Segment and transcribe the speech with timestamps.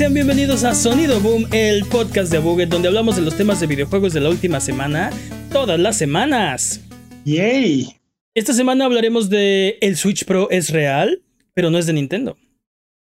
[0.00, 3.66] Sean bienvenidos a Sonido Boom, el podcast de Buget, donde hablamos de los temas de
[3.66, 5.10] videojuegos de la última semana,
[5.52, 6.80] todas las semanas.
[7.26, 8.00] ¡Yay!
[8.34, 12.38] Esta semana hablaremos de el Switch Pro es real, pero no es de Nintendo.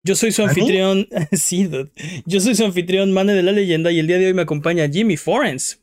[0.03, 1.89] Yo soy su anfitrión, sí, dude.
[2.25, 4.89] yo soy su anfitrión, Mane de la Leyenda, y el día de hoy me acompaña
[4.89, 5.81] Jimmy Forens.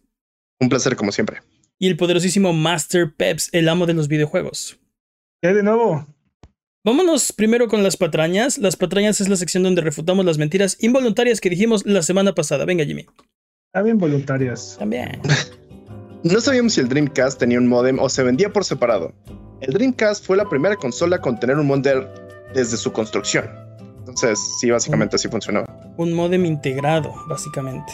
[0.61, 1.39] Un placer, como siempre.
[1.79, 4.79] Y el poderosísimo Master Peps, el amo de los videojuegos.
[5.41, 6.07] ¿Qué de nuevo?
[6.85, 8.57] Vámonos primero con las patrañas.
[8.59, 12.65] Las patrañas es la sección donde refutamos las mentiras involuntarias que dijimos la semana pasada.
[12.65, 13.07] Venga, Jimmy.
[13.73, 14.77] También voluntarias.
[14.79, 15.21] También.
[16.23, 19.15] No sabíamos si el Dreamcast tenía un modem o se vendía por separado.
[19.63, 22.05] El Dreamcast fue la primera consola con tener un modem
[22.53, 23.47] desde su construcción.
[24.01, 25.65] Entonces, sí, básicamente así funcionaba.
[25.97, 27.91] Un modem integrado, básicamente.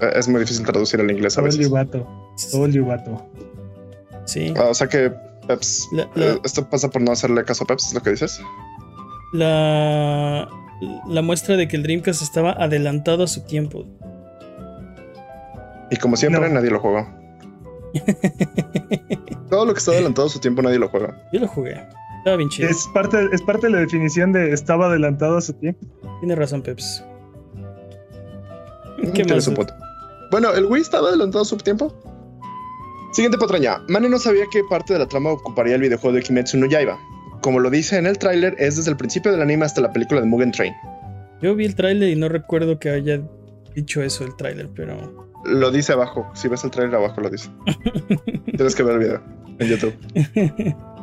[0.00, 1.68] Eh, Es muy difícil traducir al inglés a Todo veces.
[1.68, 2.06] vato.
[2.50, 3.26] Todo vato.
[4.24, 4.54] Sí.
[4.56, 5.12] Ah, o sea que,
[5.46, 8.10] Peps, La- la- eh, esto pasa por no hacerle caso a Peps, es lo que
[8.10, 8.40] dices.
[9.32, 10.48] La,
[11.08, 13.84] la muestra de que el Dreamcast estaba adelantado a su tiempo.
[15.90, 16.54] Y como siempre, No.
[16.54, 17.14] nadie lo juega.
[19.50, 21.16] Todo lo que está adelantado a su tiempo, nadie lo juega.
[21.32, 21.80] Yo lo jugué.
[22.18, 22.68] Estaba bien chido.
[22.68, 25.86] Es parte, es parte de la definición de estaba adelantado a su tiempo.
[26.20, 27.04] Tiene razón, Peps.
[29.14, 29.44] ¿Qué más?
[29.44, 29.74] su punto.
[30.30, 31.92] Bueno, el Wii estaba adelantado a su tiempo.
[33.14, 33.78] Siguiente patraña.
[33.88, 36.98] Mane no sabía qué parte de la trama ocuparía el videojuego de Kimetsu no Yaiba.
[37.42, 40.20] Como lo dice en el tráiler, es desde el principio del anime hasta la película
[40.20, 40.74] de Mugen Train.
[41.40, 43.22] Yo vi el tráiler y no recuerdo que haya
[43.72, 45.28] dicho eso el tráiler, pero...
[45.44, 46.28] Lo dice abajo.
[46.34, 47.50] Si ves el tráiler abajo lo dice.
[48.56, 49.22] Tienes que ver el video
[49.60, 49.94] en YouTube.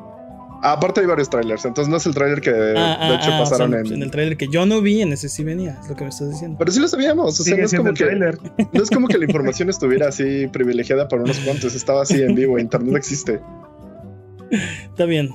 [0.64, 3.32] Ah, aparte hay varios trailers, entonces no es el tráiler que Ah, ah, de hecho
[3.34, 4.04] ah, pasaron o sea, en...
[4.04, 6.30] el tráiler que yo no vi, en ese sí venía, es lo que me estás
[6.30, 6.58] diciendo.
[6.60, 8.38] Pero sí lo sabíamos, o sea, no es, como el que, trailer.
[8.72, 12.36] no es como que la información estuviera así privilegiada para unos cuantos, estaba así en
[12.36, 13.42] vivo, internet existe.
[14.52, 15.30] Está bien.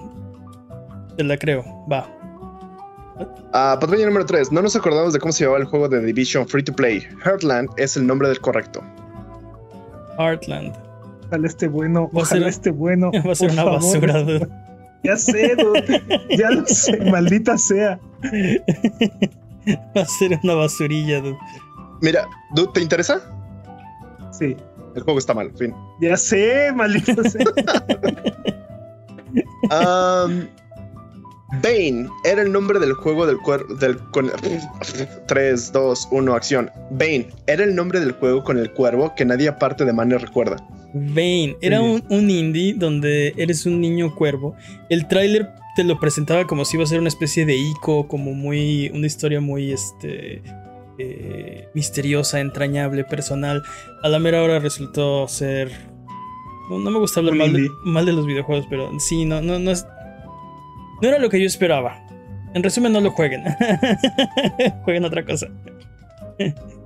[1.16, 1.64] Te la creo.
[1.90, 2.06] Va.
[3.52, 4.52] Ah, patraña número 3.
[4.52, 7.02] No nos acordamos de cómo se llamaba el juego de Division Free to Play.
[7.24, 8.84] Heartland es el nombre del correcto.
[10.18, 10.74] Heartland.
[11.26, 12.10] Ojalá esté bueno.
[12.12, 13.10] Ser- Ojalá esté bueno.
[13.26, 13.82] Va a ser por una favor.
[13.82, 14.48] basura, dude.
[15.04, 16.02] Ya sé, dude.
[16.36, 16.96] Ya lo sé.
[17.10, 17.98] Maldita sea.
[19.96, 21.38] Va a ser una basurilla, dude.
[22.00, 23.20] Mira, dude, ¿te interesa?
[24.32, 24.56] Sí.
[24.94, 25.74] El juego está mal, fin.
[26.00, 27.44] Ya sé, maldita sea.
[29.64, 30.46] Um,
[31.62, 33.74] Bane era el nombre del juego del cuervo.
[33.74, 34.30] Del, con,
[35.28, 36.70] 3, 2, 1, acción.
[36.90, 40.56] Bane era el nombre del juego con el cuervo que nadie aparte de Mane recuerda.
[40.92, 41.56] Vane.
[41.60, 44.56] Era un, un indie donde eres un niño cuervo.
[44.88, 48.32] El tráiler te lo presentaba como si iba a ser una especie de ico, como
[48.32, 48.90] muy.
[48.94, 50.42] una historia muy este.
[50.98, 53.62] eh, misteriosa, entrañable, personal.
[54.02, 55.70] A la mera hora resultó ser.
[56.70, 59.58] No, no me gusta hablar mal de, mal de los videojuegos, pero sí, no, no,
[59.58, 59.86] no es.
[61.02, 62.02] No era lo que yo esperaba.
[62.54, 63.44] En resumen, no lo jueguen.
[64.84, 65.48] jueguen otra cosa.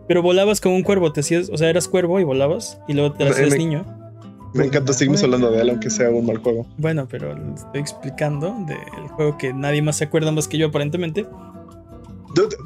[0.09, 3.12] Pero volabas como un cuervo, te hacías, o sea, eras cuervo y volabas y luego
[3.12, 3.84] te hacías me- niño.
[4.53, 6.66] Me encanta, seguimos hablando de él, aunque sea un mal juego.
[6.76, 11.25] Bueno, pero estoy explicando del juego que nadie más se acuerda más que yo aparentemente.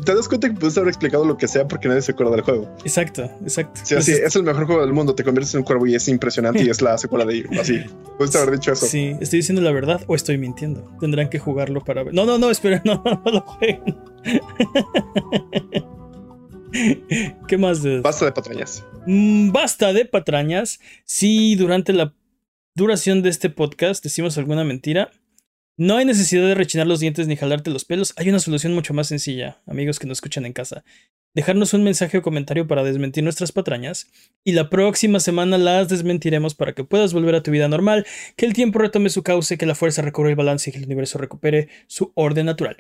[0.05, 2.43] ¿Te das cuenta que puedes haber explicado lo que sea porque nadie se acuerda del
[2.43, 2.71] juego?
[2.85, 3.81] Exacto, exacto.
[3.83, 5.15] Sí, así, Entonces, es el mejor juego del mundo.
[5.15, 7.49] Te conviertes en un cuervo y es impresionante y es la secuela de ello.
[7.61, 7.81] Así,
[8.19, 8.87] puedes haber dicho eso.
[8.87, 10.91] Sí, estoy diciendo la verdad o estoy mintiendo.
[11.01, 12.13] Tendrán que jugarlo para ver.
[12.13, 13.97] No, no, no, espera, no, no lo jueguen.
[17.49, 17.83] ¿Qué más?
[17.83, 18.01] dude?
[18.01, 18.85] Basta de patrañas.
[19.07, 20.81] Mm, Basta de patrañas.
[21.05, 22.15] Si durante la
[22.75, 25.11] duración de este podcast decimos alguna mentira,
[25.77, 28.15] no hay necesidad de rechinar los dientes ni jalarte los pelos.
[28.17, 30.85] Hay una solución mucho más sencilla, amigos que nos escuchan en casa.
[31.35, 34.07] Dejarnos un mensaje o comentario para desmentir nuestras patrañas
[34.45, 38.07] y la próxima semana las desmentiremos para que puedas volver a tu vida normal,
[38.37, 40.85] que el tiempo retome su cauce, que la fuerza recobre el balance y que el
[40.85, 42.77] universo recupere su orden natural.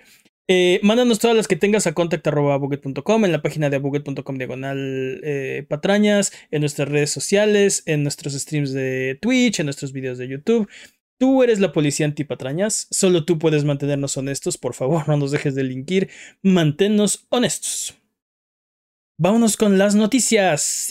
[0.46, 5.64] Eh, mándanos todas las que tengas a contact.buget.com, en la página de buget.com diagonal eh,
[5.68, 10.68] patrañas, en nuestras redes sociales, en nuestros streams de Twitch, en nuestros videos de YouTube.
[11.18, 15.54] Tú eres la policía antipatrañas, solo tú puedes mantenernos honestos, por favor, no nos dejes
[15.54, 16.10] de linkir,
[16.42, 17.96] manténnos honestos.
[19.16, 20.86] Vámonos con las noticias.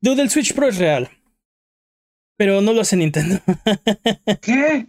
[0.00, 1.08] Dude, el Switch Pro es real.
[2.36, 3.38] Pero no lo hace Nintendo.
[4.42, 4.88] ¿Qué?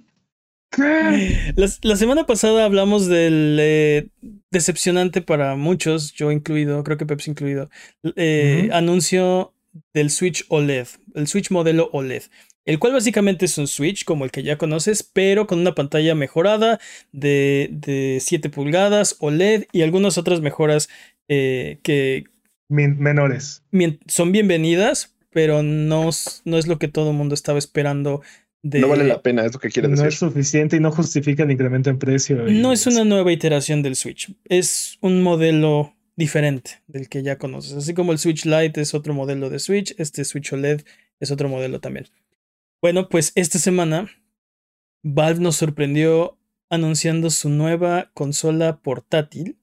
[0.72, 1.54] ¿Qué?
[1.56, 4.08] La, la semana pasada hablamos del eh,
[4.52, 7.70] decepcionante para muchos, yo incluido, creo que Pepsi incluido,
[8.16, 9.54] eh, anuncio
[9.94, 12.24] del Switch OLED, el Switch modelo OLED,
[12.66, 16.16] el cual básicamente es un Switch como el que ya conoces, pero con una pantalla
[16.16, 16.80] mejorada
[17.12, 20.90] de, de 7 pulgadas OLED y algunas otras mejoras
[21.30, 22.26] eh, que
[22.70, 23.64] Min- menores.
[24.08, 26.10] son bienvenidas, pero no,
[26.46, 28.22] no es lo que todo el mundo estaba esperando.
[28.70, 28.82] De...
[28.82, 30.04] No vale la pena, es lo que quiere decir.
[30.04, 32.36] No es suficiente y no justifica el incremento en precio.
[32.50, 37.74] No es una nueva iteración del Switch, es un modelo diferente del que ya conoces.
[37.74, 40.82] Así como el Switch Lite es otro modelo de Switch, este Switch OLED
[41.22, 42.08] es otro modelo también.
[42.82, 44.10] Bueno, pues esta semana
[45.02, 46.38] Valve nos sorprendió
[46.70, 49.58] anunciando su nueva consola portátil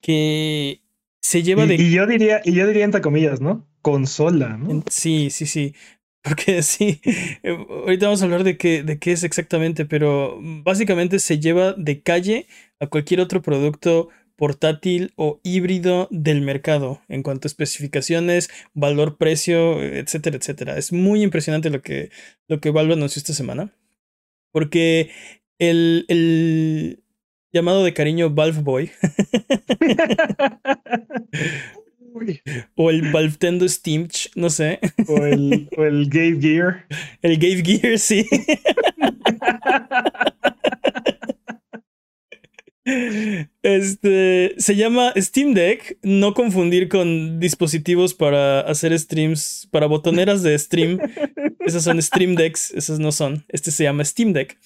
[0.00, 0.80] que
[1.20, 1.74] se lleva de.
[1.74, 3.68] Y yo diría, y yo diría entre comillas, ¿no?
[3.82, 4.82] Consola, ¿no?
[4.88, 5.74] Sí, sí, sí.
[6.22, 11.18] Porque sí, eh, ahorita vamos a hablar de qué, de qué es exactamente, pero básicamente
[11.18, 12.46] se lleva de calle
[12.78, 19.82] a cualquier otro producto portátil o híbrido del mercado en cuanto a especificaciones, valor, precio,
[19.82, 20.78] etcétera, etcétera.
[20.78, 22.10] Es muy impresionante lo que,
[22.48, 23.74] lo que Valve anunció esta semana.
[24.50, 25.10] Porque
[25.58, 27.04] el, el
[27.52, 28.90] llamado de cariño Valve Boy
[32.74, 34.78] O el Valve Steam, no sé.
[35.06, 36.86] O el, o el Gave Gear.
[37.22, 38.26] El Gave Gear, sí.
[43.62, 50.58] Este se llama Steam Deck, no confundir con dispositivos para hacer streams, para botoneras de
[50.58, 50.98] stream.
[51.60, 53.44] Esas son Stream Decks, esas no son.
[53.48, 54.58] Este se llama Steam Deck.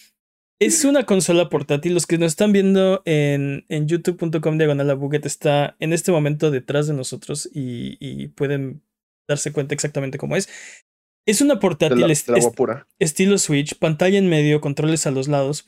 [0.64, 1.93] Es una consola portátil.
[1.93, 6.94] Los que nos están viendo en, en youtube.com diagonal está en este momento detrás de
[6.94, 8.82] nosotros y, pueden
[9.28, 10.49] darse cuenta exactamente cómo es.
[11.26, 12.11] Es una portátil
[12.99, 15.66] estilo Switch, pantalla en medio, controles a los lados,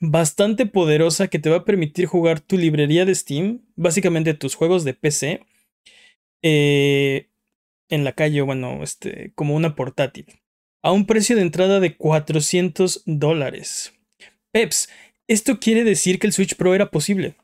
[0.00, 4.84] bastante poderosa que te va a permitir jugar tu librería de Steam, básicamente tus juegos
[4.84, 5.46] de PC,
[6.42, 7.28] eh,
[7.88, 10.26] en la calle, bueno, este, como una portátil,
[10.82, 13.92] a un precio de entrada de 400 dólares.
[14.52, 14.88] Peps,
[15.26, 17.36] esto quiere decir que el Switch Pro era posible.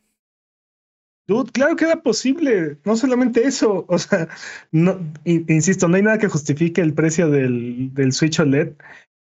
[1.27, 2.79] Dude, claro que era posible.
[2.85, 3.85] No solamente eso.
[3.89, 4.29] O sea,
[5.25, 8.73] insisto, no hay nada que justifique el precio del, Switch OLED.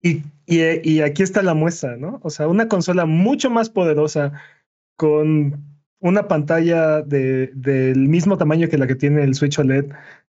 [0.03, 2.21] Y, aquí está la muestra, ¿no?
[2.23, 4.33] O sea, una consola mucho más poderosa
[4.97, 5.65] con
[5.99, 9.87] una pantalla de, del mismo tamaño que la que tiene el Switch OLED,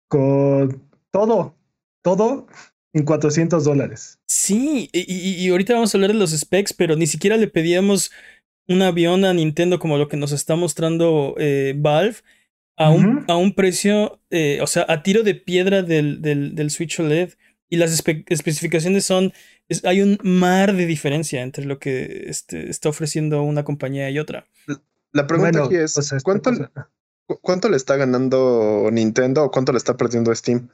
[0.09, 0.81] con
[1.11, 1.55] todo,
[2.01, 2.47] todo
[2.93, 4.19] en 400 dólares.
[4.27, 8.11] Sí, y, ahorita vamos a hablar de los specs, pero ni siquiera le pedíamos
[8.67, 12.17] un avión a Nintendo como lo que nos está mostrando eh, Valve
[12.77, 16.71] a, un, a un precio, eh, o sea, a tiro de piedra del, del, del
[16.71, 17.33] Switch OLED.
[17.69, 19.31] Y las especificaciones son,
[19.85, 24.45] hay un mar de diferencia entre lo que este, está ofreciendo una compañía y otra.
[25.13, 26.51] La pregunta aquí es, ¿cuánto,
[27.41, 30.67] ¿cuánto le está ganando Nintendo o cuánto le está perdiendo Steam?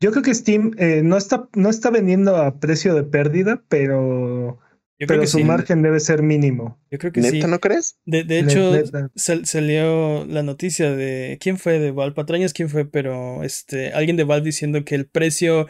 [0.00, 4.58] Yo creo que Steam eh, no, está, no está vendiendo a precio de pérdida, pero,
[4.96, 6.78] pero su margen debe ser mínimo.
[6.90, 7.98] Yo creo que ¿Neta, no crees?
[8.04, 8.72] De, de hecho,
[9.16, 14.24] salió la noticia de quién fue de Valve, patrañas quién fue, pero este alguien de
[14.24, 15.66] Valve diciendo que el precio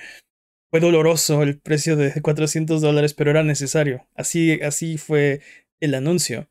[0.71, 4.07] fue doloroso, el precio de 400 dólares, pero era necesario.
[4.15, 5.41] Así, así fue
[5.81, 6.49] el anuncio.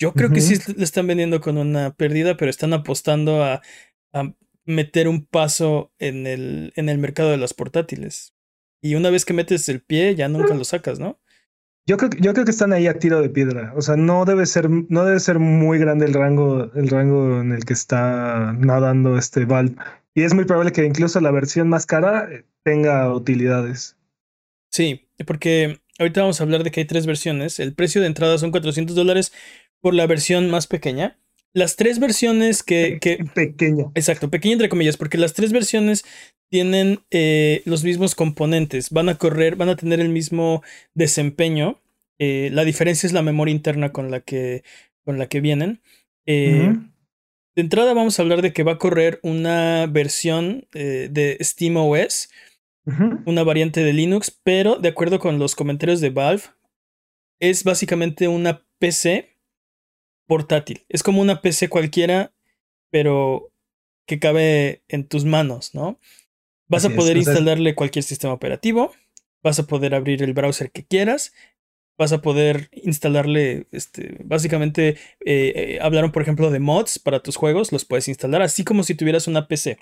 [0.00, 3.62] Yo creo que sí le están vendiendo con una pérdida, pero están apostando a,
[4.12, 4.32] a
[4.68, 8.34] meter un paso en el, en el mercado de las portátiles.
[8.82, 11.18] Y una vez que metes el pie, ya nunca lo sacas, ¿no?
[11.86, 13.72] Yo creo, yo creo que están ahí a tiro de piedra.
[13.74, 17.52] O sea, no debe ser, no debe ser muy grande el rango, el rango en
[17.52, 19.74] el que está nadando este Valve.
[20.14, 23.96] Y es muy probable que incluso la versión más cara eh, tenga utilidades.
[24.70, 27.58] Sí, porque ahorita vamos a hablar de que hay tres versiones.
[27.58, 29.32] El precio de entrada son 400 dólares
[29.80, 31.18] por la versión más pequeña.
[31.54, 33.24] Las tres versiones que, que...
[33.34, 33.90] Pequeña.
[33.94, 36.04] Exacto, pequeña entre comillas, porque las tres versiones
[36.50, 40.62] tienen eh, los mismos componentes, van a correr, van a tener el mismo
[40.94, 41.80] desempeño.
[42.18, 44.62] Eh, la diferencia es la memoria interna con la que,
[45.04, 45.80] con la que vienen.
[46.26, 46.74] Eh,
[47.54, 52.30] de entrada vamos a hablar de que va a correr una versión de SteamOS,
[53.26, 56.44] una variante de Linux, pero de acuerdo con los comentarios de Valve,
[57.40, 59.37] es básicamente una PC
[60.28, 60.84] portátil.
[60.88, 62.32] Es como una PC cualquiera,
[62.90, 63.50] pero
[64.06, 65.98] que cabe en tus manos, ¿no?
[66.68, 68.92] Vas a poder instalarle cualquier sistema operativo,
[69.42, 71.32] vas a poder abrir el browser que quieras,
[71.96, 77.36] vas a poder instalarle, este, básicamente, eh, eh, hablaron por ejemplo de mods para tus
[77.36, 79.78] juegos, los puedes instalar así como si tuvieras una PC.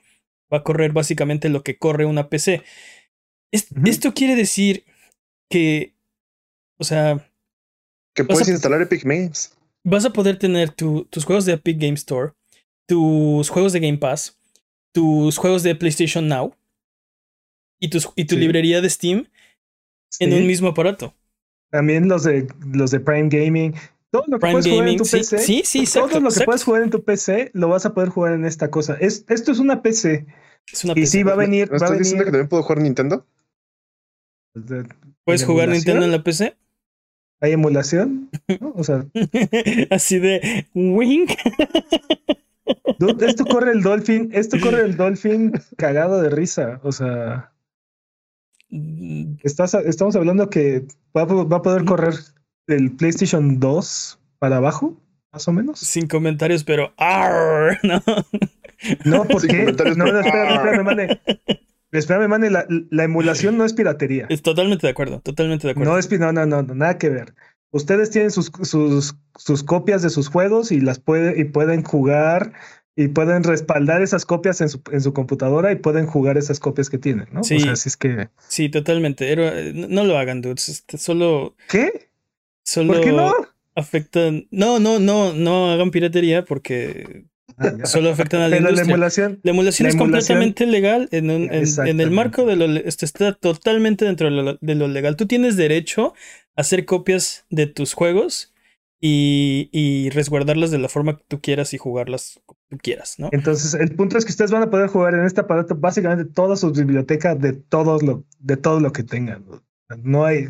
[0.52, 2.62] Va a correr básicamente lo que corre una PC.
[3.50, 4.84] Esto quiere decir
[5.50, 5.92] que,
[6.78, 7.28] o sea...
[8.14, 9.55] Que puedes instalar Epic Games
[9.86, 12.32] vas a poder tener tus juegos de Epic Game Store,
[12.86, 14.38] tus juegos de Game Pass,
[14.92, 16.54] tus juegos de PlayStation Now
[17.80, 19.28] y, tus, y tu librería de Steam
[20.18, 21.14] en un mismo aparato.
[21.70, 23.74] También los de los de Prime Gaming.
[24.10, 25.38] Todo lo que puedes jugar en tu PC.
[25.38, 28.34] Sí, sí, Todo lo que puedes jugar en tu PC lo vas a poder jugar
[28.34, 28.96] en esta cosa.
[29.00, 30.26] Es, esto es una PC.
[30.72, 31.06] Es una Y PC.
[31.06, 31.70] sí, va a venir.
[31.70, 33.26] ¿No Va a estás venir diciendo que también puedo jugar Nintendo?
[35.24, 35.68] ¿Puedes ¿en jugar?
[35.68, 36.56] Nintendo en la PC?
[37.40, 38.30] ¿Hay emulación?
[38.60, 38.72] ¿No?
[38.76, 39.04] O sea,
[39.90, 41.32] Así de wink.
[43.20, 46.80] esto corre el Dolphin, esto corre el Dolphin cagado de risa.
[46.82, 47.52] O sea,
[49.42, 52.14] estás, estamos hablando que va, va a poder correr
[52.66, 55.00] el PlayStation 2 para abajo,
[55.32, 55.78] más o menos.
[55.80, 58.02] Sin comentarios, pero arr, no.
[59.04, 59.58] No, ¿por Sin qué?
[59.60, 61.20] comentarios, No, no, espérame, espérame, mane.
[61.92, 64.26] Espérame, mane, la, la emulación no es piratería.
[64.28, 65.92] Es totalmente de acuerdo, totalmente de acuerdo.
[65.92, 67.34] No es no, no, no, nada que ver.
[67.70, 72.52] Ustedes tienen sus, sus, sus copias de sus juegos y las puede, y pueden jugar
[72.96, 76.88] y pueden respaldar esas copias en su, en su computadora y pueden jugar esas copias
[76.88, 77.44] que tienen, ¿no?
[77.44, 77.56] Sí.
[77.56, 78.30] O sea, así es que.
[78.48, 79.30] Sí, totalmente.
[79.30, 80.70] Eh, no, lo hagan, dudes.
[80.70, 82.08] Este, solo, ¿Qué?
[82.62, 83.34] solo ¿Por qué no?
[83.74, 84.48] afectan.
[84.50, 87.26] No, no, no, no hagan piratería porque.
[87.84, 89.40] Solo afectan a la Pero la emulación.
[89.42, 92.64] La emulación La es emulación- completamente legal en, un- en- en el marco de lo
[92.66, 95.16] este, está totalmente dentro de lo, de lo legal.
[95.16, 96.14] Tú tienes derecho
[96.56, 98.52] a hacer copias de tus juegos
[99.00, 103.28] y, y resguardarlas de la forma que tú quieras y jugarlas como tú quieras, ¿no?
[103.32, 106.56] Entonces, el punto es que ustedes van a poder jugar en este aparato básicamente toda
[106.56, 109.44] su biblioteca de todos lo, de todo lo que tengan.
[110.02, 110.48] No hay.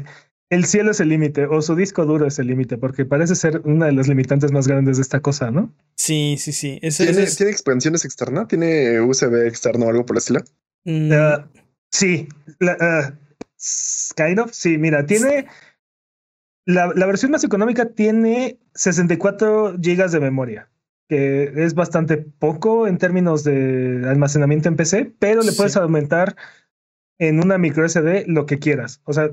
[0.48, 3.62] El cielo es el límite, o su disco duro es el límite, porque parece ser
[3.64, 5.74] una de las limitantes más grandes de esta cosa, ¿no?
[5.96, 6.78] Sí, sí, sí.
[6.82, 8.46] Ese- ¿Tiene, ese es- ¿Tiene expansiones externas?
[8.46, 10.40] ¿Tiene USB externo o algo por el estilo?
[10.84, 11.48] mm, Ah,
[11.90, 12.28] sí,
[12.60, 13.12] la, ah,
[14.16, 15.46] kind of, sí, mira, tiene
[16.64, 20.68] la, la versión más económica tiene 64 gigas de memoria,
[21.08, 25.78] que es bastante poco en términos de almacenamiento en PC, pero le puedes Sí.
[25.80, 26.36] aumentar
[27.18, 29.00] en una micro SD lo que quieras.
[29.04, 29.30] O sea,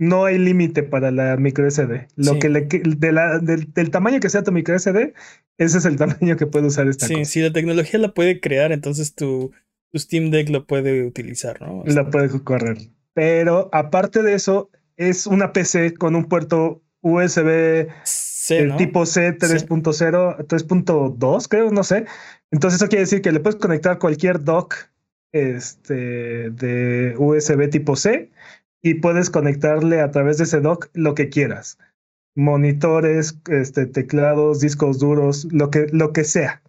[0.00, 2.08] no hay límite para la micro SD.
[2.16, 2.38] Lo Sí.
[2.38, 5.12] que le, de la- del, del tamaño que sea tu micro SD,
[5.58, 7.24] ese es el tamaño que puede usar esta sí, cosa.
[7.26, 9.52] si la tecnología la puede crear, entonces tu,
[9.92, 11.82] tu Steam Deck lo puede utilizar, ¿no?
[11.86, 12.78] la puede correr.
[13.12, 17.88] Pero aparte de eso, es una PC con un puerto USB
[18.78, 22.06] tipo C 3.0, 3.2, creo, no sé.
[22.50, 24.74] Entonces eso quiere decir que le puedes conectar cualquier dock
[25.32, 28.30] este, de USB tipo C
[28.82, 31.78] y puedes conectarle a través de ese dock lo que quieras.
[32.36, 36.62] Monitores, este, teclados, discos duros, lo que, lo que sea.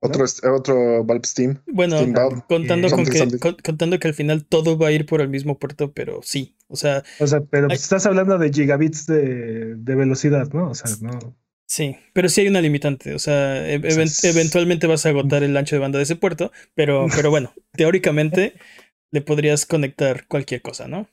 [0.00, 1.58] Otro, es- otro Valve Steam.
[1.66, 2.42] Bueno, Steam Valve.
[2.48, 5.28] contando Eh, con que, con- contando que al final todo va a ir por el
[5.28, 6.54] mismo puerto, pero sí.
[6.68, 10.70] O sea, O sea, pero estás hablando de gigabits de, de velocidad, ¿no?
[10.70, 11.34] O sea, no.
[11.66, 11.96] sí.
[12.12, 13.14] Pero sí hay una limitante.
[13.14, 13.80] O sea, e-
[14.22, 16.52] eventualmente vas a agotar el ancho de banda de ese puerto.
[16.74, 18.54] Pero, pero bueno, teóricamente
[19.10, 21.08] le podrías conectar cualquier cosa, ¿no?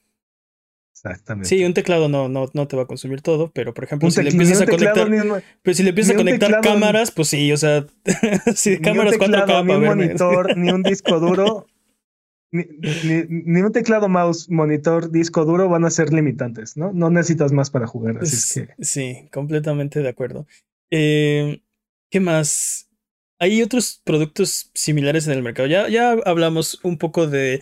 [0.93, 1.49] Exactamente.
[1.49, 4.11] Sí, un teclado no, no, no te va a consumir todo, pero por ejemplo, Un
[4.11, 5.09] si le empiezas a conectar.
[5.09, 9.15] un- Pero si le empiezas a conectar teclado, cámaras, pues sí, o sea, un cámaras
[9.15, 9.87] 4K teclado, ni un verme.
[10.05, 11.67] monitor, ni un disco duro,
[12.51, 12.63] ni,
[13.03, 16.93] ni- ni un teclado, mouse, monitor, disco duro van a ser limitantes, ¿no?
[16.93, 18.83] No necesitas más para jugar, así es que.
[18.83, 20.45] Sí, completamente de acuerdo.
[20.91, 21.61] Eh,
[22.11, 22.87] ¿Qué más?
[23.39, 25.67] Hay otros productos similares en el mercado.
[25.67, 27.61] Ya, ya hablamos un poco de,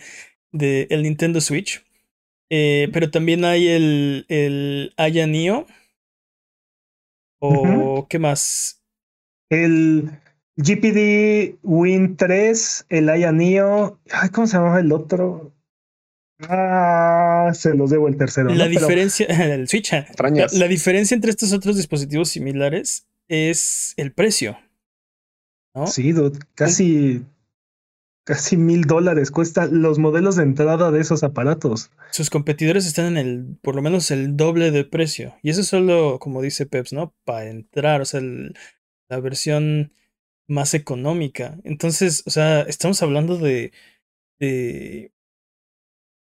[0.52, 1.82] de el Nintendo Switch,
[2.54, 5.66] eh, pero también hay el, el Aya Neo.
[7.40, 8.82] ¿O qué más?
[9.48, 10.10] El
[10.56, 15.54] GPD Win 3, el Aya Neo, ay, ¿cómo se llamaba el otro?
[16.46, 18.50] Ah, se los debo el tercero.
[18.50, 18.70] La ¿no?
[18.70, 19.90] Pero- diferencia, el Switch,
[20.52, 24.58] la, diferencia entre estos otros dispositivos similares es el precio.
[25.74, 25.86] ¿no?
[25.86, 27.24] Sí, dude, casi,
[28.24, 31.90] casi mil dólares cuesta los modelos de entrada de esos aparatos.
[32.10, 35.34] Sus competidores están en el, por lo menos el doble de precio.
[35.42, 37.14] Y eso es solo, como dice Peps, ¿no?
[37.24, 38.20] Para entrar, o sea,
[39.08, 39.92] la versión
[40.48, 41.58] más económica.
[41.64, 43.72] Entonces, o sea, estamos hablando de,
[44.38, 45.12] de,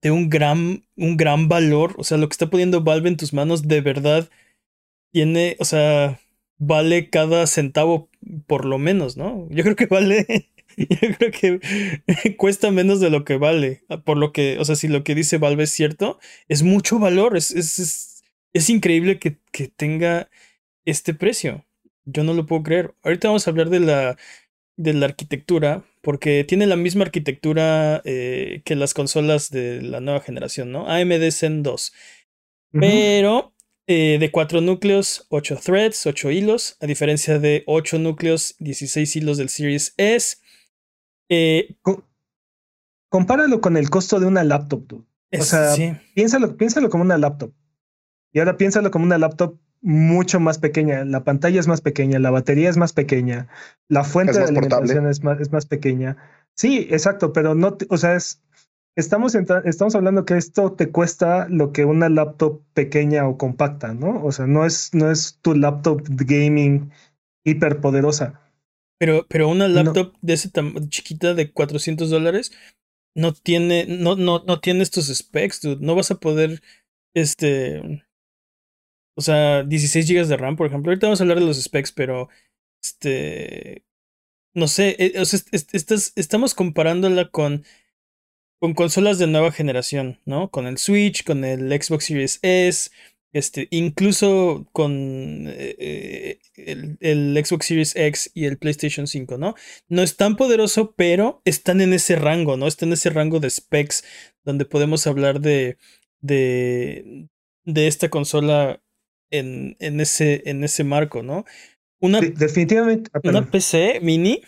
[0.02, 1.96] de un gran, un gran valor.
[1.98, 4.30] O sea, lo que está poniendo Valve en tus manos de verdad
[5.12, 6.20] tiene, o sea,
[6.58, 8.10] vale cada centavo
[8.48, 9.48] por lo menos, ¿no?
[9.50, 10.50] Yo creo que vale,
[11.02, 13.84] yo creo que cuesta menos de lo que vale.
[14.04, 17.38] Por lo que, o sea, si lo que dice Valve es cierto, es mucho valor.
[17.38, 20.30] Es, es, es, es increíble que, que tenga
[20.86, 21.66] este precio.
[22.06, 22.94] Yo no lo puedo creer.
[23.04, 24.18] Ahorita vamos a hablar de la,
[24.78, 30.22] de la arquitectura, porque tiene la misma arquitectura eh, que las consolas de la nueva
[30.22, 30.88] generación, ¿no?
[30.88, 31.94] AMD Zen 2.
[32.74, 32.82] Ujú.
[32.82, 33.54] Pero
[33.88, 39.38] eh, de 4 núcleos, 8 threads, 8 hilos, a diferencia de 8 núcleos, 16 hilos
[39.38, 40.38] del Series S.
[41.30, 42.04] Eh, Co-
[43.10, 45.04] compáralo con el costo de una laptop, dude.
[45.32, 47.52] es- sea, sí, Piénsalo, piénsalo como una laptop.
[48.32, 51.06] Y ahora piénsalo como una laptop mucho más pequeña.
[51.06, 53.48] La pantalla es más pequeña, la batería es más pequeña,
[53.88, 56.18] la fuente de alimentación es más, es más pequeña.
[56.56, 58.42] Sí, exacto, pero no, o sea, es,
[58.96, 64.24] estamos, estamos hablando que esto te cuesta lo que una laptop pequeña o compacta, ¿no?
[64.24, 66.92] O sea, no es, no es tu laptop gaming
[67.44, 68.42] hiperpoderosa.
[68.98, 70.50] Pero, pero una laptop de ese
[70.90, 72.52] chiquita de 400 dólares
[73.16, 75.86] no tiene, no, no, no tiene estos specs, dude.
[75.86, 76.62] No vas a poder,
[77.14, 78.04] este,
[79.18, 80.92] o sea, 16 GB de RAM, por ejemplo.
[80.92, 82.30] Ahorita vamos a hablar de los specs, pero,
[82.84, 83.86] este,
[84.54, 85.40] no sé, eh, o sea,
[86.16, 87.66] estamos comparándola con,
[88.60, 90.50] con consolas de nueva generación, ¿no?
[90.52, 92.92] Con el Switch, con el Xbox Series S,
[93.36, 99.56] este, incluso con eh, el, el, Xbox Series X y el PlayStation 5, ¿no?
[99.90, 102.66] No es tan poderoso, pero están en ese rango, ¿no?
[102.66, 104.06] Están en ese rango de specs
[104.46, 105.78] donde podemos hablar de,
[106.22, 107.28] de,
[107.66, 108.82] de esta consola
[109.32, 111.44] en, en, ese, en ese marco, ¿no?
[112.00, 113.12] Una, definitivamente.
[113.14, 114.44] Ah, una PC mini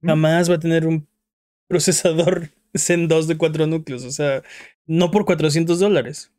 [0.00, 1.08] jamás va a tener un
[1.66, 4.44] procesador Zen 2 de 4 núcleos, o sea,
[4.86, 6.30] no por 400 dólares.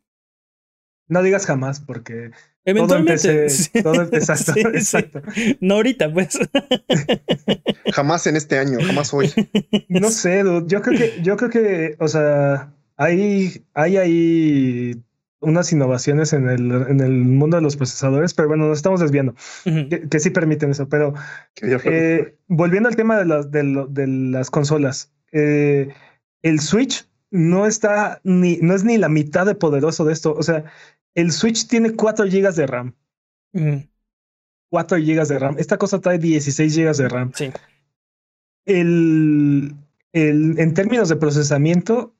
[1.12, 2.30] No digas jamás, porque
[2.64, 3.48] Eventualmente.
[3.82, 5.20] Todo, exacto,
[5.60, 6.38] No ahorita, pues.
[7.92, 9.30] jamás en este año, jamás hoy.
[9.88, 15.02] No sé, yo creo que, yo creo que, o sea, hay, hay ahí
[15.40, 19.34] unas innovaciones en el, en el mundo de los procesadores, pero bueno, nos estamos desviando,
[19.64, 20.88] que, sí permiten eso.
[20.88, 21.12] Pero
[21.60, 25.92] eh, volviendo al tema de las, de, de las consolas, eh,
[26.40, 30.34] el Switch no está ni, no es ni la mitad de poderoso de esto.
[30.34, 30.64] O sea,
[31.14, 32.94] el Switch tiene 4 GB de RAM.
[34.70, 35.56] 4 GB de RAM.
[35.58, 37.32] Esta cosa trae 16 GB de RAM.
[37.34, 37.50] Sí.
[38.64, 39.74] El,
[40.12, 42.14] el, en términos de procesamiento,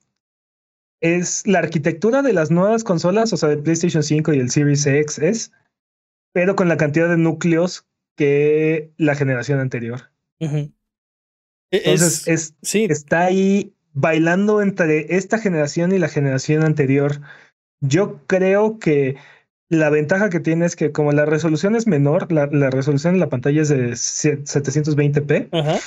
[1.03, 4.85] es la arquitectura de las nuevas consolas, o sea, de PlayStation 5 y el Series
[4.85, 5.51] X es,
[6.31, 10.11] pero con la cantidad de núcleos que la generación anterior.
[10.39, 10.71] E,
[11.71, 12.87] Entonces, es, sí.
[12.89, 17.19] está ahí bailando entre esta generación y la generación anterior.
[17.85, 19.17] Yo creo que
[19.67, 23.29] la ventaja que tiene es que como la resolución es menor, la, resolución en la
[23.29, 25.81] pantalla es de 720p,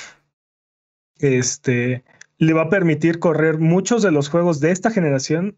[1.19, 2.03] este
[2.37, 5.57] le va a permitir correr muchos de los juegos de esta generación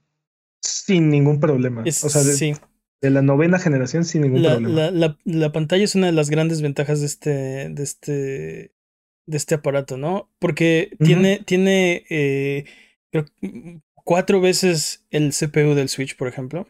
[0.62, 1.84] sin ningún problema.
[1.84, 2.58] o sea, de,
[3.02, 4.92] de, la novena generación sin ningún problema.
[4.92, 8.74] La, la, pantalla es una de las grandes ventajas de este, de este,
[9.26, 10.32] de este aparato, ¿no?
[10.40, 12.64] Porque tiene, tiene eh,
[14.04, 16.68] cuatro veces el CPU del Switch, por ejemplo.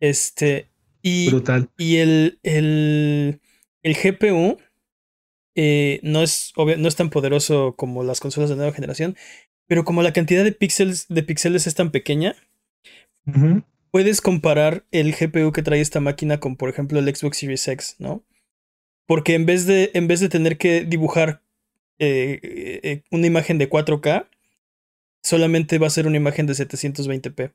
[0.00, 0.70] Este.
[1.02, 1.70] Y, Brutal.
[1.78, 3.40] Y el, el,
[3.82, 4.58] el GPU
[5.56, 9.16] eh, no, es, no es tan poderoso como las consolas de nueva generación,
[9.66, 12.36] pero como la cantidad de píxeles, de píxeles es tan pequeña,
[13.90, 17.96] puedes comparar el GPU que trae esta máquina con, por ejemplo, el Xbox Series X,
[17.98, 18.24] ¿no?
[19.06, 21.42] Porque en vez de, en vez de tener que dibujar
[21.98, 22.40] eh,
[22.82, 24.28] eh, una imagen de 4K,
[25.22, 27.52] solamente va a ser una imagen de 720p.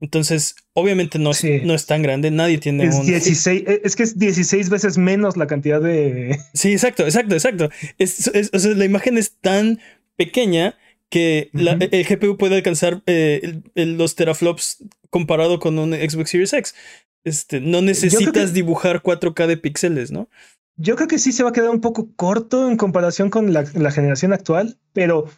[0.00, 4.02] Entonces, obviamente no es, no es tan grande, nadie tiene es 16, e, es que
[4.02, 6.38] es 16 veces menos la cantidad de...
[6.52, 7.70] Sí, exacto, exacto, exacto.
[7.98, 9.80] Es, o sea, la imagen es tan
[10.16, 10.76] pequeña
[11.08, 16.74] que el GPU puede alcanzar eh, los teraflops comparado con un Xbox Series X.
[17.22, 20.28] Este, no necesitas dibujar 4K de píxeles, ¿no?
[20.76, 23.64] Yo creo que sí se va a quedar un poco corto en comparación con la,
[23.74, 25.30] la generación actual, pero,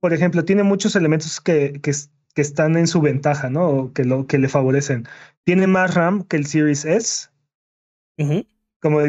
[0.00, 1.92] por ejemplo, tiene muchos elementos que, que
[2.34, 3.68] que están en su ventaja, ¿no?
[3.68, 5.06] O que, lo, que le favorecen.
[5.44, 7.28] Tiene más RAM que el Series S.
[8.80, 9.00] como,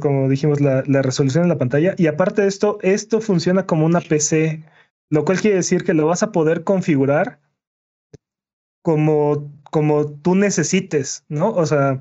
[0.00, 1.94] como, dijimos, la, la, resolución en la pantalla.
[1.98, 4.64] Y aparte de esto, esto funciona como una PC,
[5.10, 7.40] lo cual quiere decir que lo vas a poder configurar
[8.82, 11.50] como, como tú necesites, ¿no?
[11.50, 12.00] O sea,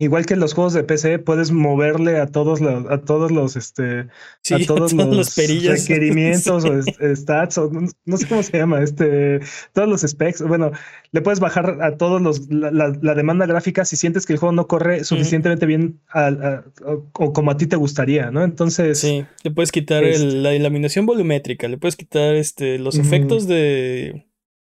[0.00, 3.54] Igual que en los juegos de PC, puedes moverle a todos los, a todos los,
[3.54, 4.00] este,
[4.50, 6.82] a todos, los, requerimientos o
[7.14, 7.70] stats, o
[8.04, 9.38] no, sé cómo se llama, este,
[9.72, 10.42] todos los specs.
[10.42, 10.72] Bueno,
[11.12, 14.66] le puedes bajar a todos los, la, demanda gráfica si sientes que el juego no
[14.66, 18.42] corre suficientemente bien o, como a ti te gustaría, ¿no?
[18.42, 18.98] Entonces.
[18.98, 24.26] Sí, le puedes quitar este la iluminación volumétrica, le puedes quitar este, los efectos de.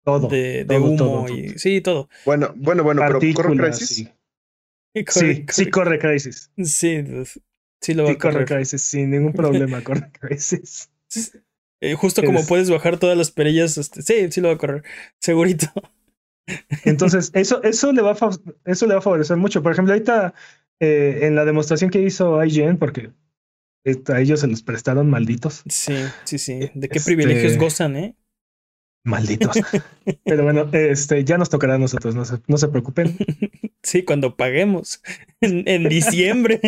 [0.05, 0.29] Todo.
[0.29, 1.59] De, humo y.
[1.59, 2.11] Sí, todo.
[2.27, 4.09] Bueno, bueno, bueno, pero corre Crisis sí,
[5.49, 6.51] sí corre Crisis.
[6.63, 7.05] Sí,
[7.81, 8.45] sí lo va a correr.
[8.45, 10.91] corre Crisis, sin ningún problema corre Crisis.
[11.81, 14.83] Eh, justo como puedes bajar todas las perillas, este, sí, sí lo va a correr,
[15.21, 15.67] segurito.
[16.85, 18.31] Entonces, eso, eso, le va a,
[18.65, 19.63] eso le va a favorecer mucho.
[19.63, 20.33] Por ejemplo, ahorita
[20.81, 23.11] eh, en la demostración que hizo IGN, porque
[24.09, 25.63] a ellos se los prestaron malditos.
[25.69, 26.71] Sí, sí, sí.
[26.75, 28.17] ¿De qué privilegios este, gozan, eh?
[29.07, 29.57] Malditos.
[30.25, 33.17] Pero bueno, este ya nos tocará a nosotros, no se, no se preocupen.
[33.83, 35.01] Sí, cuando paguemos
[35.41, 36.61] en, diciembre.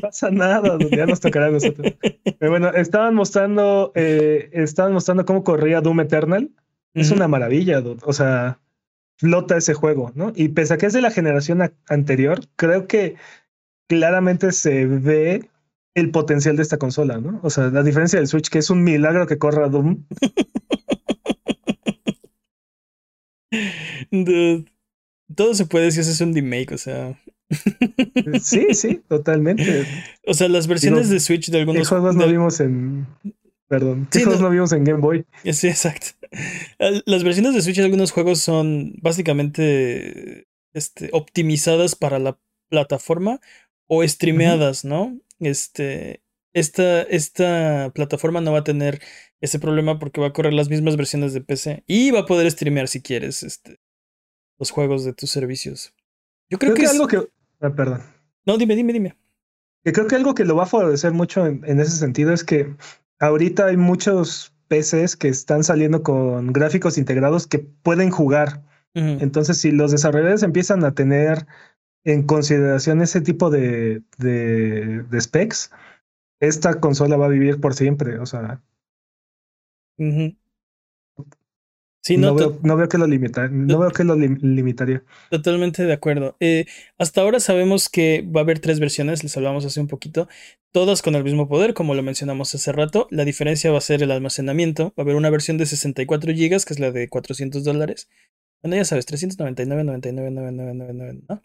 [0.00, 1.92] pasa nada, ya nos tocará a nosotros.
[2.38, 6.50] Pero bueno, estaban mostrando, eh, estaban mostrando cómo corría Doom Eternal.
[6.94, 8.60] Es una maravilla, o sea,
[9.18, 10.32] flota ese juego, ¿no?
[10.34, 13.16] Y pese a que es de la generación anterior, creo que
[13.88, 15.49] claramente se ve
[15.94, 17.40] el potencial de esta consola, ¿no?
[17.42, 20.04] O sea, la diferencia del Switch, que es un milagro que corra Doom.
[25.34, 27.20] todo se puede si haces un remake, o sea.
[28.40, 29.86] sí, sí, totalmente.
[30.26, 33.06] O sea, las versiones de Switch de algunos juegos no vimos en.
[33.68, 34.50] Perdón, ¿qué juegos no...
[34.50, 35.24] vimos en Game Boy?
[35.52, 36.08] Sí, exacto.
[37.06, 43.40] Las versiones de Switch de algunos juegos son básicamente este, optimizadas para la plataforma
[43.86, 45.18] o streameadas, ¿no?
[45.40, 46.22] Este,
[46.52, 49.00] esta, esta plataforma no va a tener
[49.40, 52.50] ese problema porque va a correr las mismas versiones de PC y va a poder
[52.50, 53.80] streamear si quieres este,
[54.58, 55.94] los juegos de tus servicios.
[56.48, 57.18] Yo creo, que, algo que.
[57.60, 58.02] Ah, perdón.
[58.44, 59.16] No, dime, dime, dime.
[59.84, 62.74] Yo creo que algo que lo va a favorecer mucho en, ese sentido es que
[63.18, 68.62] ahorita hay muchos PCs que están saliendo con gráficos integrados que pueden jugar.
[68.92, 71.46] Entonces, si los desarrolladores empiezan a tener
[72.04, 75.70] en consideración ese tipo de, de, de specs,
[76.40, 78.18] esta consola va a vivir por siempre.
[78.18, 78.62] O sea,
[82.02, 85.04] Sí, no, no, veo, que lo limita, no veo que lo limitaría.
[85.30, 86.34] Totalmente de acuerdo.
[86.40, 86.64] Eh,
[86.96, 90.26] hasta ahora sabemos que va a haber tres versiones, les hablamos hace un poquito,
[90.72, 93.06] todas con el mismo poder, como lo mencionamos hace rato.
[93.10, 94.94] La diferencia va a ser el almacenamiento.
[94.98, 98.08] Va a haber una versión de 64 GB, que es la de 400 dólares.
[98.62, 101.42] Bueno, ya sabes, 399, 99, 99, ¿no?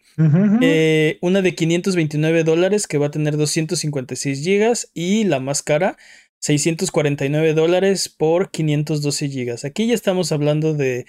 [0.62, 5.98] Eh, una de 529 dólares que va a tener 256 GB y la más cara
[6.40, 9.66] 649 dólares por 512 gigas.
[9.66, 11.06] Aquí ya estamos hablando de,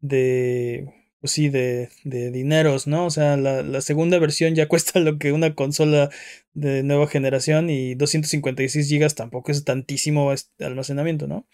[0.00, 3.06] de pues sí, de, de dineros, ¿no?
[3.06, 6.10] O sea, la, la, segunda versión ya cuesta lo que una consola
[6.54, 11.46] de nueva generación y 256 gigas tampoco es tantísimo almacenamiento, ¿no?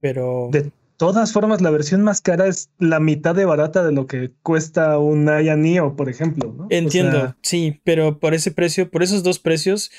[0.00, 0.48] Pero...
[0.52, 0.70] De
[1.02, 5.00] todas formas, la versión más cara es la mitad de barata de lo que cuesta
[5.00, 6.68] un Aya Neo, por ejemplo, ¿no?
[6.70, 9.90] Entiendo, sí, pero por ese precio, por esos dos precios,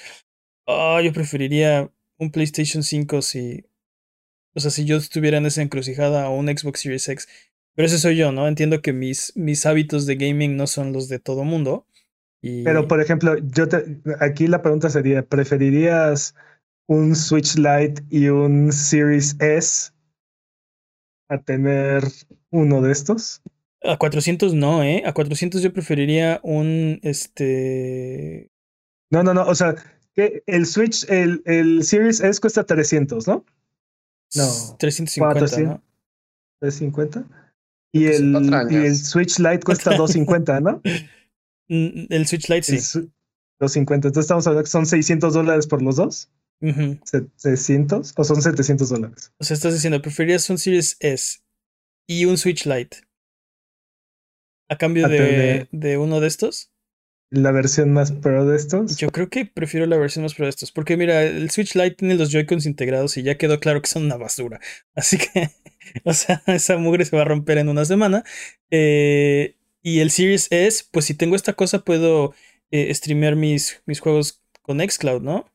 [0.65, 3.65] oh, yo preferiría un PlayStation 5 si.
[4.55, 7.27] O sea, si yo estuviera en esa encrucijada o un Xbox Series X.
[7.75, 8.47] Pero ese soy yo, ¿no?
[8.47, 11.85] Entiendo que mis, mis hábitos de gaming no son los de todo mundo.
[12.41, 12.63] Y...
[12.63, 16.33] Pero, por ejemplo, yo te, aquí la pregunta sería: ¿preferirías
[16.87, 19.92] un Switch Lite y un Series S
[21.33, 22.03] a tener
[22.51, 23.41] uno de estos?
[23.83, 25.03] A 400 no, ¿eh?
[25.05, 28.49] A 400 yo preferiría un, este...
[29.09, 29.75] No, no, no, o sea,
[30.15, 33.45] que el Switch, el, el Series S cuesta 300, ¿no?
[34.35, 34.77] No.
[34.79, 35.83] 350, ¿no?
[36.59, 37.25] 350.
[37.91, 40.81] Y el, y el Switch Lite cuesta 250, ¿no?
[41.69, 42.75] Mm, el Switch Lite sí.
[43.59, 44.09] 250.
[44.09, 46.29] Entonces estamos hablando que son 600 dólares por los dos.
[46.63, 49.31] Uh ¿700 o son 700 dólares?
[49.37, 51.39] O sea, estás diciendo, ¿preferirías un Series S
[52.07, 52.97] y un Switch Lite
[54.69, 56.73] a cambio de, de uno de estos?
[57.33, 58.95] la versión más pro de estos?
[58.97, 60.71] Yo creo que prefiero la versión más pro de estos.
[60.71, 64.05] Porque mira, el Switch Lite tiene los Joy-Cons integrados y ya quedó claro que son
[64.05, 64.59] una basura.
[64.95, 65.49] Así que,
[66.03, 68.23] o sea, esa mugre se va a romper en una semana.
[68.69, 72.35] Eh, y el Series S, pues si tengo esta cosa, puedo
[72.69, 75.51] eh, streamear mis, mis juegos con Xcloud, ¿no?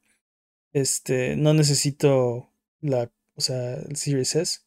[0.72, 2.50] Este, no necesito
[2.80, 4.60] la, o sea, el Series S.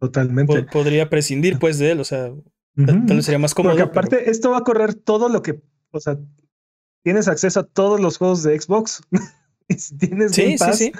[0.00, 0.62] Totalmente.
[0.64, 2.32] podría prescindir, pues, de él, o sea,
[2.74, 3.72] tal, vez sería más cómodo.
[3.72, 6.18] Porque aparte, esto va a correr todo lo que o sea,
[7.02, 9.02] tienes acceso a todos los juegos de Xbox.
[9.98, 10.92] tienes sí, sí, sí.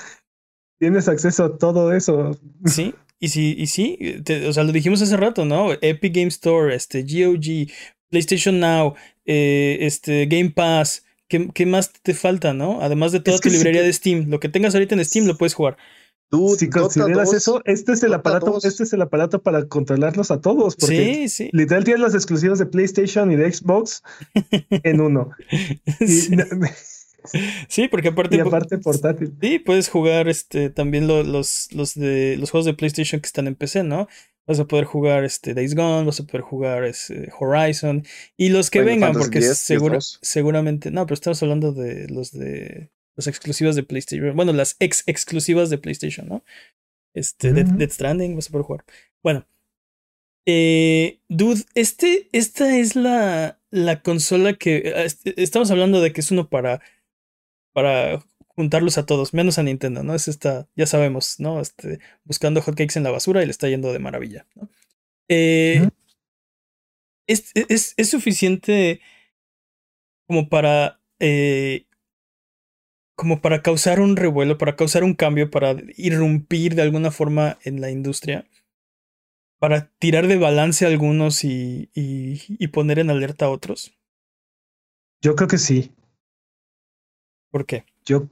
[0.79, 2.39] tienes acceso a todo eso.
[2.65, 3.99] Sí, y sí, y sí,
[4.47, 5.73] o sea, lo dijimos hace rato, ¿no?
[5.81, 7.71] Epic Game Store, este, GOG,
[8.09, 11.05] PlayStation Now, eh, este, Game Pass.
[11.29, 12.81] ¿Qué, ¿Qué, más te falta, no?
[12.81, 14.29] Además de toda tu librería de Steam.
[14.29, 15.77] Lo que tengas ahorita en Steam lo puedes jugar
[16.59, 20.77] si consideras eso, este es el aparato, este es el aparato para controlarlos a todos.
[20.77, 21.51] Porque sí, sí.
[21.53, 24.03] Literal tienes las exclusivas de PlayStation y de Xbox
[24.71, 25.31] en uno.
[26.07, 26.31] sí.
[27.91, 28.37] porque aparte.
[28.37, 29.35] Y aparte portátil.
[29.41, 33.55] Sí, puedes jugar este también los, los de los juegos de PlayStation que están en
[33.55, 34.09] PC, ¿no?
[34.47, 38.05] Vas a poder jugar este Days Gone, vas a poder jugar este, Horizon
[38.39, 40.91] y los que vengan, porque seguro, seguramente.
[40.91, 44.35] No, pero estamos hablando de los de las exclusivas de PlayStation.
[44.35, 46.45] Bueno, las ex exclusivas de PlayStation, ¿no?
[47.15, 48.85] Este, Dead, Stranding, vas a poder jugar.
[49.23, 49.47] Bueno.
[50.47, 54.95] Eh, dude, este, esta es la, la consola que.
[54.97, 55.05] Ah,
[55.37, 56.81] estamos hablando de que es uno para.
[57.79, 60.17] Para juntarlos a todos, menos a Nintendo, ¿no?
[60.17, 61.61] Es esta, ya sabemos, ¿no?
[61.61, 64.69] Este, buscando hotcakes en la basura y le está yendo de maravilla, ¿no?
[65.29, 65.89] Eh,
[67.29, 69.01] es, es, es suficiente
[70.27, 71.85] como para eh,
[73.15, 77.81] como para causar un revuelo, para causar un cambio, para irrumpir de alguna forma en
[77.81, 78.45] la industria,
[79.59, 83.93] para tirar de balance a algunos y, y, poner en alerta a otros?
[85.21, 85.93] Yo creo que sí.
[87.51, 87.85] ¿Por qué?
[88.05, 88.29] Yo,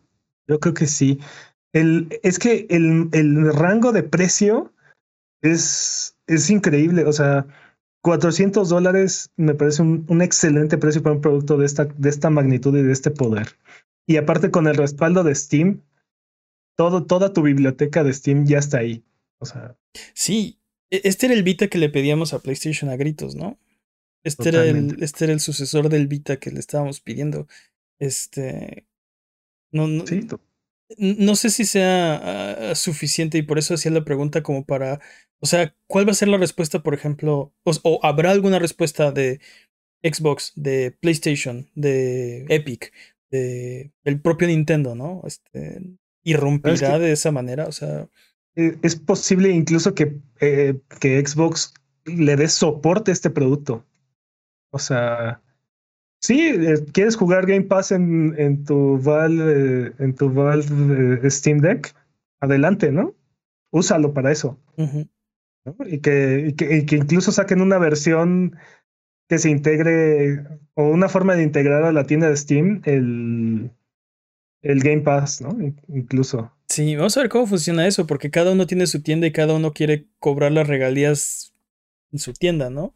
[0.46, 1.18] yo creo que sí.
[1.72, 4.72] El, es que el, el rango de precio
[5.42, 7.04] es, es increíble.
[7.04, 7.46] O sea,
[8.02, 12.30] 400 dólares me parece un, un, excelente precio para un producto de esta, de esta
[12.30, 13.58] magnitud y de este poder.
[14.06, 15.82] Y aparte con el respaldo de Steam,
[16.76, 19.04] todo, toda tu biblioteca de Steam ya está ahí.
[19.38, 19.76] O sea.
[20.14, 23.58] Sí, e, este era el Vita que le pedíamos a PlayStation a gritos, ¿no?
[24.22, 27.48] Este era, el, este era el sucesor del Vita que le estábamos pidiendo.
[27.98, 28.86] Este.
[29.76, 30.04] No, no,
[30.98, 35.00] no sé si sea ah, suficiente y por eso hacía la pregunta como para.
[35.40, 37.52] O sea, ¿cuál va a ser la respuesta, por ejemplo?
[37.64, 39.40] o habrá alguna respuesta de
[40.02, 42.92] Xbox, de PlayStation, de Epic,
[43.30, 45.22] el propio Nintendo, ¿no?
[45.26, 45.80] Este,
[46.24, 48.08] irrumpirá de esa manera, o sea.
[48.54, 53.84] Eh, es posible incluso que, eh, que Xbox le dé soporte a este producto.
[54.70, 55.42] O sea,
[56.20, 61.94] sí, eh, quieres jugar Game Pass en, en tu Valve, en tu Valve Steam Deck,
[62.40, 63.14] adelante, ¿no?
[63.70, 64.58] Úsalo para eso.
[65.86, 68.56] y, que, y, que, y que incluso saquen una versión
[69.28, 73.70] que se integre o una forma de integrar a la tienda de Steam el,
[74.62, 75.56] el Game Pass, ¿no?
[75.88, 76.52] Incluso.
[76.68, 79.54] Sí, vamos a ver cómo funciona eso, porque cada uno tiene su tienda y cada
[79.54, 81.54] uno quiere cobrar las regalías
[82.12, 82.94] en su tienda, ¿no?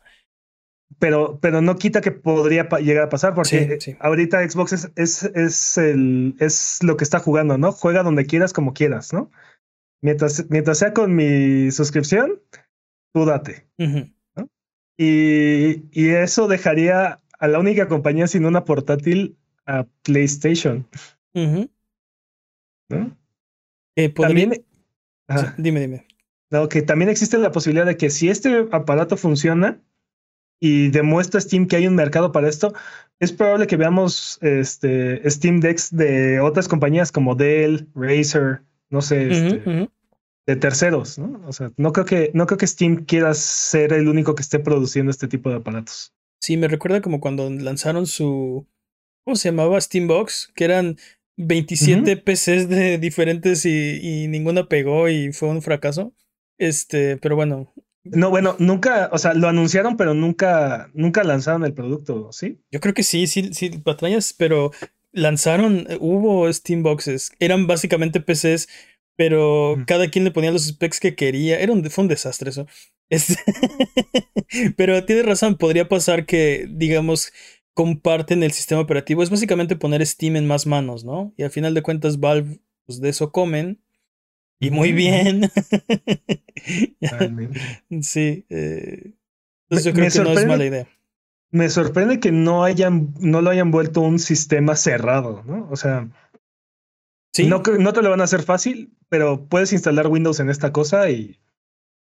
[0.99, 5.79] Pero, pero no quita que podría llegar a pasar, porque ahorita Xbox es, es, es,
[5.79, 7.73] el, es lo que está jugando, ¿no?
[7.73, 9.31] Juega donde quieras, como quieras, ¿no?
[10.03, 12.41] Mientras, mientras sea con mi suscripción,
[13.15, 13.67] tú date.
[14.99, 20.87] Y, y, eso dejaría a la única compañía sin una portátil a PlayStation.
[21.35, 23.17] ¿No?
[23.97, 24.65] Eh, también,
[25.57, 26.07] dime, dime.
[26.51, 29.81] No, que también existe la posibilidad de que si este aparato funciona
[30.61, 32.73] y demuestra Steam que hay un mercado para esto,
[33.19, 39.31] es probable que veamos este, Steam Decks de otras compañías como Dell, Razer, no sé,
[39.31, 39.89] este,
[40.47, 41.41] de terceros, ¿no?
[41.47, 44.59] O sea, no creo que, no creo que Steam quiera ser el único que esté
[44.59, 46.13] produciendo este tipo de aparatos.
[46.41, 48.67] Sí, me recuerda como cuando lanzaron su.
[49.25, 49.81] ¿Cómo se llamaba?
[49.81, 50.97] Steambox, que eran
[51.37, 56.15] 27 PCs de diferentes y, y, ninguna pegó y fue un fracaso.
[56.59, 57.73] Este, pero bueno.
[58.05, 62.59] No, bueno, nunca, o sea, lo anunciaron, pero nunca, nunca lanzaron el producto, ¿sí?
[62.71, 64.73] Yo creo que sí, sí, sí, patrañas, pero
[65.13, 68.69] lanzaron, hubo Steamboxes, eran básicamente PCs
[69.21, 71.61] pero cada quien le ponía los specs que quería.
[71.61, 72.67] Era un, fue un desastre eso.
[73.11, 73.35] Este,
[74.77, 77.33] pero tienes razón, podría pasar que, digamos,
[77.75, 79.23] comparten el sistema operativo.
[79.23, 81.35] Es básicamente poner Steam en más manos, ¿no?
[81.37, 83.83] Y al final de cuentas, Valve, pues de eso comen.
[84.61, 85.51] Y muy bien.
[88.03, 88.45] sí.
[88.51, 89.15] Eh,
[89.69, 90.87] entonces yo creo que no es mala idea.
[91.51, 95.67] Me sorprende que no hayan, no lo hayan vuelto un sistema cerrado, ¿no?
[95.71, 96.09] O sea,
[97.39, 101.11] no, no te lo van a hacer fácil, pero puedes instalar Windows en esta cosa
[101.11, 101.41] y,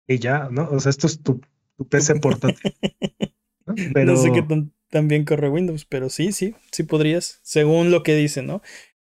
[0.07, 0.69] y ya, ¿no?
[0.69, 1.41] O sea, esto es tu,
[1.75, 2.75] tu PC portátil.
[3.65, 3.73] ¿no?
[3.93, 4.15] Pero...
[4.15, 4.45] sé qué
[4.89, 8.61] tan, bien corre Windows, pero sí, sí, sí podrías, según lo que dicen, ¿no?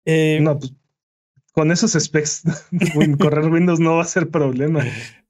[0.05, 0.75] Eh, no, pues
[1.57, 2.43] con esos specs,
[3.19, 4.85] correr Windows no va a ser problema.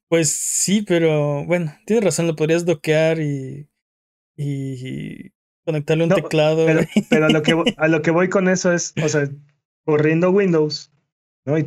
[0.08, 3.68] Pues sí, pero bueno, tienes razón, lo podrías doquear y,
[4.36, 5.30] y
[5.64, 6.66] conectarle un teclado.
[6.66, 9.30] Pero, pero, a, lo que, a lo que voy con eso es, o sea,
[9.84, 10.90] corriendo Windows,
[11.44, 11.56] ¿no?
[11.58, 11.64] Y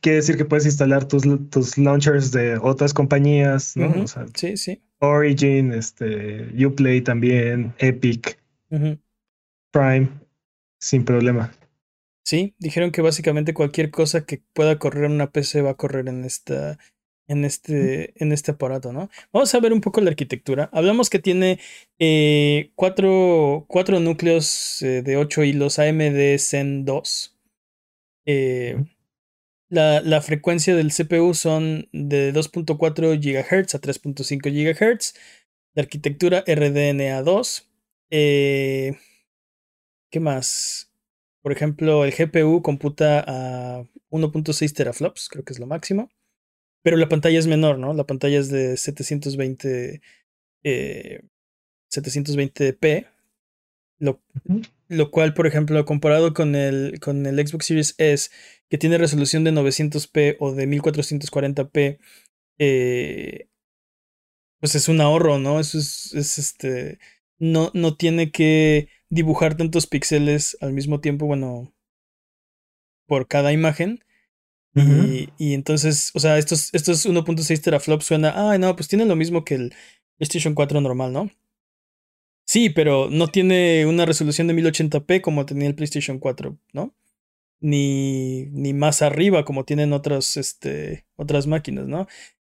[0.00, 3.90] quiere decir que puedes instalar tus, tus launchers de otras compañías, ¿no?
[4.02, 4.80] o sea, sí, sí.
[5.00, 8.38] Origin, este, Uplay también, Epic,
[9.72, 10.08] Prime,
[10.78, 11.52] sin problema.
[12.26, 16.08] Sí, dijeron que básicamente cualquier cosa que pueda correr en una PC va a correr
[16.08, 16.76] en esta
[17.28, 19.10] en este, en este aparato, ¿no?
[19.32, 20.68] Vamos a ver un poco la arquitectura.
[20.72, 21.60] Hablamos que tiene
[22.00, 27.36] eh, cuatro, cuatro, núcleos eh, de 8 hilos AMD Zen 2.
[28.26, 28.76] Eh,
[29.68, 35.14] la, la, frecuencia del CPU son de 2.4 GHz a 3.5 GHz.
[35.74, 37.66] La arquitectura RDNA2.
[38.10, 38.96] Eh,
[40.10, 40.85] ¿Qué más?
[41.46, 46.10] Por ejemplo, el GPU computa a 1.6 teraflops, creo que es lo máximo.
[46.82, 47.94] Pero la pantalla es menor, ¿no?
[47.94, 50.02] La pantalla es de 720,
[50.64, 51.20] eh,
[51.88, 53.06] 720p.
[54.00, 54.20] Lo,
[54.88, 58.30] lo cual, por ejemplo, comparado con el, con el Xbox Series S,
[58.68, 61.98] que tiene resolución de 900p o de 1440p,
[62.58, 63.46] eh,
[64.58, 65.60] pues es un ahorro, ¿no?
[65.60, 66.98] Eso es, es este.
[67.38, 71.72] No, no tiene que dibujar tantos píxeles al mismo tiempo, bueno,
[73.06, 74.00] por cada imagen.
[74.74, 79.16] y, y, entonces, o sea, estos, estos 1.6 teraflops suena, ah, no, pues tiene lo
[79.16, 79.74] mismo que el
[80.18, 81.30] PlayStation 4 normal, ¿no?
[82.46, 86.94] Sí, pero no tiene una resolución de 1080p como tenía el PlayStation 4, ¿no?
[87.60, 92.06] Ni, ni más arriba como tienen otras, este, otras máquinas, ¿no?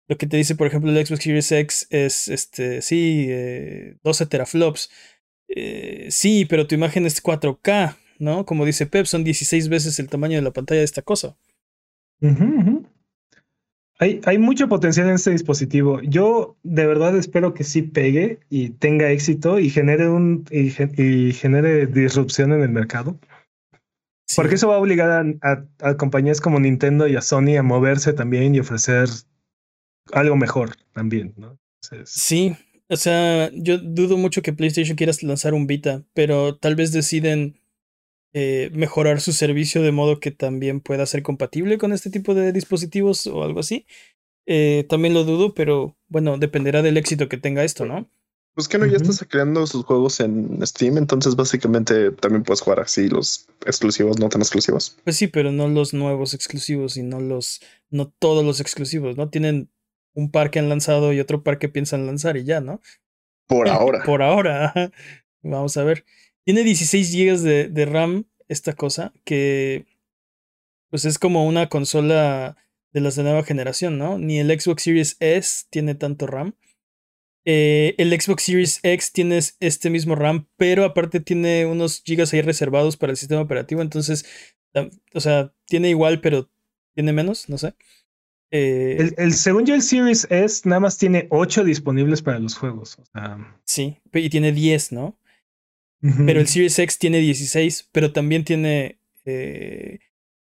[0.08, 3.28] Lo que te dice, por ejemplo, el Xbox Series X es, este, sí,
[4.04, 4.90] 12 eh, teraflops.
[5.48, 8.46] Eh, sí, pero tu imagen es 4K, ¿no?
[8.46, 11.36] Como dice Pep, son 16 veces el tamaño de la pantalla de esta cosa.
[14.00, 16.02] Hay, hay, mucho potencial en este dispositivo.
[16.02, 20.70] Yo de verdad espero que sí pegue y tenga éxito y genere un y,
[21.34, 23.20] genere disrupción en el mercado.
[24.36, 28.56] Porque eso va a obligar a, compañías como Nintendo y a Sony a moverse también
[28.56, 29.08] y ofrecer
[30.12, 31.60] algo mejor también, ¿no?
[32.06, 32.56] Sí,
[32.90, 37.60] o sea, yo dudo mucho que PlayStation quiera lanzar un Vita, pero tal vez deciden
[38.34, 42.52] eh, mejorar su servicio de modo que también pueda ser compatible con este tipo de
[42.52, 43.86] dispositivos o algo así.
[44.46, 48.10] Eh, también lo dudo, pero bueno, dependerá del éxito que tenga esto, ¿no?
[48.54, 52.80] Pues que no, ya estás creando sus juegos en Steam, entonces básicamente también puedes jugar
[52.80, 54.96] así los exclusivos, no tan exclusivos.
[55.04, 59.30] Pues sí, pero no los nuevos exclusivos y no los, no todos los exclusivos, ¿no?
[59.30, 59.70] Tienen
[60.16, 62.82] un par que han lanzado y otro par que piensan lanzar y ya, ¿no?
[63.48, 64.02] Por ahora.
[64.06, 64.74] Por ahora.
[65.44, 66.06] Vamos a ver.
[66.44, 69.86] Tiene 16 GB de, de, RAM esta cosa, que
[70.90, 72.58] pues es como una consola
[72.94, 74.18] de las de nueva generación, ¿no?
[74.18, 76.56] Ni el Xbox Series S tiene tanto RAM.
[77.44, 82.42] Eh, el Xbox Series X tiene este mismo RAM, pero aparte tiene unos gigas ahí
[82.42, 84.26] reservados para el sistema operativo, entonces,
[85.14, 86.50] o sea, tiene igual, pero
[86.96, 87.76] tiene menos, no sé.
[88.52, 92.56] Eh, el, el, según yo, el Series S nada más tiene 8 disponibles para los
[92.56, 92.98] juegos.
[93.66, 95.18] Sí, y tiene 10, ¿no?
[96.26, 100.00] Pero el Series X tiene 16, pero también tiene, eh,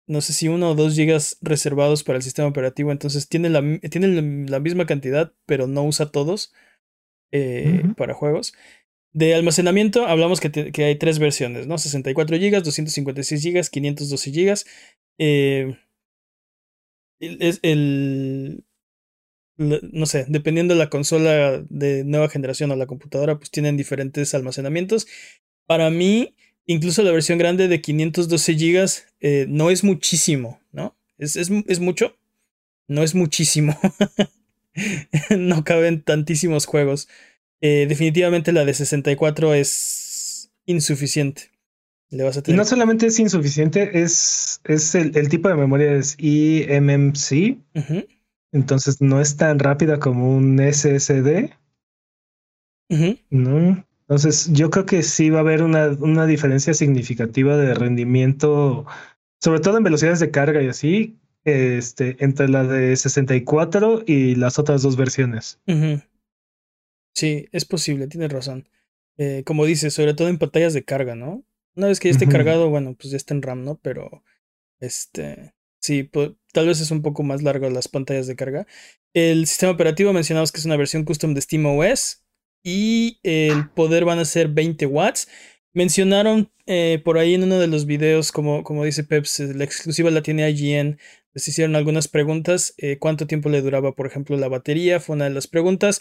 [0.09, 2.90] no sé si uno o dos gigas reservados para el sistema operativo.
[2.90, 6.52] Entonces tiene la, tiene la misma cantidad, pero no usa todos
[7.30, 8.54] eh, para juegos.
[9.12, 11.78] De almacenamiento, hablamos que, que, hay tres versiones, ¿no?
[11.78, 14.64] 64 GB, 256 GB, 512 GB.
[15.18, 15.76] Eh,
[17.20, 18.64] es el,
[19.57, 24.35] no sé, dependiendo de la consola de nueva generación o la computadora, pues tienen diferentes
[24.35, 25.07] almacenamientos.
[25.66, 26.35] Para mí,
[26.66, 30.96] incluso la versión grande de 512 GB eh, no es muchísimo, ¿no?
[31.18, 32.16] Es, es, es mucho,
[32.88, 33.79] no es muchísimo.
[35.38, 37.09] no caben tantísimos juegos.
[37.61, 41.54] Eh, definitivamente la de 64 es insuficiente.
[42.11, 42.57] Le vas a tener...
[42.57, 47.59] Y no solamente es insuficiente, es, es el, el tipo de memoria es eMMC.
[48.53, 51.51] Entonces no es tan rápida como un SSD.
[53.31, 53.85] No.
[54.03, 58.87] Entonces yo creo que sí va a haber una, una diferencia significativa de rendimiento,
[59.40, 64.59] sobre todo en velocidades de carga y así, este, entre la de 64 y las
[64.59, 65.59] otras dos versiones.
[67.14, 68.69] Sí, es posible, tienes razón.
[69.17, 71.45] Eh, como dices, sobre todo en pantallas de carga, ¿no?
[71.77, 73.79] Una vez que ya esté cargado, bueno, pues ya está en RAM, ¿no?
[73.83, 74.23] Pero,
[74.81, 76.09] este, sí,
[76.53, 78.67] tal vez es un poco más largo las pantallas de carga.
[79.13, 82.25] El sistema operativo mencionamos que es una versión custom de SteamOS
[82.63, 85.29] y el poder van a ser 20 watts.
[85.73, 90.11] Mencionaron eh, por ahí en uno de los videos, como, como dice Peps, la exclusiva
[90.11, 90.99] la tiene IGN.
[91.35, 92.75] Les hicieron algunas preguntas.
[92.79, 95.01] Eh, ¿Cuánto tiempo le duraba, por ejemplo, la batería?
[95.01, 96.01] Fue una de las preguntas.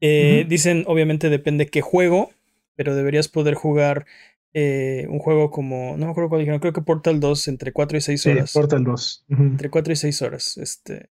[0.00, 2.30] Eh, dicen, obviamente depende qué juego,
[2.74, 4.06] pero deberías poder jugar
[4.52, 7.98] eh, un juego como, no me acuerdo cuál dijeron, creo que Portal 2 entre 4
[7.98, 8.52] y 6 horas.
[8.52, 9.24] Portal 2.
[9.28, 10.56] Entre 4 y 6 horas.
[10.56, 11.10] Este.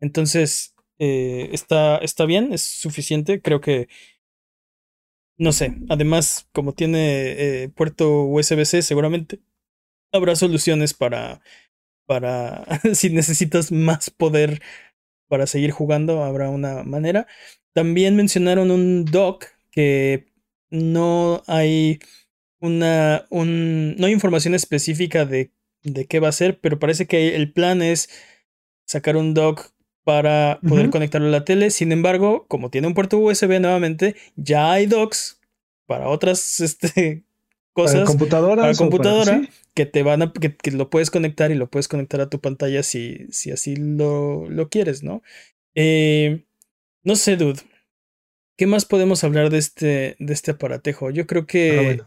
[0.00, 3.40] Entonces, eh, está, está bien, es suficiente.
[3.40, 3.88] Creo que,
[5.38, 9.40] no sé, además, como tiene eh, puerto USB-C, seguramente
[10.12, 11.40] habrá soluciones para,
[12.06, 12.64] para,
[12.94, 14.60] si necesitas más poder
[15.28, 17.26] para seguir jugando, habrá una manera.
[17.72, 20.26] También mencionaron un dock que
[20.70, 21.98] no hay
[22.64, 25.50] una, un, no hay información específica de,
[25.82, 28.08] de qué va a ser, pero parece que el plan es
[28.86, 29.70] sacar un dock
[30.02, 31.70] para poder conectarlo a la tele.
[31.70, 35.40] Sin embargo, como tiene un puerto USB nuevamente, ya hay docks
[35.86, 37.24] para otras este,
[37.72, 37.96] cosas.
[37.96, 38.62] Para computadora.
[38.62, 42.30] Para computadora que te van a, que, lo puedes conectar y lo puedes conectar a
[42.30, 45.22] tu pantalla si, si así lo, lo quieres, ¿no?
[45.74, 46.44] Eh,
[47.02, 47.60] no sé, dude.
[48.56, 51.10] ¿Qué más podemos hablar de este, de este aparatejo?
[51.10, 52.00] Yo creo que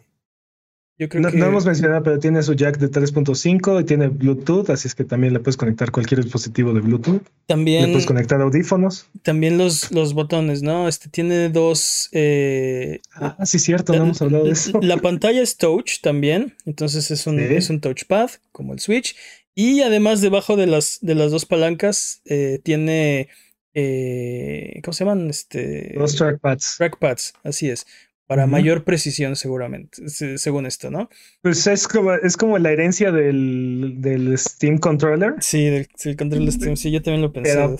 [0.99, 4.07] Yo creo No, que no hemos mencionado, pero tiene su jack de 3.5 y tiene
[4.07, 7.21] Bluetooth, así es que también le puedes conectar cualquier dispositivo de Bluetooth.
[7.21, 9.05] Le también, puedes conectar audífonos.
[9.21, 10.87] también los, los botones, ¿no?
[10.87, 12.09] Este tiene dos.
[12.13, 14.79] eh, Ah, sí, cierto, no hemos hablado de eso.
[14.81, 17.43] La pantalla es touch también, entonces es un, Sí.
[17.47, 19.15] es un touchpad como el Switch.
[19.53, 23.27] Y además debajo de las, de las dos palancas eh, tiene,
[23.75, 25.29] eh, ¿cómo se llaman?
[25.29, 26.75] Este, Dos trackpads.
[26.77, 27.85] trackpads, así es,
[28.27, 31.09] para mayor precisión seguramente, se- según esto, ¿no?
[31.41, 36.45] Pues es como, es como la herencia del, del Steam Controller, Sí, del, del control
[36.45, 37.53] de Steam, sí, yo también lo pensé.
[37.53, 37.77] Pero-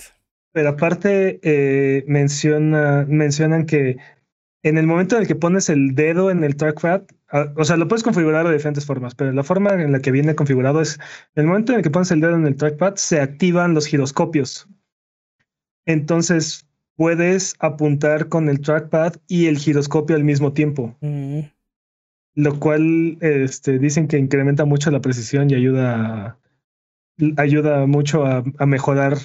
[0.50, 3.98] pero aparte eh, menciona, mencionan que
[4.64, 7.76] en el momento en el que pones el dedo en el trackpad, ah, o sea,
[7.76, 10.96] lo puedes configurar de diferentes formas, pero la forma en la que viene configurado es,
[11.36, 13.86] en el momento en el que pones el dedo en el trackpad, se activan los
[13.86, 14.66] giroscopios.
[15.86, 16.67] Entonces,
[16.98, 20.96] puedes apuntar con el trackpad y el giroscopio al mismo tiempo.
[21.00, 21.42] Mm,
[22.34, 26.38] lo cual este, dicen que incrementa mucho la precisión y ayuda,
[27.36, 29.16] ayuda mucho a, a mejorar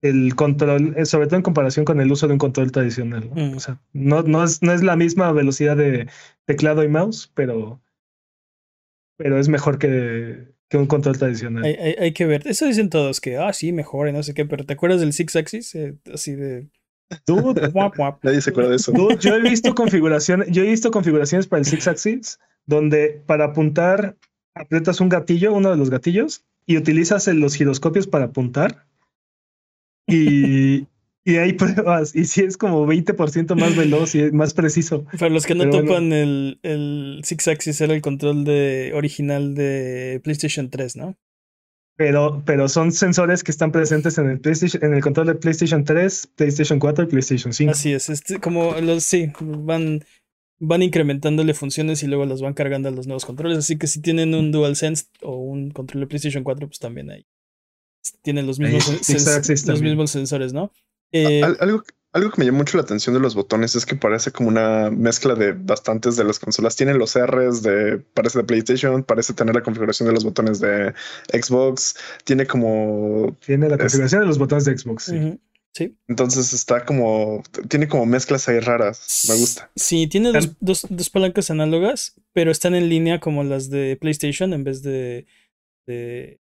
[0.00, 3.28] el control, eh, sobre todo en comparación con el uso de un control tradicional.
[3.28, 3.50] ¿no?
[3.50, 3.56] Mm.
[3.56, 6.08] O sea, no, no, es, no es la misma velocidad de
[6.46, 7.82] teclado y mouse, pero,
[9.18, 11.64] pero es mejor que, que un control tradicional.
[11.64, 12.46] hay, hay- hay que ver.
[12.46, 15.12] Eso dicen todos que, ah, sí, mejor y no sé qué, pero ¿te acuerdas del
[15.12, 15.74] Six Axis?
[15.74, 16.68] Eh, así de.
[17.26, 18.24] Dude, guap, guap.
[18.24, 18.92] Nadie se acuerda de eso.
[18.92, 23.46] Dude, yo he visto configuraciones, yo he visto configuraciones para el Six Axis donde para
[23.46, 24.16] apuntar
[24.54, 28.84] aprietas un gatillo, uno de los gatillos, y utilizas los giroscopios para apuntar.
[30.06, 30.86] Y,
[31.24, 35.04] y hay pruebas, y sí es como 20% más veloz y más preciso.
[35.18, 35.88] Para los que no Pero bueno.
[35.88, 41.18] topan, el, el Six Axis era el control de, original de PlayStation 3, ¿no?
[41.96, 45.84] Pero, pero son sensores que están presentes en el PlayStation, en el control de PlayStation
[45.84, 47.70] 3, PlayStation 4 y PlayStation 5.
[47.72, 50.02] Así es, este, como los, sí, van,
[50.58, 53.58] van incrementándole funciones y luego las van cargando a los nuevos controles.
[53.58, 57.26] Así que si tienen un DualSense o un control de PlayStation 4, pues también ahí
[58.22, 60.72] tienen los mismos, sens- los mismos sensores, ¿no?
[61.12, 61.82] Eh, Al- algo,
[62.12, 64.90] algo que me llama mucho la atención de los botones es que parece como una
[64.90, 66.74] mezcla de bastantes de las consolas.
[66.76, 70.92] Tiene los R's de, parece de PlayStation, parece tener la configuración de los botones de
[71.32, 75.04] Xbox, tiene como, Tiene la Es- configuración de los botones de Xbox.
[75.04, 75.38] sí.
[75.72, 75.96] sí.
[76.08, 79.26] entonces está como, tiene como mezclas ahí raras.
[79.28, 79.70] Me gusta.
[79.76, 84.52] Sí, tiene dos, dos, dos palancas análogas, pero están en línea como las de PlayStation
[84.52, 85.26] en vez de.
[85.86, 86.40] de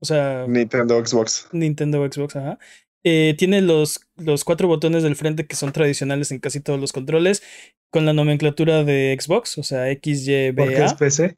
[0.00, 1.48] o sea, Nintendo, Xbox.
[1.52, 2.58] Nintendo Xbox, ajá.
[3.06, 6.92] Eh, tiene los, los cuatro botones del frente que son tradicionales en casi todos los
[6.92, 7.42] controles,
[7.90, 10.96] con la nomenclatura de Xbox, o sea, X, Y, B, Porque es A.
[10.96, 11.36] PC.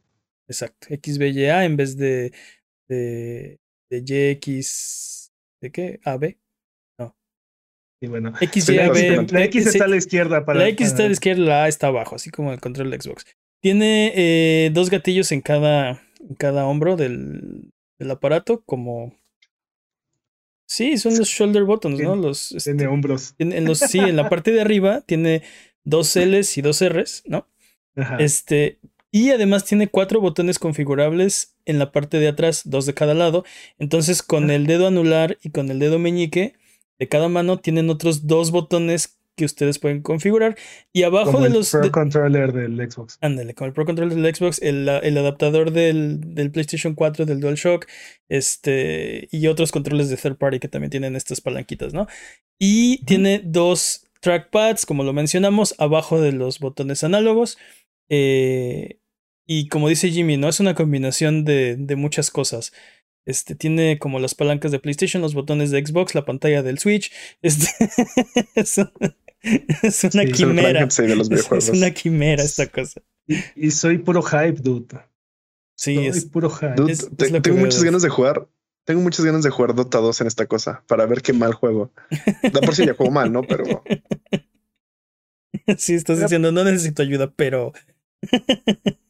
[0.48, 2.32] Exacto, X, B, Y, A en vez de,
[2.88, 3.58] de,
[3.90, 6.00] de Y, X, ¿de qué?
[6.04, 6.38] A, B.
[8.00, 9.26] Y bueno, X, Y, A, B.
[9.30, 10.60] la X está a la izquierda para.
[10.60, 13.00] la X está a la izquierda, la A está abajo, así como el control de
[13.00, 13.24] Xbox.
[13.60, 19.14] Tiene eh, dos gatillos en cada, en cada hombro del, del aparato, como...
[20.66, 22.16] Sí, son los shoulder buttons, ¿no?
[22.16, 23.34] Los, este, Tiene hombros.
[23.38, 25.42] en, en los, sí, en la parte de arriba tiene
[25.84, 27.48] dos L's y dos R's, ¿no?
[27.94, 28.16] Ajá.
[28.18, 28.80] Este,
[29.12, 33.44] y además tiene cuatro botones configurables en la parte de atrás, dos de cada lado.
[33.78, 36.54] Entonces, con el dedo anular y con el dedo meñique
[36.98, 40.56] de cada mano tienen otros dos botones que ustedes pueden configurar.
[40.92, 41.70] Y abajo como de el los.
[41.70, 43.18] Pro de- Controller del Xbox.
[43.20, 47.40] Ándale, con el Pro Controller del Xbox, el, el adaptador del, del PlayStation 4, del
[47.40, 47.86] DualShock,
[48.28, 52.06] este, y otros controles de third party que también tienen estas palanquitas, ¿no?
[52.58, 57.58] Y tiene dos trackpads, como lo mencionamos, abajo de los botones análogos.
[58.08, 58.98] eh,
[59.48, 60.48] y como dice Jimmy, ¿no?
[60.48, 62.72] Es una combinación de, de muchas cosas.
[63.26, 67.12] Este, tiene como las palancas de PlayStation, los botones de Xbox, la pantalla del Switch.
[67.42, 67.68] Este,
[68.56, 68.80] es,
[69.82, 70.68] es una Sí, quimera.
[70.70, 71.68] Frankenstein de los Es, videojuegos.
[71.68, 73.00] es una quimera esta cosa.
[73.26, 74.98] Y, y soy puro hype, dude.
[75.76, 76.74] Sí, soy es, puro hype.
[76.76, 78.48] Dude, es- te- es lo que tengo muchas ganas de jugar.
[78.84, 81.92] Tengo muchas ganas de jugar Dota 2 en esta cosa para ver qué mal juego.
[82.52, 83.42] Da por si ya juego mal, ¿no?
[83.42, 83.82] Pero
[85.76, 87.72] sí, estás diciendo, no necesito ayuda, pero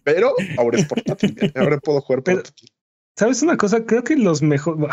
[0.03, 1.37] Pero ahora es portátil.
[1.55, 2.71] Ahora puedo jugar Pero- portátil.
[3.19, 3.85] ¿Sabes una cosa?
[3.87, 4.89] Creo que los mejores.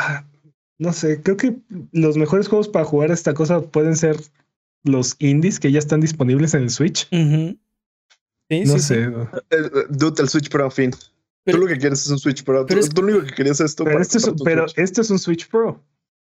[0.79, 1.55] No sé, creo que
[1.91, 4.15] los mejores juegos para jugar esta cosa pueden ser
[4.83, 7.07] los indies que ya están disponibles en el Switch.
[7.11, 7.57] ujú.
[8.49, 8.85] Sí, No sí, sí.
[8.87, 9.03] sé.
[9.49, 10.91] Eh, Dude, el Switch Pro, fin.
[11.45, 12.65] Pero- tú lo que quieres es un Switch Pro.
[12.65, 13.83] pero tú, es- tú lo único que querías es esto.
[13.85, 15.83] Pero, esto es, pero esto es un Switch Pro.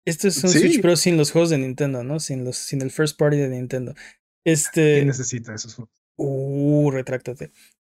[0.06, 0.60] Este es un Sí.
[0.60, 2.20] Switch Pro sin los juegos de Nintendo, ¿no?
[2.20, 3.94] Sin los, sin el first party de Nintendo.
[3.94, 5.06] ¿Quién Este.
[5.06, 5.94] necesita esos juegos?
[6.18, 7.52] Uh, retráctate.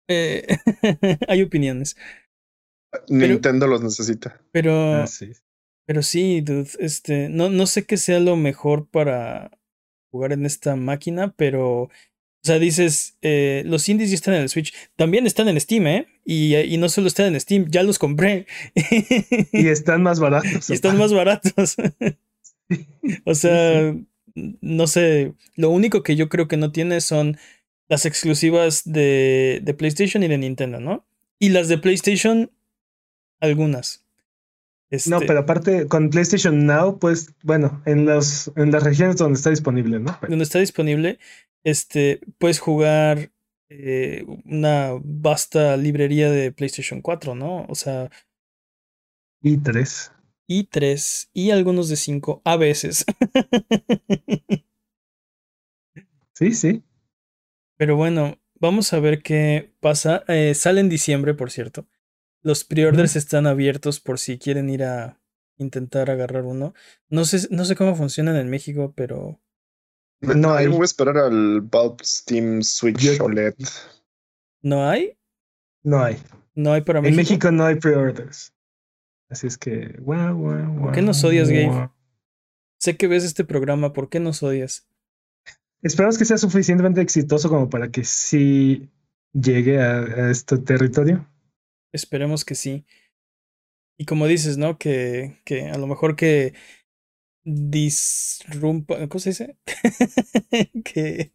[0.09, 0.47] Eh,
[1.29, 1.97] hay opiniones.
[3.09, 4.41] Nintendo los necesita.
[4.53, 5.33] Pero, Ah, sí.
[5.87, 9.51] pero sí, dude, este, no, no sé qué sea lo mejor para
[10.11, 11.91] jugar en esta máquina, pero O
[12.43, 14.73] sea, dices, eh, los indies ya están en el Switch.
[14.97, 16.07] También están en Steam, ¿eh?
[16.25, 18.47] Y, y no solo están en Steam, ya los compré.
[19.53, 20.71] y están más baratos.
[20.71, 21.77] y están más baratos.
[23.25, 23.95] o sea,
[24.35, 25.35] no sé.
[25.55, 27.39] Lo único que yo creo que no tiene son
[27.89, 31.07] las exclusivas de, de PlayStation y de Nintendo, ¿no?
[31.39, 32.51] Y las de PlayStation,
[33.41, 34.06] algunas.
[35.05, 39.37] No, Este, pero aparte con PlayStation Now, pues bueno, en las, en las regiones donde
[39.37, 40.19] está disponible, ¿no?
[40.29, 41.19] donde está disponible,
[41.65, 43.33] este, puedes jugar
[43.69, 47.67] eh, una vasta librería de PlayStation 4, ¿no?
[47.69, 48.11] O sea,
[49.43, 50.13] Y tres.
[50.49, 53.05] y 3 y algunos de 5 a veces.
[56.35, 56.83] Sí, sí.
[57.79, 60.25] Pero bueno, vamos a ver qué pasa.
[60.29, 61.87] Eh, sale en diciembre, por cierto.
[62.47, 65.21] Los pre-orders están abiertos por si quieren ir a
[65.59, 66.75] intentar agarrar uno.
[67.09, 69.41] No sé, no sé cómo funcionan en México, pero
[70.21, 70.67] No hay.
[70.67, 73.55] Yo voy a esperar al Valve Steam Switch Yo- OLED.
[74.63, 75.19] ¿no hay?
[75.83, 76.19] No hay.
[76.55, 77.17] No hay para En México.
[77.17, 78.55] México no hay pre-orders.
[79.29, 79.97] Así es que.
[79.99, 81.91] guau, guau, ¿Por qué nos odias, Gabe?
[82.79, 84.87] Sé que ves este programa, ¿por qué nos odias?
[85.83, 88.89] Esperamos que sea suficientemente exitoso como para que sí
[89.33, 91.29] llegue a, a este territorio.
[91.97, 92.85] Esperemos que sí.
[93.99, 94.79] Y como dices, ¿no?
[94.79, 96.53] Que, que a lo mejor que
[97.45, 99.57] disrumpa, ¿cómo se dice?
[100.85, 101.33] que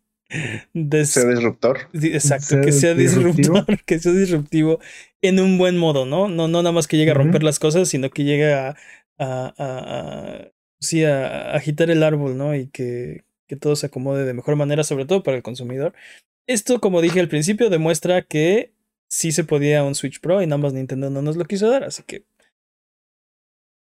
[0.73, 1.89] des- Sea disruptor.
[1.93, 3.53] di- exacto, sea que sea disruptivo.
[3.55, 4.79] disruptor, que sea disruptivo
[5.21, 6.27] en un buen modo, ¿no?
[6.29, 8.75] No, no nada más que llegue a romper las cosas, sino que llegue a, a,
[9.17, 12.55] a- a- sí, a, a agitar el árbol, ¿no?
[12.55, 15.93] Y que, que todo se acomode de mejor manera, sobre todo para el consumidor.
[16.47, 18.73] Esto, como dije al principio, demuestra que
[19.11, 21.83] sí se podía un Switch Pro y nada más Nintendo no nos lo quiso dar,
[21.83, 22.25] así que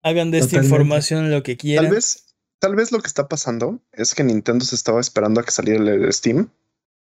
[0.02, 0.74] hagan de esta Totalmente.
[0.74, 1.84] información lo que quieran.
[1.86, 5.44] Tal vez, tal vez lo que está pasando es que Nintendo se estaba esperando a
[5.44, 6.50] que saliera el Steam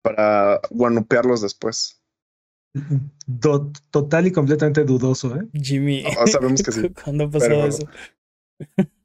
[0.04, 2.00] para guanupearlos después.
[3.26, 5.48] Do- total y completamente dudoso, ¿eh?
[5.54, 7.90] Jimmy, Ah, sabemos que sí, ¿cuándo ha pasado pero- eso?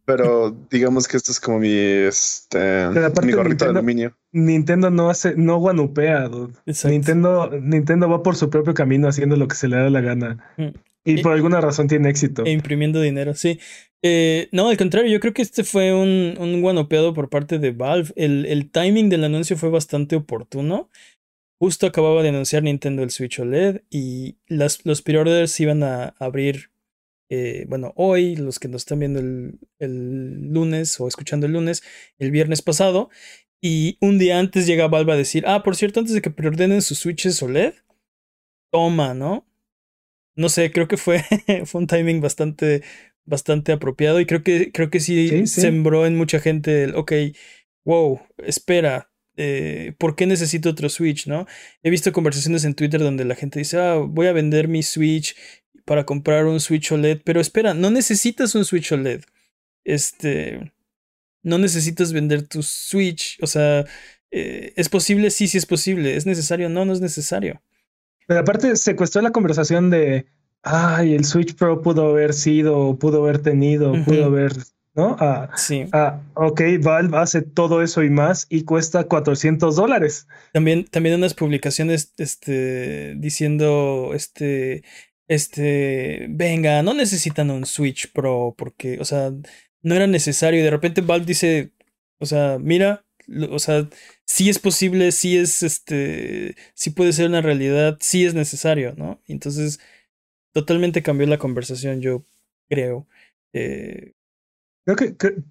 [0.06, 4.16] Pero digamos que esto es como mi, este, mi gorrito de Nintendo- aluminio.
[4.32, 6.54] Nintendo no hace, no guanupea, dude.
[6.64, 6.92] Exacto.
[6.92, 10.52] Nintendo, Nintendo va por su propio camino haciendo lo que se le da la gana.
[10.56, 10.68] Mm.
[11.04, 12.44] Y Y- por alguna razón tiene éxito.
[12.44, 13.58] E imprimiendo dinero, sí.
[14.02, 17.72] Eh, no, al contrario, yo creo que este fue un, un guanopeado por parte de
[17.72, 18.12] Valve.
[18.14, 20.88] El, el timing del anuncio fue bastante oportuno.
[21.58, 26.70] Justo acababa de anunciar Nintendo el Switch OLED y las, los pre-orders iban a abrir,
[27.28, 31.82] eh, bueno, hoy, los que nos están viendo el, el lunes o escuchando el lunes,
[32.18, 33.10] el viernes pasado.
[33.60, 36.82] Y un día antes llega Valve a decir, ah, por cierto, antes de que preordenen
[36.82, 37.74] sus Switches OLED,
[38.70, 39.46] toma, ¿no?
[40.36, 41.24] No sé, creo que fue,
[41.64, 42.82] fue un timing bastante,
[43.24, 45.60] bastante apropiado y creo que, creo que sí, Sí, sí.
[45.62, 47.12] sembró en mucha gente el, ok,
[47.84, 51.46] wow, espera, eh, ¿por qué necesito otro Switch, no?
[51.82, 55.34] He visto conversaciones en Twitter donde la gente dice, ah, voy a vender mi Switch
[55.86, 59.22] para comprar un Switch OLED, pero espera, no necesitas un Switch OLED.
[59.84, 60.72] Este,
[61.42, 63.86] no necesitas vender tu Switch, o sea,
[64.30, 65.30] eh, ¿es posible?
[65.30, 66.16] Sí, sí es posible.
[66.16, 66.68] ¿Es necesario?
[66.68, 67.62] No, no es necesario.
[68.26, 70.26] Pero aparte secuestró la conversación de,
[70.62, 74.52] ay, el Switch Pro pudo haber sido, pudo haber tenido, pudo haber,
[74.96, 75.16] ¿no?
[75.20, 75.84] Ah, Sí.
[75.92, 80.26] ah, ok, Valve hace todo eso y más y cuesta 400 dólares.
[80.52, 84.82] También, también unas publicaciones este, diciendo, este,
[85.28, 89.32] este, venga, no necesitan un Switch Pro porque, o sea,
[89.82, 90.60] no era necesario.
[90.60, 91.72] Y de repente Valve dice,
[92.18, 93.04] o sea, mira,
[93.50, 93.88] o sea,
[94.24, 99.20] sí es posible, sí es, este, sí puede ser una realidad, sí es necesario, ¿no?
[99.26, 99.80] Entonces,
[100.52, 102.24] totalmente cambió la conversación, yo
[102.68, 103.06] creo.
[103.52, 104.14] Eh,
[104.84, 105.42] Creo que, que-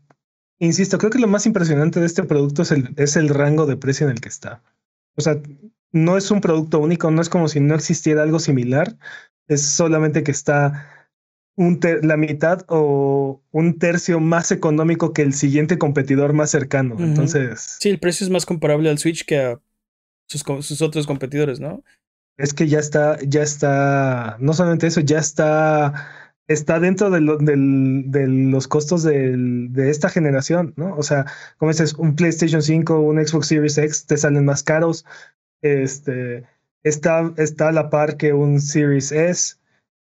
[0.60, 3.78] insisto, creo que lo más impresionante de este producto es el, es el rango de
[3.78, 4.64] precio en el que está.
[5.16, 5.42] O sea,
[5.92, 8.98] no es un producto único, no es como si no existiera algo similar,
[9.48, 10.92] es solamente que está
[11.58, 16.96] un la mitad o un tercio más económico que el siguiente competidor más cercano.
[17.00, 19.60] Entonces, sí, el precio es más comparable al Switch que a
[20.28, 21.84] sus, sus otros competidores, ¿no?
[22.38, 25.94] es que ya está, ya está, no solamente eso, ya está,
[26.50, 30.94] está dentro de, lo- del- de los costos del- de esta generación, ¿no?
[30.98, 31.26] O sea,
[31.56, 35.06] como dices, un PlayStation 5, un Xbox Series X te salen más caros.
[35.62, 36.44] Este
[36.86, 39.56] está, está a la par que un Series S.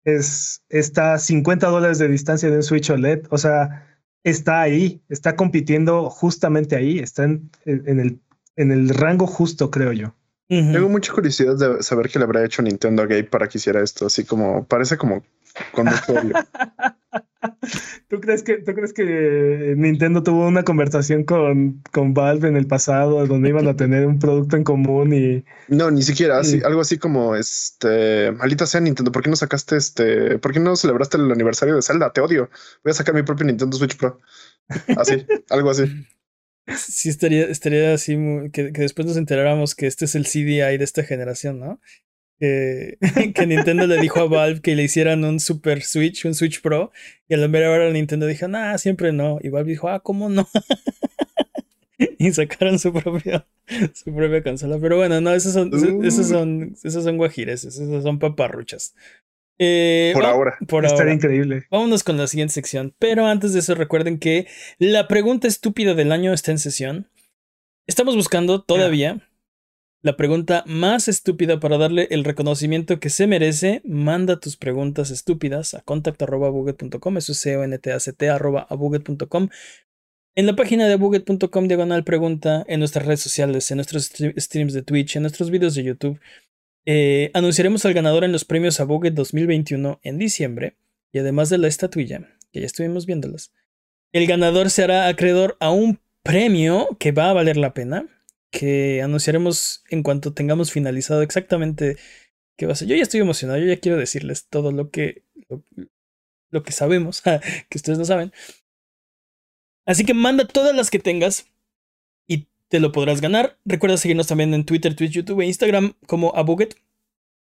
[0.04, 3.26] Es, está a 50 dólares de distancia de un Switch OLED.
[3.30, 8.20] O sea, está ahí, está compitiendo justamente ahí, está en, en el,
[8.56, 10.14] en el rango justo, creo yo.
[10.46, 13.82] Tengo mucha curiosidad de saber qué le habrá hecho Nintendo a Gabe para que hiciera
[13.82, 14.06] esto.
[14.06, 15.24] Así como parece como
[15.72, 16.34] conductorio.
[18.08, 22.66] ¿Tú crees que, ¿Tú crees que Nintendo tuvo una conversación con, con Valve en el
[22.66, 25.44] pasado donde iban a tener un producto en común y...
[25.68, 29.76] No, ni siquiera, así, algo así como, este, maldita sea Nintendo, ¿por qué no sacaste
[29.76, 32.12] este, por qué no celebraste el aniversario de Zelda?
[32.12, 32.50] Te odio.
[32.82, 34.20] Voy a sacar mi propio Nintendo Switch Pro.
[34.96, 35.84] Así, algo así.
[36.76, 38.16] Sí, estaría, estaría así,
[38.52, 41.80] que, que después nos enteráramos que este es el CDI de esta generación, ¿no?
[42.40, 46.92] que, Nintendo le dijo a Valve que le hicieran un Super Switch, un Switch Pro,
[47.28, 49.38] y al ver ahora Nintendo dijo, nah, siempre no.
[49.42, 50.48] Y Valve dijo, ah, ¿cómo no?
[52.18, 53.46] y sacaron su propia,
[53.94, 54.78] su propia consola.
[54.80, 55.70] Pero bueno, no, esos son,
[56.04, 58.94] esos son, esos son guajireses, esos son paparruchas.
[59.58, 60.58] Eh, por ahora.
[60.66, 61.66] Por Estaría increíble.
[61.70, 62.94] Vámonos con la siguiente sección.
[62.98, 67.08] Pero antes de eso, recuerden que la pregunta estúpida del año está en sesión.
[67.86, 69.20] Estamos buscando todavía
[70.04, 75.72] la pregunta más estúpida para darle el reconocimiento que se merece, manda tus preguntas estúpidas
[75.72, 78.28] a contact.buget.com, eso es c o n t a c t
[80.34, 84.82] En la página de buget.com diagonal pregunta, en nuestras redes sociales, en nuestros streams de
[84.82, 86.20] Twitch, en nuestros videos de YouTube,
[86.84, 90.76] eh, anunciaremos al ganador en los premios a Buget 2021 en diciembre,
[91.12, 93.54] y además de la estatuilla, que ya estuvimos viéndolas,
[94.12, 98.13] el ganador se hará acreedor a un premio que va a valer la pena
[98.54, 101.96] que anunciaremos en cuanto tengamos finalizado exactamente
[102.56, 102.86] qué va a ser.
[102.86, 105.24] Yo ya estoy emocionado, yo ya quiero decirles todo lo que,
[106.50, 107.22] lo, que sabemos,
[107.68, 108.32] que ustedes no saben.
[109.86, 111.46] Así que manda todas las que tengas
[112.28, 113.58] y te lo podrás ganar.
[113.64, 116.76] Recuerda seguirnos también en Twitter, Twitch, YouTube e Instagram como Abuget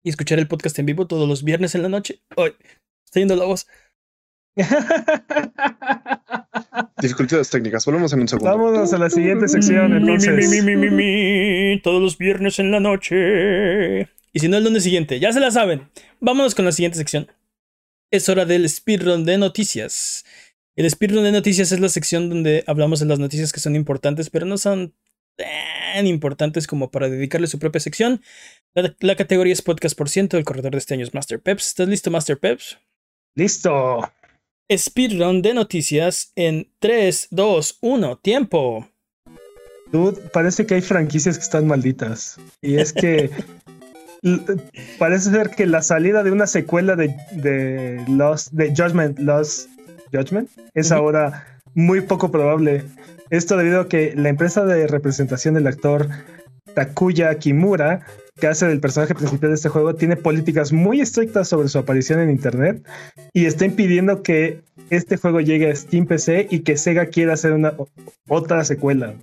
[0.04, 2.22] y escuchar el podcast en vivo todos los viernes en la noche.
[2.36, 2.54] Hoy
[3.04, 3.66] está yendo la voz.
[7.00, 8.50] Dificultades técnicas, volvemos en un segundo.
[8.50, 11.82] Vámonos a la siguiente sección entonces.
[11.82, 14.02] Todos los viernes en la noche.
[14.32, 15.88] Y si no, el lunes siguiente, ya se la saben.
[16.20, 17.28] Vámonos con la siguiente sección.
[18.10, 20.24] Es hora del speedrun de noticias.
[20.76, 24.30] El speedrun de noticias es la sección donde hablamos de las noticias que son importantes,
[24.30, 24.94] pero no son
[25.36, 28.22] tan importantes como para dedicarle su propia sección.
[28.74, 30.38] La, la categoría es podcast por ciento.
[30.38, 31.68] El corredor de este año es Master Peps.
[31.68, 32.78] ¿Estás listo, Master Peps?
[33.34, 34.00] Listo.
[34.76, 38.88] Speedrun de noticias en 3, 2, 1, tiempo.
[39.90, 42.38] Dude, parece que hay franquicias que están malditas.
[42.62, 43.30] Y es que
[44.98, 49.68] parece ser que la salida de una secuela de, de Lost, de Judgment, Lost
[50.12, 52.84] Judgment, es ahora muy poco probable.
[53.30, 56.08] Esto debido a que la empresa de representación del actor
[56.74, 58.06] Takuya Kimura
[58.40, 62.20] que hace del personaje principal de este juego tiene políticas muy estrictas sobre su aparición
[62.20, 62.84] en internet
[63.32, 67.52] y está impidiendo que este juego llegue a Steam PC y que Sega quiera hacer
[67.52, 67.74] una
[68.28, 69.14] otra secuela.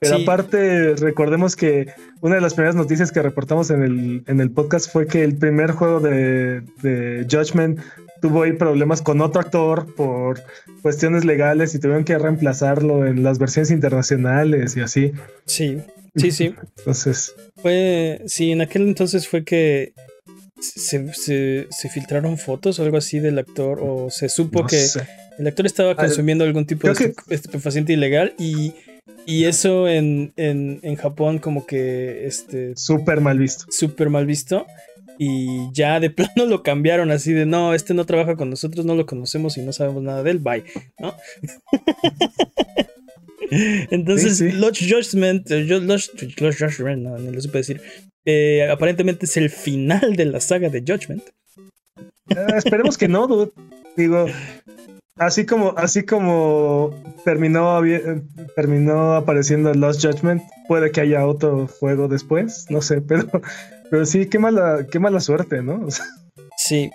[0.00, 4.50] Pero aparte, recordemos que una de las primeras noticias que reportamos en el, en el
[4.50, 7.80] podcast fue que el primer juego de, de Judgment
[8.20, 10.42] tuvo ahí problemas con otro actor por
[10.82, 15.12] cuestiones legales y tuvieron que reemplazarlo en las versiones internacionales y así.
[15.46, 15.78] Sí,
[16.16, 16.54] sí, sí.
[16.78, 17.34] entonces.
[17.56, 19.92] Fue, sí, en aquel entonces fue que
[20.60, 24.84] se, se, filtraron fotos o algo así del actor o se supo que
[25.38, 28.74] el actor estaba consumiendo algún tipo de estupefaciente ilegal y,
[29.26, 34.66] y eso en, en, en, Japón como que este súper mal visto súper mal visto
[35.22, 38.94] y ya de plano lo cambiaron así de no, este no trabaja con nosotros, no
[38.94, 40.64] lo conocemos y no sabemos nada de él, bye,
[40.98, 41.14] ¿no?
[43.90, 46.08] Entonces, Lodge Judgment, eh, Lodge,
[46.38, 47.82] Judgment, no, no lo supe decir,
[48.24, 51.24] eh, aparentemente es el final de la saga de Judgment.
[52.34, 53.52] Ah, esperemos que no, dude.
[53.98, 54.24] Digo,
[55.20, 56.90] así como, así como
[57.24, 57.80] terminó,
[58.56, 63.26] terminó apareciendo Lost Judgment, puede que haya otro juego después, no sé, pero
[63.90, 65.86] pero sí, qué mala, qué mala suerte, ¿no?
[66.56, 66.90] sí,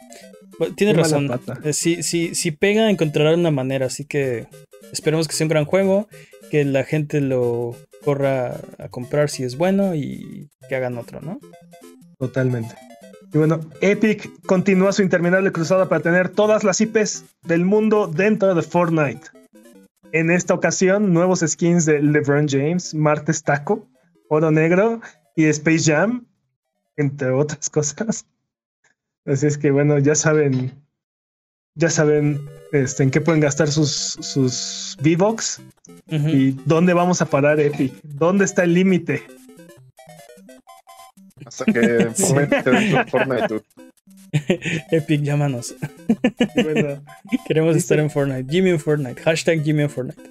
[0.76, 1.30] tiene razón.
[1.64, 3.88] Eh, si, si, pega, encontrará una manera.
[3.88, 4.48] Así que
[4.92, 6.08] esperemos que sea un gran juego,
[6.50, 11.40] que la gente lo corra a comprar si es bueno y que hagan otro, ¿no?
[12.18, 12.76] Totalmente.
[13.36, 18.56] Y bueno, Epic continúa su interminable cruzada para tener todas las IPs del mundo dentro
[18.56, 19.28] de Fortnite.
[20.14, 23.90] En esta ocasión, nuevos skins de LeBron James, Martes Taco,
[24.30, 25.02] Oro Negro
[25.36, 26.26] y Space Jam
[26.96, 28.26] entre otras cosas.
[29.26, 30.72] Así es que bueno, ya saben,
[31.74, 32.40] ya saben
[32.72, 35.62] este, en qué pueden gastar sus, sus V-Box
[36.08, 39.24] y dónde vamos a parar Epic, dónde está el límite.
[41.46, 42.10] Hasta que
[43.08, 43.62] Fortnite.
[44.92, 45.76] Epic, llámanos.
[47.48, 48.52] Queremos estar en Fortnite.
[48.52, 49.22] Jimmy en Fortnite.
[49.22, 50.22] Hashtag Jimmy en Fortnite.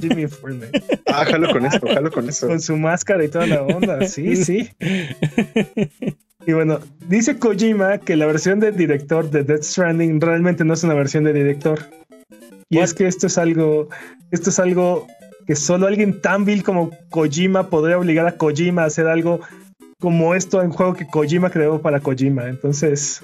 [0.00, 0.82] Jimmy Fortnite.
[1.06, 2.48] Ah, jalo con eso, jalo con eso.
[2.48, 4.70] Con su máscara y toda la onda, sí, sí.
[6.46, 10.82] Y bueno, dice Kojima que la versión de director de Death Stranding realmente no es
[10.82, 11.78] una versión de director.
[12.70, 13.88] Y es que esto es algo,
[14.30, 15.06] esto es algo
[15.46, 19.40] que solo alguien tan vil como Kojima podría obligar a Kojima a hacer algo
[20.00, 22.48] como esto en juego que Kojima creó para Kojima.
[22.48, 23.20] Entonces,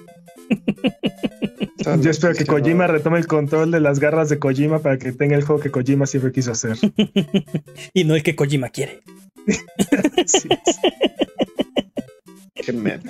[2.00, 5.36] yo espero que Kojima retome el control de las garras de Kojima para que tenga
[5.36, 6.76] el juego que Kojima siempre quiso hacer.
[7.94, 9.00] y no el que Kojima quiere.
[10.26, 10.48] sí.
[12.54, 13.02] Qué man.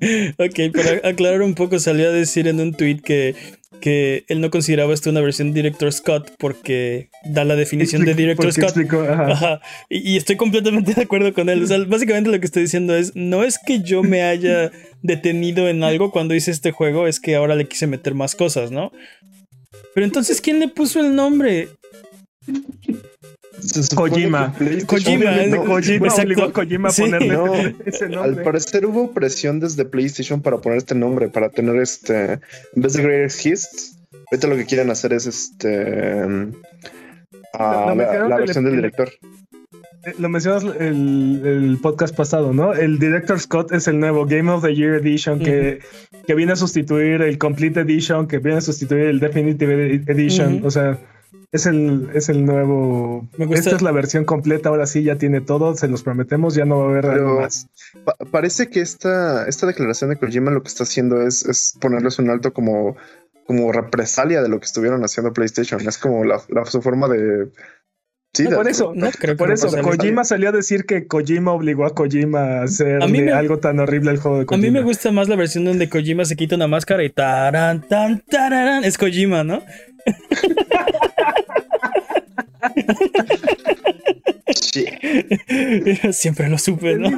[0.38, 3.34] ok, para aclarar un poco, salió a decir en un tweet que,
[3.80, 8.52] que él no consideraba esto una versión Director Scott porque da la definición de Director
[8.52, 8.76] Scott.
[9.08, 9.60] ajá.
[9.88, 11.62] Y, y, estoy completamente de acuerdo con él.
[11.62, 14.70] O sea, básicamente lo que estoy diciendo es, no es que yo me haya
[15.02, 18.70] detenido en algo cuando hice este juego, es que ahora le quise meter más cosas,
[18.70, 18.92] ¿no?
[19.94, 21.68] Pero entonces, ¿quién le puso el nombre?
[23.94, 24.54] Kojima.
[24.86, 27.54] Kojima, no, Kojima obligó a Kojima a ponerle no,
[27.84, 28.38] ese nombre.
[28.38, 32.40] Al parecer hubo presión desde PlayStation para poner este nombre, para tener este.
[32.74, 33.98] En vez de Greatest Hits,
[34.30, 36.24] ahorita lo que quieren hacer es este.
[36.24, 36.52] Uh,
[37.58, 37.94] la,
[38.28, 39.10] la, versión del director.
[40.18, 42.72] Lo mencionas el, el, podcast pasado, ¿no?
[42.72, 46.24] El Director Scott es el nuevo Game of the Year Edition que, uh -huh.
[46.26, 50.54] que viene a sustituir el Complete Edition, que viene a sustituir el Definitive Edition.
[50.54, 50.66] Uh -huh.
[50.66, 50.98] O sea,
[51.52, 53.28] es el, es el nuevo.
[53.50, 56.78] Esta es la versión completa, ahora sí ya tiene todo, se los prometemos, ya no
[56.78, 57.68] va a haber Pero algo más.
[58.04, 62.18] Pa parece que esta, esta declaración de Kojima lo que está haciendo es, es ponerles
[62.18, 62.96] un alto como,
[63.46, 65.80] como represalia de lo que estuvieron haciendo PlayStation.
[65.86, 67.50] Es como la, la su forma de.
[68.32, 71.84] Sí, no, por eso, no, creo por eso, Kojima salió a decir que Kojima obligó
[71.84, 74.68] a Kojima a hacer algo tan horrible el juego de Kojima.
[74.68, 77.88] A mí me gusta más la versión donde Kojima se quita una máscara y taran,
[77.88, 79.64] tan, tararán, es Kojima, ¿no?
[84.50, 84.86] Sí.
[86.12, 87.10] Siempre lo supe, ¿no?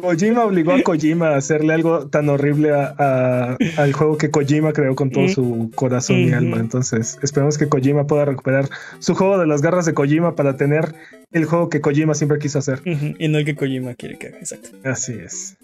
[0.00, 4.72] Kojima obligó a Kojima a hacerle algo tan horrible a, a, al juego que Kojima
[4.72, 6.58] creó con todo su corazón y alma.
[6.58, 8.68] Entonces, esperamos que Kojima pueda recuperar
[8.98, 10.94] su juego de las garras de Kojima para tener
[11.32, 12.82] el juego que Kojima siempre quiso hacer.
[12.84, 14.70] Y no el que Kojima quiere que haga, exacto.
[14.84, 15.56] Así es.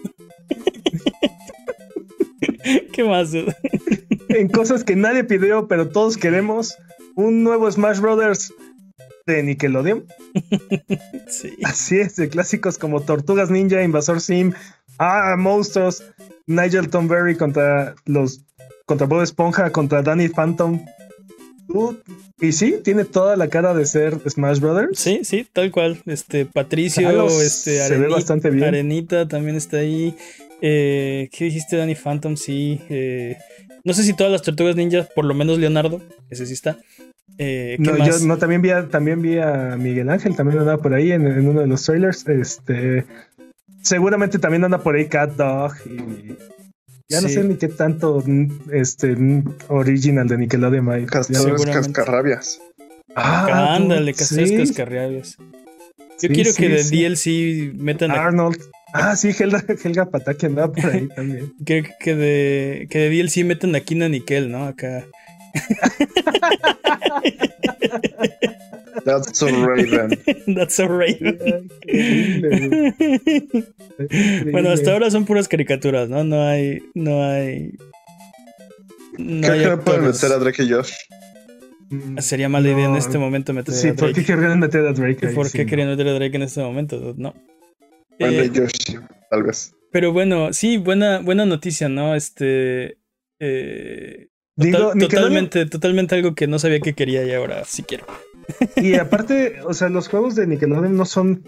[2.93, 3.33] ¿Qué más?
[4.29, 6.77] en cosas que nadie pidió, pero todos queremos,
[7.15, 8.53] un nuevo Smash Brothers
[9.25, 10.05] de Nickelodeon.
[11.27, 11.57] sí.
[11.63, 14.53] Así es, de clásicos como Tortugas Ninja, Invasor Sim,
[15.03, 16.03] Ah, Monstruos,
[16.45, 18.41] Nigel Tomberry contra los
[18.85, 20.85] contra Bob Esponja, contra Danny Phantom.
[21.69, 21.95] Uh,
[22.39, 24.99] y sí, tiene toda la cara de ser Smash Brothers.
[24.99, 26.01] Sí, sí, tal cual.
[26.05, 28.65] Este Patricio, Carlos este se Arenita, ve bastante bien.
[28.65, 30.15] Arenita también está ahí.
[30.61, 32.35] Eh, ¿Qué dijiste, Danny Phantom?
[32.37, 32.81] Sí.
[32.89, 33.37] Eh,
[33.83, 36.77] no sé si todas las tortugas ninjas, por lo menos Leonardo, ese sí está.
[37.37, 40.93] Eh, no, yo no, también vi, a, también vi a Miguel Ángel, también andaba por
[40.93, 42.27] ahí en, en uno de los trailers.
[42.27, 43.05] Este,
[43.81, 46.35] seguramente también anda por ahí Cat Dog y
[47.09, 47.23] ya sí.
[47.23, 48.23] no sé ni qué tanto
[48.71, 49.17] este
[49.67, 51.05] original de Nickelodeon hay.
[51.05, 52.61] Castores cascarrabias.
[53.15, 54.57] Ah, ándale, castores sí.
[54.57, 55.37] cascarrabias.
[55.37, 55.47] Yo
[56.19, 58.61] sí, quiero que de DLC metan Arnold.
[58.93, 61.53] Ah, sí, Helga, Helga Pataki andaba por ahí también.
[61.65, 64.65] Creo que de, que de DLC metan a Kina Nickel, ¿no?
[64.65, 65.05] Acá.
[69.05, 70.17] That's so Raven.
[70.55, 71.69] That's so Raven.
[74.51, 76.23] bueno, hasta ahora son puras caricaturas, ¿no?
[76.23, 76.79] No hay.
[76.93, 77.71] No hay.
[79.17, 80.93] No Creo hay que no pueden meter a Drake y Josh.
[82.19, 82.91] Sería mala idea no.
[82.91, 83.99] en este momento meter sí, a Drake.
[83.99, 85.27] ¿por qué querían meter a Drake?
[85.27, 85.35] Ahí?
[85.35, 85.95] ¿Por qué sí, querían no.
[85.95, 87.15] meter a Drake en este momento?
[87.17, 87.33] No.
[88.21, 88.97] Eh, Josh,
[89.29, 89.73] tal vez.
[89.91, 92.15] Pero bueno, sí, buena, buena noticia, ¿no?
[92.15, 92.97] Este.
[93.39, 98.05] Eh, Digo, total, totalmente, totalmente algo que no sabía que quería y ahora sí quiero.
[98.75, 101.43] Y aparte, o sea, los juegos de Nickelodeon no son,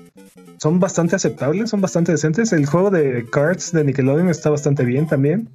[0.58, 2.54] son bastante aceptables, son bastante decentes.
[2.54, 5.50] El juego de Cards de Nickelodeon está bastante bien también.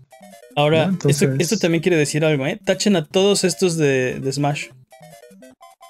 [0.57, 0.93] Ahora, ¿no?
[0.93, 1.23] Entonces...
[1.23, 2.61] esto, esto, también quiere decir algo, ¿eh?
[2.65, 4.69] Tachen a todos estos de, de Smash.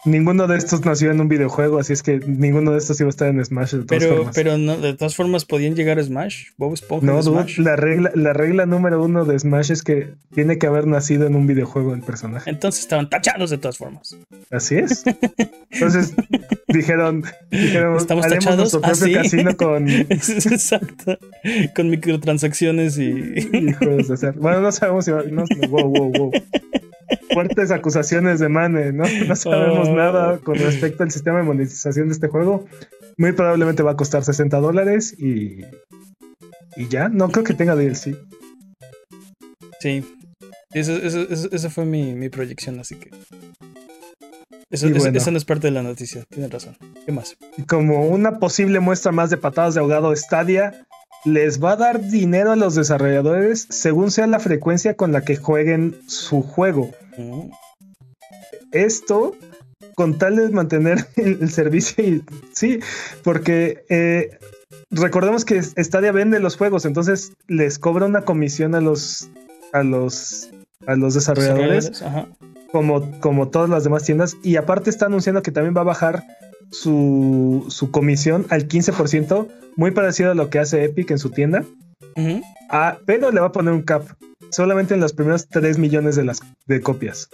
[0.05, 3.11] Ninguno de estos nació en un videojuego, así es que ninguno de estos iba a
[3.11, 3.73] estar en Smash.
[3.73, 4.35] De todas pero, formas.
[4.35, 6.51] pero no, de todas formas podían llegar a Smash.
[6.57, 7.05] Bob Esponja.
[7.05, 7.59] No, Smash.
[7.59, 11.35] La, regla, la regla número uno de Smash es que tiene que haber nacido en
[11.35, 12.49] un videojuego el personaje.
[12.49, 14.17] Entonces estaban tachados de todas formas.
[14.51, 15.05] Así es.
[15.71, 16.15] Entonces
[16.69, 18.57] dijeron, dijeron estamos tachados.
[18.57, 19.13] Nuestro propio ¿Ah, sí?
[19.15, 19.89] casino con.
[20.11, 21.19] Exacto.
[21.75, 23.73] Con microtransacciones y.
[23.73, 24.35] juegos de hacer.
[24.35, 25.11] Bueno, no sabemos si.
[25.11, 26.31] No, wow, wow, wow
[27.33, 29.05] fuertes acusaciones de Mane, ¿no?
[29.29, 29.95] No sabemos oh.
[29.95, 32.67] nada con respecto al sistema de monetización de este juego.
[33.17, 35.65] Muy probablemente va a costar 60 dólares y.
[36.77, 38.17] Y ya, no creo que tenga DLC.
[39.81, 40.05] Sí.
[40.73, 43.11] Eso, eso, eso, eso fue mi, mi, proyección, así que.
[44.71, 45.17] Eso, bueno.
[45.17, 46.77] eso, no es parte de la noticia, tienes razón.
[47.07, 47.37] ¿Qué más?
[47.67, 50.87] Como una posible muestra más de patadas de ahogado, Stadia
[51.25, 55.37] les va a dar dinero a los desarrolladores según sea la frecuencia con la que
[55.37, 56.91] jueguen su juego.
[58.73, 59.35] Esto
[59.95, 62.81] con tal de mantener el, servicio y sí,
[63.25, 64.39] porque eh,
[64.91, 69.29] recordemos que Stadia vende los juegos, entonces les cobra una comisión a los
[69.73, 70.51] a los
[70.87, 72.03] a los desarrolladores
[72.71, 74.37] como, como todas las demás tiendas.
[74.43, 76.25] Y aparte está anunciando que también va a bajar
[76.71, 81.65] su, su comisión al 15%, muy parecido a lo que hace Epic en su tienda.
[82.71, 84.07] Ah, pero le va a poner un cap
[84.51, 87.29] solamente en los primeros 3 millones de, las, de copias.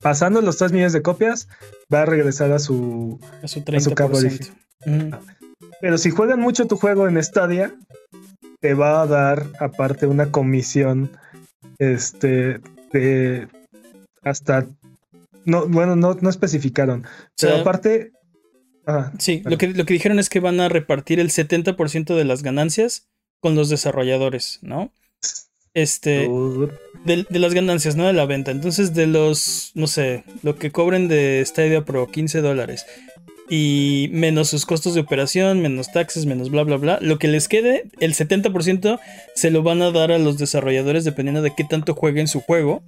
[0.00, 1.48] Pasando los 3 millones de copias,
[1.92, 3.18] va a regresar a su...
[3.42, 4.52] A su A su cabo 30%.
[4.86, 5.16] Ujú.
[5.80, 7.74] Pero si juegan mucho tu juego en Stadia,
[8.60, 11.10] te va a dar aparte una comisión
[11.78, 12.60] este
[12.92, 13.48] de
[14.22, 14.66] hasta
[15.44, 17.06] no bueno no, no especificaron
[17.40, 18.12] pero aparte
[18.88, 22.24] ajá, Sí, lo que, lo que dijeron es que van a repartir el 70% de
[22.24, 23.06] las ganancias
[23.40, 24.92] con los desarrolladores, ¿no?
[25.74, 26.28] Este,
[27.04, 28.50] de, de las ganancias, no de la venta.
[28.50, 32.86] Entonces, de los, no sé, lo que cobren de Stadia Pro, 15 dólares.
[33.50, 36.98] Y menos sus costos de operación, menos taxes, menos bla, bla, bla.
[37.00, 38.98] Lo que les quede, el 70%
[39.34, 42.82] se lo van a dar a los desarrolladores dependiendo de qué tanto jueguen su juego.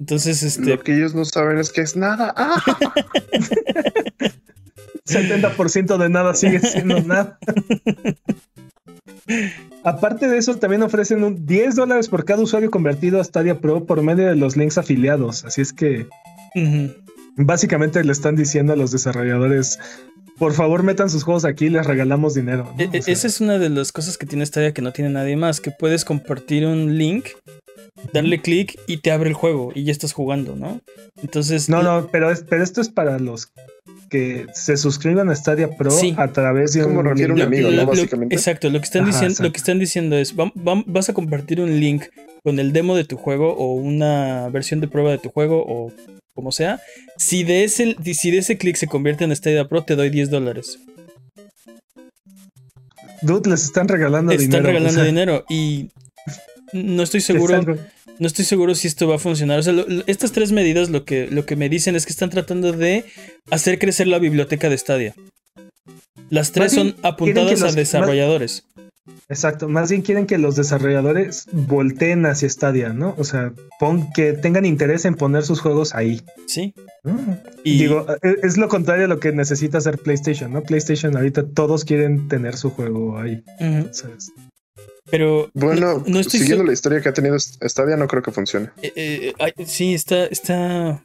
[0.00, 2.32] Entonces, este, Lo que ellos no saben es que es nada.
[2.36, 2.62] ¡Ah!
[5.06, 7.38] 70% de nada sigue siendo nada
[9.82, 13.84] aparte de eso también ofrecen un 10 dólares por cada usuario convertido a Stadia Pro
[13.86, 16.06] por medio de los links afiliados así es que
[17.36, 19.78] básicamente le están diciendo a los desarrolladores
[20.38, 22.82] por favor metan sus juegos aquí y les regalamos dinero ¿no?
[22.82, 24.92] E- e- O sea, Esa es una de las cosas que tiene Stadia que no
[24.92, 27.28] tiene nadie más, que puedes compartir un link,
[28.12, 30.80] darle clic y te abre el juego y ya estás jugando, ¿no?
[31.22, 33.48] Entonces, No, no, pero, es, pero esto es para los
[34.10, 36.14] que se suscriban a Stadia Pro Sí.
[36.16, 37.82] a través de un refiere un amigo, lo- ¿no?
[37.82, 38.34] lo- Básicamente.
[38.34, 40.34] exacto, lo que están Ajá, diciendo, lo que están diciendo es,
[40.86, 42.04] vas a compartir un link
[42.42, 45.92] con el demo de tu juego o una versión de prueba de tu juego o
[46.34, 46.80] como sea.
[47.18, 50.30] Si de ese, si de ese clic se convierte en Stadia Pro, te doy 10
[50.30, 50.78] dólares.
[53.22, 54.58] Dude, les están regalando Te dinero.
[54.58, 55.90] están regalando o sea, dinero y
[56.72, 57.76] no estoy es seguro.
[58.18, 59.58] No estoy seguro si esto va a funcionar.
[59.60, 62.10] O sea, lo- lo- estas tres medidas lo que, lo que me dicen es que
[62.12, 63.04] están tratando de
[63.50, 65.14] hacer crecer la biblioteca de Stadia.
[66.30, 68.64] Las tres son apuntadas a desarrolladores.
[69.30, 73.14] Exacto, más bien quieren que los desarrolladores volteen hacia Stadia, ¿no?
[73.18, 76.20] O sea, pon, que tengan interés en poner sus juegos ahí.
[76.46, 76.74] Sí.
[77.04, 77.38] ¿no?
[77.64, 80.62] Y Digo, e- es lo contrario a lo que necesita hacer PlayStation, ¿no?
[80.62, 83.42] PlayStation ahorita todos quieren tener su juego ahí.
[83.58, 84.30] Entonces,
[85.10, 88.30] pero Bueno, no, no estoy siguiendo la historia que ha tenido Stadia, no creo que
[88.32, 88.70] funcione.
[88.82, 90.26] eh, eh, ay, sí, está.
[90.26, 91.02] está...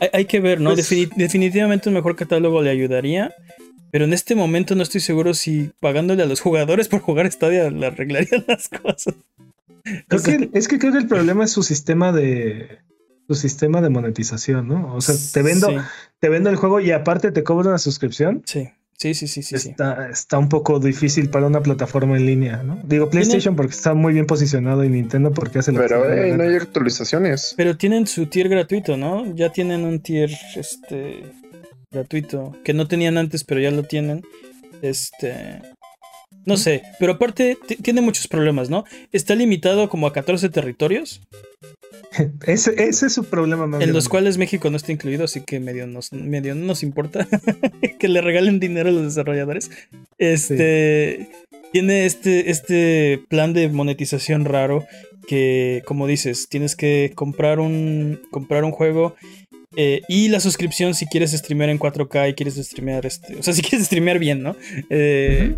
[0.00, 0.74] Hay, hay que ver, ¿no?
[0.74, 3.32] Pues- Defini- definitivamente un mejor catálogo le ayudaría.
[3.90, 7.70] Pero en este momento no estoy seguro si pagándole a los jugadores por jugar Stadia
[7.70, 9.14] le arreglaría las cosas.
[9.82, 12.80] creo O sea, que, es que creo que el problema es su sistema de
[13.26, 14.94] su sistema de monetización, ¿no?
[14.94, 15.76] O sea, te vendo, Sí,
[16.18, 18.42] te vendo el juego y aparte te cobro una suscripción.
[18.46, 18.68] sí,
[18.98, 19.70] sí, sí, sí, sí, sí.
[19.70, 22.80] está, está un poco difícil para una plataforma en línea, ¿no?
[22.84, 26.14] Digo PlayStation porque está muy bien posicionado y Nintendo porque hace lo que Pero da
[26.14, 27.54] la hey, no hay actualizaciones.
[27.56, 29.34] Pero tienen su tier gratuito, ¿no?
[29.34, 31.24] Ya tienen un tier este
[31.90, 34.22] gratuito que no tenían antes, pero ya lo tienen.
[34.82, 35.62] Este
[36.48, 38.84] no sé, pero aparte tiene muchos problemas, ¿no?
[39.12, 41.20] Está limitado como a 14 territorios,
[42.46, 44.10] Ese, ese es su problema más en los grande.
[44.10, 47.28] cuales México no está incluido, así que medio nos, medio no nos importa
[47.98, 49.70] que le regalen dinero a los desarrolladores.
[50.16, 51.28] Este
[51.70, 54.86] tiene este, este plan de monetización raro
[55.26, 59.14] que, como dices, tienes que comprar un, comprar un juego
[59.76, 63.52] eh, y la suscripción si quieres streamear en 4K y quieres streamear, este, o sea,
[63.52, 64.56] si quieres streamear bien, ¿no?
[64.88, 65.56] Eh,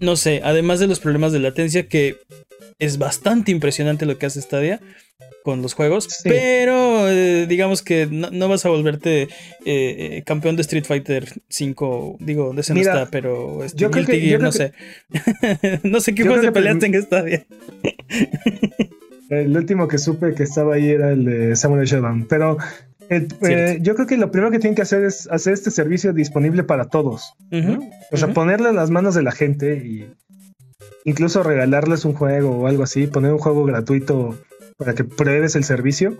[0.00, 2.16] No sé, además de los problemas de latencia, que
[2.78, 4.80] es bastante impresionante lo que hace Stadia
[5.42, 6.28] con los juegos, Sí.
[6.28, 9.28] pero eh, digamos que no, no vas a volverte eh,
[9.64, 14.04] eh, campeón de Street Fighter 5, digo, de ese no está, pero este, yo creo
[14.04, 14.72] que- yo no sé.
[15.84, 17.46] no sé qué juegos de peleas tenga Stadia.
[19.30, 22.26] El último que supe que estaba ahí era el de Samurai Shodown.
[22.28, 22.58] Pero
[23.08, 26.12] el- eh, yo creo que lo primero que tienen que hacer es hacer este servicio
[26.12, 27.32] disponible para todos.
[28.10, 28.34] O sea, ujú.
[28.34, 30.10] ponerle en las manos de la gente y
[31.04, 34.38] incluso regalarles un juego o algo así, poner un juego gratuito
[34.76, 36.16] para que pruebes el servicio.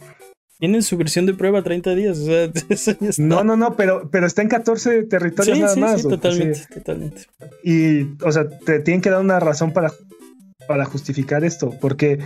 [0.59, 3.23] Tienen su versión de prueba 30 días, o sea, eso ya está.
[3.23, 6.01] No, no, no, pero, pero está en 14 territorios Sí, nada sí, más.
[6.01, 6.65] sí, o- totalmente, sí.
[6.75, 7.23] totalmente.
[7.63, 9.93] Y, o sea, te tienen que dar una razón para,
[10.67, 12.21] para justificar esto, porque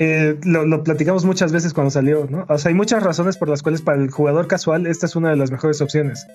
[0.00, 2.46] eh, lo, lo platicamos muchas veces cuando salió, ¿no?
[2.48, 5.30] O sea, hay muchas razones por las cuales para el jugador casual esta es una
[5.30, 6.26] de las mejores opciones.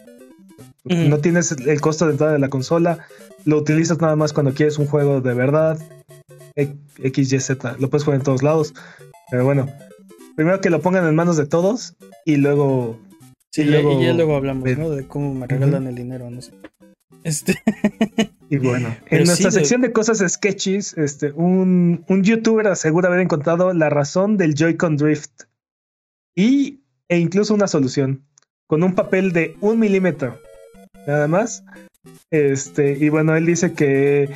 [0.84, 3.00] No tienes el costo de entrada de la consola,
[3.44, 5.80] lo utilizas nada más cuando quieres un juego de verdad.
[6.56, 8.74] X, Y, Z, lo puedes jugar en todos lados.
[9.32, 9.68] Pero bueno,
[10.36, 13.00] primero que lo pongan en manos de todos y luego
[13.52, 14.78] Sí, y luego- y ya luego hablamos.
[14.78, 14.90] ¿no?
[14.92, 16.52] De cómo me regalan el dinero, no sé.
[17.24, 17.56] Este,
[18.50, 23.22] Y bueno, Pero en nuestra sección de cosas sketches, este, un, un youtuber asegura haber
[23.22, 25.44] encontrado la razón del Joy-Con Drift
[26.36, 28.24] y, e incluso una solución
[28.68, 30.40] con un papel de un milímetro,
[31.08, 31.64] nada más.
[32.30, 34.30] Este, y bueno, él dice que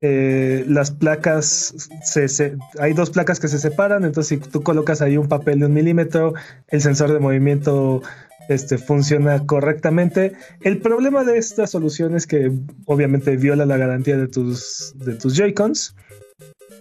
[0.00, 5.02] eh, las placas, se, se- hay dos placas que se separan, entonces si tú colocas
[5.02, 6.32] ahí un papel de un milímetro,
[6.68, 8.02] el sensor de movimiento
[8.50, 10.32] este, funciona correctamente.
[10.60, 12.50] El problema de esta solución es que
[12.86, 15.94] obviamente viola la garantía de tus, de tus Joy-Cons.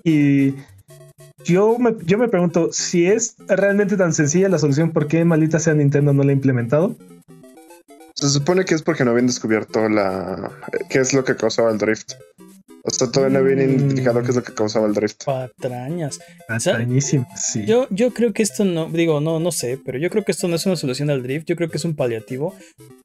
[0.04, 0.56] Y
[1.44, 5.60] yo me, yo me pregunto, si es realmente tan sencilla la solución, ¿por qué maldita
[5.60, 6.96] sea Nintendo no la ha implementado?
[8.16, 10.52] Se supone que es porque no habían descubierto la
[10.90, 12.14] qué es lo que causaba el drift.
[12.84, 13.72] O sea, todavía no habían Mm.
[13.72, 15.24] identificado qué es lo que causaba el drift.
[15.26, 16.20] patrañas.
[16.48, 17.66] Extrañísimo, sí.
[17.66, 20.48] Yo, yo creo que esto no, digo, no, no sé, pero yo creo que esto
[20.48, 22.56] no es una solución al drift, yo creo que es un paliativo.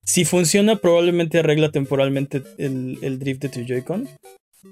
[0.05, 4.09] Si funciona, probablemente arregla temporalmente el, el drift de tu Joy-Con.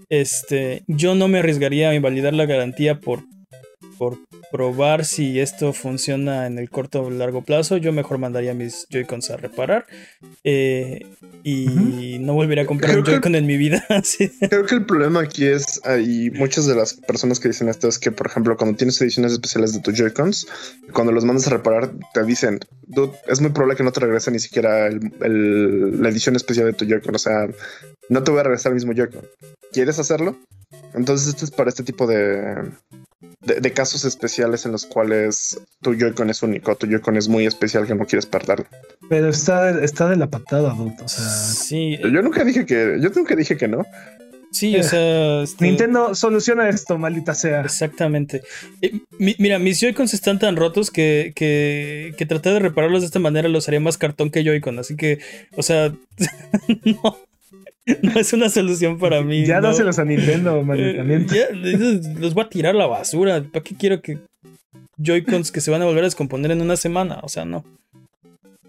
[0.09, 3.25] Este, yo no me arriesgaría a invalidar la garantía por,
[4.03, 4.19] por
[4.51, 7.77] probar si esto funciona en el corto o largo plazo.
[7.77, 9.87] Yo mejor mandaría mis Joy-Cons a reparar
[10.43, 11.07] eh,
[11.45, 13.85] y no volvería a comprar un Creo que- Joy-Con en mi vida.
[14.03, 14.29] Sí.
[14.41, 17.87] Creo que el problema aquí es, ah, y muchas de las personas que dicen esto
[17.87, 20.49] es que, por ejemplo, cuando tienes ediciones especiales de tus Joy-Cons,
[20.93, 24.33] cuando los mandas a reparar, te dicen, "Dude, es muy probable que no te regrese
[24.33, 27.15] ni siquiera el- el- la edición especial de tu Joy-Con.
[27.15, 27.47] O sea,
[28.09, 29.25] no te voy a regresar el mismo Joy-Con.
[29.71, 30.37] ¿Quieres hacerlo?
[30.95, 32.71] Entonces, esto es para este tipo de,
[33.41, 37.47] de, de casos especiales en los cuales tu Joy-Con es único, tu Joy-Con es muy
[37.47, 38.67] especial que no quieres perderlo.
[39.09, 40.95] Pero está, está de la patada, dude.
[41.03, 43.85] O sea, Sí, Yo nunca dije que, yo nunca dije que no.
[44.53, 47.63] sí, o sea, este- Nintendo soluciona esto, maldita sea.
[47.63, 48.43] Exactamente.
[48.83, 53.07] Eh, mi- mira, mis Joy-Cons están tan rotos que, que, que tratar de repararlos de
[53.07, 54.79] esta manera los haría más cartón que Joy-Con.
[54.79, 55.21] Así que,
[55.57, 55.93] o sea,
[56.85, 57.19] no,
[58.03, 59.45] no es una solución para mí.
[59.47, 59.69] Ya no.
[59.69, 61.35] dáselos a Nintendo, Eh, maldita miento.
[61.35, 63.43] ya, esos los voy a tirar a la basura.
[63.53, 64.19] ¿Para qué quiero que
[64.99, 67.21] Joy-Cons que se van a volver a descomponer en una semana?
[67.23, 67.65] O sea, no.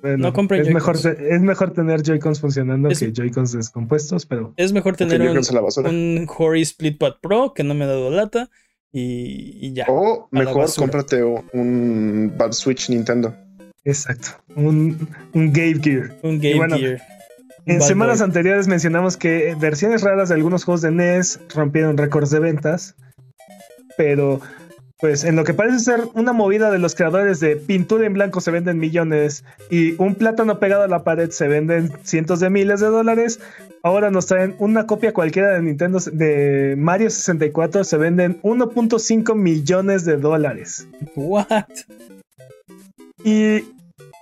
[0.01, 4.53] Bueno, no compren es mejor, es mejor tener Joy-Cons funcionando Es- que Joy-Cons descompuestos, pero
[4.57, 5.89] Es mejor tener un, Joy-Cons a la basura.
[5.89, 8.49] un Hori Splitpad Pro que no me ha dado lata
[8.91, 9.85] y, y ya.
[9.87, 13.33] O mejor cómprate un Bad Switch Nintendo.
[13.85, 14.27] exacto.
[14.55, 16.15] Un, un Game Gear.
[16.21, 17.01] Un Game bueno, Gear.
[17.65, 18.25] En Bad semanas Boy.
[18.25, 22.95] anteriores mencionamos que versiones raras de algunos juegos de NES rompieron récords de ventas,
[23.97, 24.41] pero
[24.99, 28.39] pues en lo que parece ser una movida de los creadores de pintura en blanco
[28.41, 32.79] se venden millones y un plátano pegado a la pared se venden cientos de miles
[32.79, 33.39] de dólares,
[33.81, 40.05] ahora nos traen una copia cualquiera de Nintendo de Mario 64 se venden 1.5 millones
[40.05, 40.87] de dólares.
[41.15, 41.67] What?
[43.25, 43.63] Y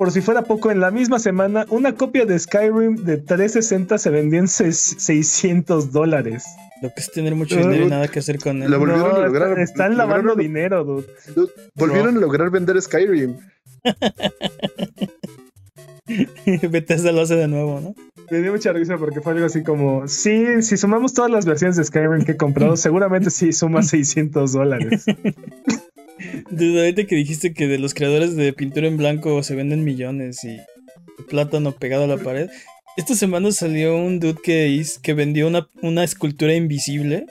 [0.02, 4.10] por si fuera poco, en la misma semana, una copia de Skyrim de 360 se
[4.10, 6.44] vendió en seis- 600 dólares.
[6.82, 8.72] Lo que es tener mucho dinero y nada que hacer con él.
[8.72, 9.50] Lo volvieron No, a lograr.
[9.60, 11.06] está- Están lavando lograron- dinero, dude.
[11.36, 13.38] dude, Volvieron a lograr vender Skyrim.
[16.72, 17.94] Bethesda lo hace de nuevo, ¿no?
[18.32, 21.78] Me dio mucha risa porque fue algo así como: Sí, si sumamos todas las versiones
[21.78, 25.06] de Skyrim que he comprado, seguramente sí suma 600 dólares.
[26.50, 30.44] Desde ahorita que dijiste que de los creadores de pintura en blanco se venden millones
[30.44, 30.58] y
[31.30, 32.50] plátano pegado a la pared.
[32.98, 37.26] Esta semana salió un dude que, hizo- que vendió una, una escultura invisible.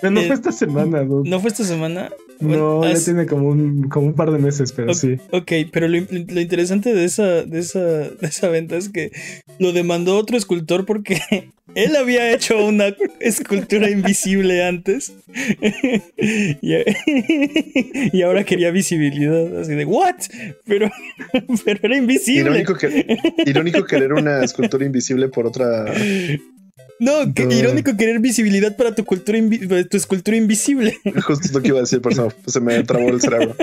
[0.00, 1.28] Pero no Eh, fue esta semana, dude.
[1.28, 2.10] ¿No fue esta semana?
[2.40, 5.16] No, ya tiene como un, como un par de meses, pero sí.
[5.30, 9.12] Ok, pero lo, lo interesante de esa, de, esa, de esa venta es que
[9.60, 11.20] lo demandó otro escultor porque
[11.74, 15.12] él había hecho una escultura invisible antes
[18.12, 19.60] y, ahora quería visibilidad.
[19.60, 20.16] Así de, ¿what?
[20.66, 20.90] Pero,
[21.64, 22.40] pero era invisible.
[22.42, 25.86] Irónico, que, irónico querer una escultura invisible por otra.
[26.98, 27.54] No, Dude.
[27.54, 30.96] irónico querer visibilidad para tu, cultura invi- tu escultura invisible.
[31.24, 33.56] Justo es lo que iba a decir, por eso se me trabó el cerebro.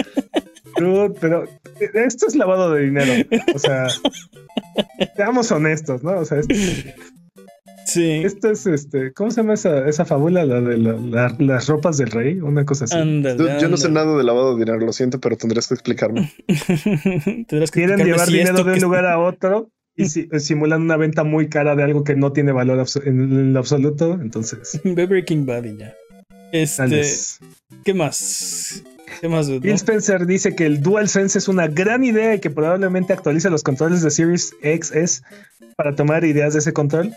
[0.77, 1.45] Dude, pero
[1.93, 3.13] esto es lavado de dinero.
[3.53, 3.87] O sea,
[5.15, 6.19] seamos honestos, ¿no?
[6.19, 6.53] O sea, esto,
[7.89, 8.21] Sí.
[8.23, 9.11] esto es este.
[9.13, 10.45] ¿Cómo se llama esa, esa fábula?
[10.45, 12.95] La de la- la- las ropas del rey, una cosa así.
[12.97, 16.31] Yo no sé nada de lavado de dinero, lo siento, pero tendrías que explicarme.
[16.47, 20.81] Tendrás que Quieren explicarme llevar si dinero de un lugar a otro y si- simulan
[20.83, 24.13] una venta muy cara de algo que no tiene valor en, en lo absoluto.
[24.21, 25.93] Entonces, Ve Breaking Bad y ya.
[26.51, 27.39] Este, vez.
[27.85, 28.83] ¿qué más?
[29.21, 29.47] ¿Qué más?
[29.49, 33.61] Phil Spencer dice que el DualSense es una gran idea y que probablemente actualice los
[33.63, 35.21] controles de Series XS
[35.75, 37.11] para tomar ideas de ese control.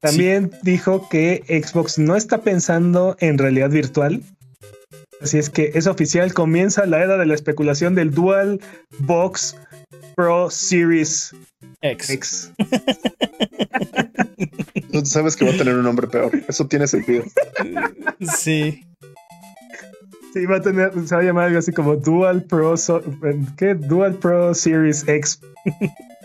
[0.00, 4.22] También dijo que Xbox no está pensando en realidad virtual.
[5.20, 8.60] Así es que es oficial, comienza la era de la especulación del Dual
[9.00, 9.56] Box
[10.16, 11.34] Pro Series
[11.82, 12.10] X.
[12.10, 12.50] X.
[14.92, 16.30] Tú sabes que va a tener un nombre peor.
[16.48, 17.24] Eso tiene sentido.
[18.40, 18.86] Sí.
[20.32, 23.02] Sí, va a tener, se va a llamar algo así como Dual Pro, so-
[23.58, 23.74] ¿qué?
[23.74, 25.40] Dual Pro Series X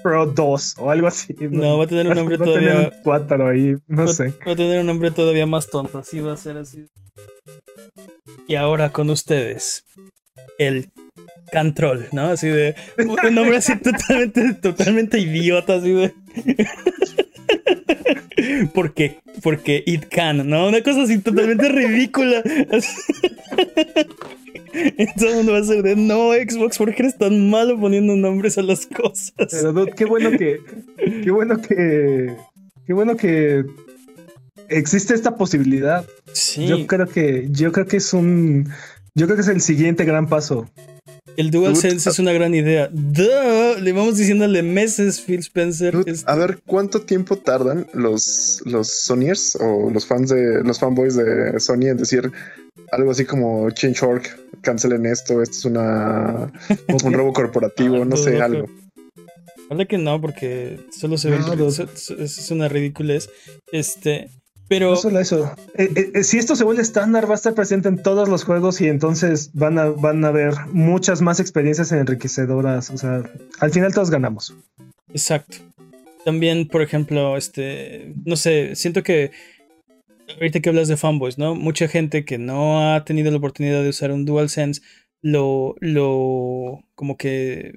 [0.05, 1.33] Pro 2 o algo así.
[1.49, 2.91] No, va a tener un nombre va a tener todavía.
[2.95, 4.33] un cuátaro ahí, no Va- sé.
[4.47, 5.97] Va a tener un nombre todavía más tonto.
[5.97, 6.85] Así va a ser así.
[8.47, 9.83] Y ahora con ustedes.
[10.59, 10.91] El
[11.51, 12.27] Control, ¿no?
[12.27, 12.75] Así de.
[12.99, 16.13] Un nombre así totalmente, totalmente idiota, así de.
[18.73, 20.67] Porque, porque it can, ¿no?
[20.67, 22.43] Una cosa así totalmente ridícula.
[24.97, 27.79] Y Todo el mundo va a ser de no, Xbox, ¿por qué eres tan malo
[27.79, 29.33] poniendo nombres a las cosas?
[29.51, 30.59] Pero dude, qué bueno que,
[31.23, 32.35] qué bueno que,
[32.85, 33.65] qué bueno que
[34.69, 36.05] existe esta posibilidad.
[36.33, 38.69] Sí, Yo creo que, yo creo que es un,
[39.13, 40.69] yo creo que es el siguiente gran paso.
[41.37, 42.89] el DualSense es una gran idea.
[42.91, 45.93] Duh, le vamos diciéndole meses, Phil Spencer.
[45.93, 51.15] Dude, a ver cuánto tiempo tardan los, los Sonyers o los fans de los fanboys
[51.15, 52.31] de Sony en decir
[52.91, 54.23] algo así como change.org,
[54.61, 56.51] cancelen esto, esto es una
[57.03, 58.85] un robo corporativo, Ah, no sé, dudo algo.
[59.65, 61.39] Ojalá que no, porque solo se ve.
[61.39, 63.29] No, es una ridiculez.
[63.71, 64.29] Este.
[64.67, 64.91] Pero.
[64.91, 65.51] No solo eso.
[65.75, 68.43] Eh, eh, eh, si esto se vuelve estándar, va a estar presente en todos los
[68.43, 72.89] juegos y entonces van a, van a haber muchas más experiencias enriquecedoras.
[72.89, 73.23] O sea,
[73.59, 74.55] al final todos ganamos.
[75.09, 75.57] Exacto.
[76.23, 78.13] También, por ejemplo, este.
[78.23, 79.31] No sé, siento que.
[80.33, 81.55] Ahorita que hablas de fanboys, ¿no?
[81.55, 84.81] Mucha gente que no ha tenido la oportunidad de usar un DualSense
[85.21, 85.75] lo.
[85.79, 86.83] lo.
[86.95, 87.73] como que.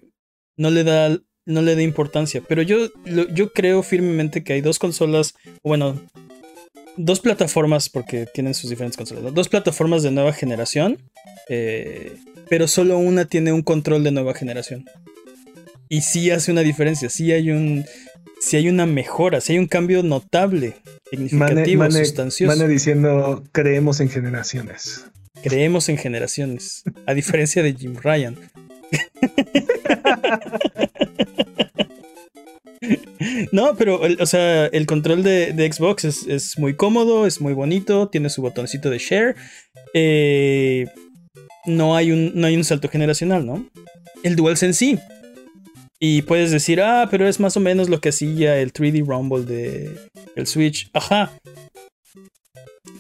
[0.57, 1.19] no le da.
[1.47, 2.43] no le da importancia.
[2.47, 2.89] Pero yo,
[3.33, 5.35] yo creo firmemente que hay dos consolas.
[5.63, 6.01] Bueno.
[7.01, 9.23] Dos plataformas, porque tienen sus diferentes consolas.
[9.23, 9.31] ¿no?
[9.31, 10.99] Dos plataformas de nueva generación.
[11.49, 12.17] eh,
[12.49, 14.87] pero solo una tiene un control de nueva generación.
[15.89, 17.85] Y sí hace una diferencia, sí hay un.
[18.41, 20.75] Sí hay una mejora, sí hay un cambio notable,
[21.13, 22.57] Mane, significativo, Mane- sustancioso.
[22.57, 25.05] Mane diciendo creemos en generaciones.
[25.43, 28.37] Creemos en generaciones, a diferencia de Jim Ryan.
[33.53, 37.41] No, pero, el- o sea, el control de, de Xbox es, es muy cómodo, es
[37.41, 39.35] muy bonito, tiene su botoncito de share.
[39.95, 40.87] eh,
[41.67, 43.67] no, hay un, no hay un salto generacional, ¿no?
[44.23, 44.99] El DualSense sí.
[46.01, 49.45] Y puedes decir, ah, pero es más o menos lo que hacía el 3D Rumble
[49.45, 49.97] de
[50.37, 50.89] el Switch.
[50.93, 51.33] Ajá.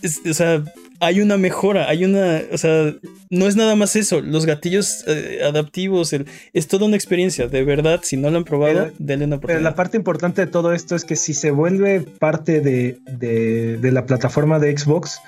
[0.02, 0.64] Es- o sea,
[1.00, 2.94] hay una mejora, hay una, o sea,
[3.30, 7.62] no es nada más eso, los gatillos eh, adaptivos, el- es toda una experiencia, de
[7.64, 9.62] verdad, si no lo han probado, Pero- denle una Pero oportunidad.
[9.70, 13.92] la parte importante de todo esto es que si se vuelve parte de, de- de
[13.92, 15.20] la plataforma de Xbox,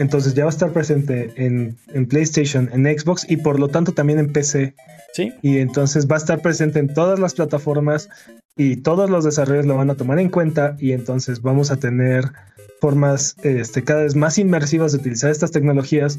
[0.00, 3.92] entonces ya va a estar presente en, en PlayStation, en Xbox y por lo tanto
[3.92, 4.74] también en PC.
[5.12, 8.08] Sí, Y entonces va a estar presente en todas las plataformas
[8.56, 12.32] y todos los desarrollos lo van a tomar en cuenta y entonces vamos a tener
[12.80, 16.18] formas este, cada vez más inmersivas de utilizar estas tecnologías.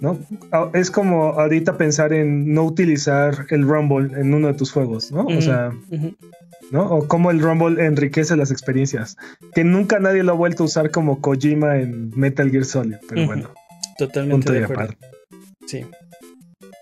[0.00, 0.18] ¿No?
[0.52, 5.10] Ah, Es como ahorita pensar en no utilizar el Rumble en uno de tus juegos,
[5.12, 5.24] ¿no?
[5.26, 5.70] O sea.
[6.70, 6.82] ¿no?
[6.90, 9.16] O cómo el Rumble enriquece las experiencias.
[9.54, 13.26] Que nunca nadie lo ha vuelto a usar como Kojima en Metal Gear Solid, pero
[13.26, 13.50] bueno,
[13.98, 14.94] totalmente punto de acuerdo.
[15.66, 15.84] Sí.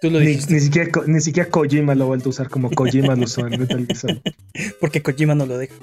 [0.00, 2.70] Tú lo Ni, ni siquiera, Ko- ni siquiera Kojima lo ha vuelto a usar como
[2.70, 4.18] Kojima lo usó en Metal Gear Solid.
[4.80, 5.74] porque Kojima no lo deja.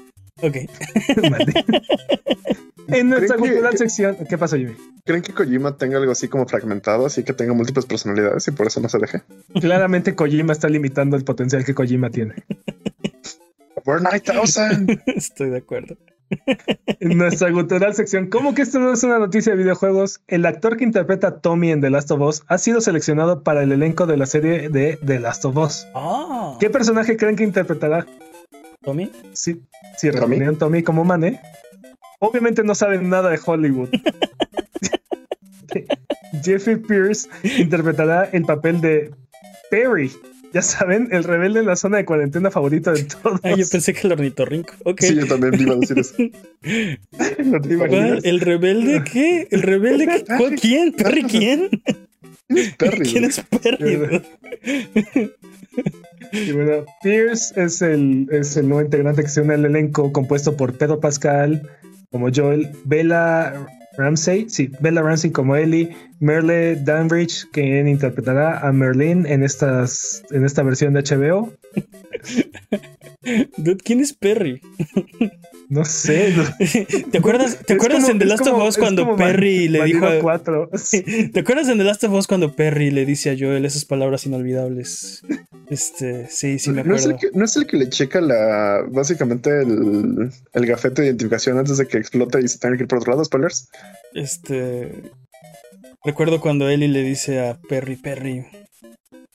[0.42, 0.56] Ok.
[1.30, 1.52] Vale.
[2.92, 4.74] en nuestra ¿Creen que- cultural que- sección, ¿qué pasó, Jimmy?
[5.04, 8.66] ¿Creen que Kojima tenga algo así como fragmentado, así que tenga múltiples personalidades y por
[8.66, 9.22] eso no se deje?
[9.60, 12.34] Claramente Kojima está limitando el potencial que Kojima tiene.
[13.86, 15.00] We're 9000.
[15.06, 15.96] Estoy de acuerdo.
[17.00, 20.20] En nuestra cultural sección, ¿cómo que esto no es una noticia de videojuegos?
[20.28, 23.62] El actor que interpreta a Tommy en The Last of Us ha sido seleccionado para
[23.64, 25.86] el elenco de la serie de The Last of Us.
[25.94, 28.06] Ah, ¿Qué personaje creen que interpretará?
[28.82, 29.10] Tommy.
[29.32, 29.60] Si,
[29.98, 30.38] si ¿Tommy?
[30.56, 31.40] Tommy como Mane,
[32.20, 33.88] obviamente no saben nada de Hollywood.
[36.42, 37.28] Jeffrey Pierce
[37.58, 39.10] interpretará el papel de
[39.70, 40.10] Perry.
[40.52, 43.38] Ya saben, el rebelde en la zona de cuarentena favorito de todos.
[43.44, 44.72] Ah, yo pensé que el ornitorrinco.
[44.84, 45.00] Ok.
[45.02, 46.14] Sí, yo también iba a decir eso.
[47.62, 48.24] ¿Te imaginas?
[48.24, 49.46] ¿El rebelde qué?
[49.50, 50.24] ¿El rebelde qué?
[50.36, 50.92] ¿Cuál- ¿Quién?
[50.92, 51.68] ¿Perry quién?
[52.78, 53.06] Perry.
[53.08, 54.22] ¿Quién es Perry?
[56.32, 60.56] Y bueno, Pierce es el, es el nuevo integrante que se une al elenco compuesto
[60.56, 61.68] por Pedro Pascal
[62.10, 63.66] como Joel, Bella
[63.96, 70.44] Ramsey, sí, Bella Ramsey como Ellie, Merle Danbridge, quien interpretará a Merlin en, estas, en
[70.44, 71.52] esta versión de HBO.
[73.84, 74.60] ¿quién es Perry?
[75.70, 76.34] No sé.
[77.12, 80.04] ¿Te acuerdas, ¿te acuerdas como- en The Last como- of Us cuando Perry le dijo
[80.04, 80.68] a, 4.
[81.32, 84.26] ¿Te acuerdas en The Last of Us cuando Perry le dice a Joel esas palabras
[84.26, 85.22] inolvidables?
[85.68, 87.30] Este, sí, sí me ¿No es, el acuerdo.
[87.32, 91.78] que, no es el que le checa la básicamente el, el gafete de identificación antes
[91.78, 93.68] de que explote y se tenga que ir por otro lado, spoilers.
[94.12, 94.92] Este.
[96.04, 98.44] Recuerdo cuando Ellie le dice a Perry, Perry.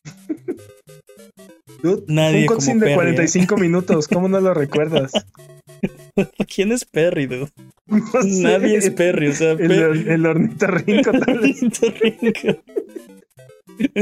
[1.81, 2.95] Dude, Nadie un cutscene de ¿eh?
[2.95, 5.11] 45 minutos, ¿cómo no lo recuerdas?
[6.55, 7.51] ¿Quién es Perry, dude?
[7.87, 8.41] No sé.
[8.41, 10.09] Nadie es Perry, o sea, El, Perry.
[10.09, 11.59] el ornitorrinco, tal vez.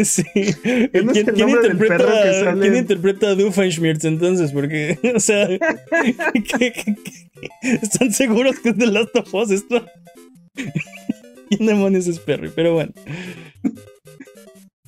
[0.04, 0.24] Sí.
[0.36, 4.52] es ¿Quién, el quién interpreta, sale ¿quién interpreta a Doofenshmirtz entonces?
[4.52, 6.14] Porque, o sea, ¿qué-
[6.44, 6.96] qué- qué-
[7.82, 9.84] ¿están seguros que es The Last of Us esto?
[11.50, 12.52] ¿Quién demonios es Perry?
[12.54, 12.94] Pero bueno.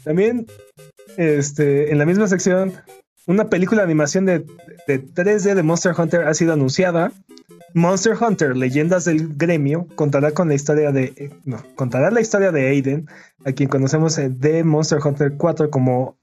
[0.03, 0.45] También,
[1.18, 2.74] este, en la misma sección,
[3.27, 4.45] una película de animación de,
[4.88, 7.11] de 3D de Monster Hunter ha sido anunciada.
[7.73, 11.14] Monster Hunter, Leyendas del Gremio, contará con la historia de.
[11.18, 13.07] eh, No, contará la historia de Aiden,
[13.45, 16.18] a quien conocemos eh, de Monster Hunter 4 como.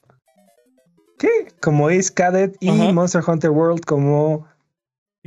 [1.19, 1.29] ¿Qué?
[1.61, 2.93] Como Ace Cadet y Ajá.
[2.93, 4.47] Monster Hunter World como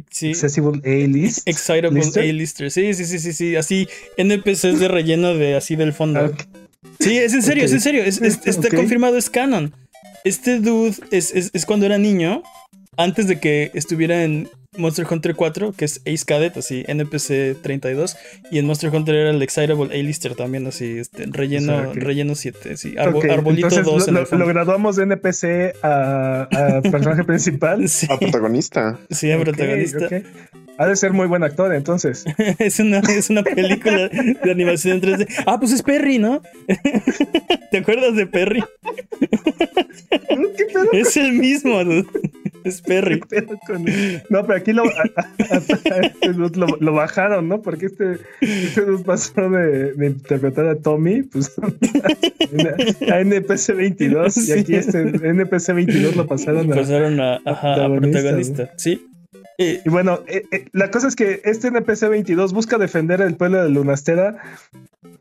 [0.10, 0.32] Sí.
[0.32, 1.48] Accessible A-List.
[1.48, 2.24] Excitable ¿Lister?
[2.24, 2.70] A-Lister.
[2.72, 3.56] Sí, sí, sí, sí, sí.
[3.56, 3.88] Así,
[4.18, 6.26] NPCs de relleno de así del fondo.
[6.26, 6.42] Ok.
[7.00, 8.04] Sí, es en serio, es en serio.
[8.04, 9.74] Es- es- está confirmado, es canon.
[10.26, 12.44] Este dude es, es- es cuando era niño,
[12.98, 18.18] antes de que estuviera en Monster Hunter 4, que es Ace Cadet, así, NPC 32.
[18.52, 22.00] Y en Monster Hunter era el Excitable A-Lister también, así, este, relleno, O sea, que-
[22.00, 22.96] relleno 7, sí.
[22.96, 24.46] arbo- arbolito entonces 2 lo, en lo- el fondo.
[24.46, 27.88] lo graduamos de NPC a, a personaje principal.
[27.90, 29.00] Sí, A protagonista.
[29.10, 30.08] sí, a protagonista.
[30.78, 32.26] Ha de ser muy buen actor, entonces.
[32.60, 35.44] Es una, es una película de animación en 3D.
[35.46, 36.42] Ah, pues es Perry, ¿no?
[37.72, 38.62] ¿Te acuerdas de Perry?
[40.58, 41.80] ¿Qué pedo Es el mismo.
[42.66, 43.22] Es Perry.
[43.22, 43.86] ¿Qué pedo con-
[44.30, 47.62] No, pero aquí lo, a- a- a- este lo, lo bajaron, ¿no?
[47.62, 51.52] Porque este, este dude pasó de, de interpretar a Tommy pues,
[53.12, 56.76] a NPC 22 y aquí este NPC 22 lo pasaron a.
[56.76, 58.72] Pasaron a, ajá, a protagonista, protagonista.
[58.78, 59.08] Sí.
[59.58, 63.36] Eh, Y bueno, eh, eh, la cosa es que este NPC 22 busca defender el
[63.36, 64.38] pueblo de Lunastera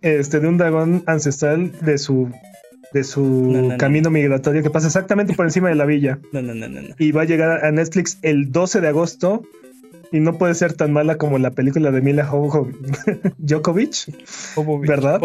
[0.03, 2.31] este, de un dragón ancestral de su,
[2.95, 3.77] de su No, no, no.
[3.77, 6.19] camino migratorio que pasa exactamente por encima de la villa.
[6.33, 6.81] no, no, no, no.
[6.81, 6.95] no.
[6.99, 9.43] y va a llegar a Netflix el 12 de agosto.
[10.13, 12.25] Y no puede ser tan mala como la película de Mila
[13.39, 14.15] Djokovic.
[14.55, 14.89] Jovovich.
[14.89, 15.21] ¿Verdad?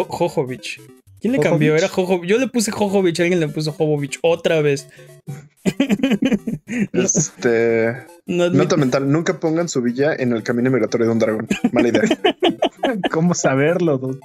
[1.19, 1.51] ¿Quién le Jojovich.
[1.51, 1.75] cambió?
[1.75, 2.29] Era Jojovich.
[2.29, 4.87] Yo le puse Jojovich, alguien le puso Jovovich otra vez.
[6.93, 7.95] Este.
[8.25, 11.47] No Nota mental: nunca pongan su villa en el camino migratorio de un dragón.
[11.71, 12.01] Mala idea.
[13.11, 13.97] ¿Cómo saberlo?
[13.97, 14.19] dude?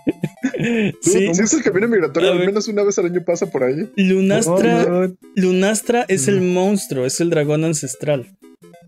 [1.00, 1.34] Sí.
[1.34, 3.90] Si es el camino migratorio, al menos una vez al año pasa por ahí.
[3.96, 5.08] Lunastra, Oh.
[5.34, 8.26] Lunastra es el monstruo, es el dragón ancestral.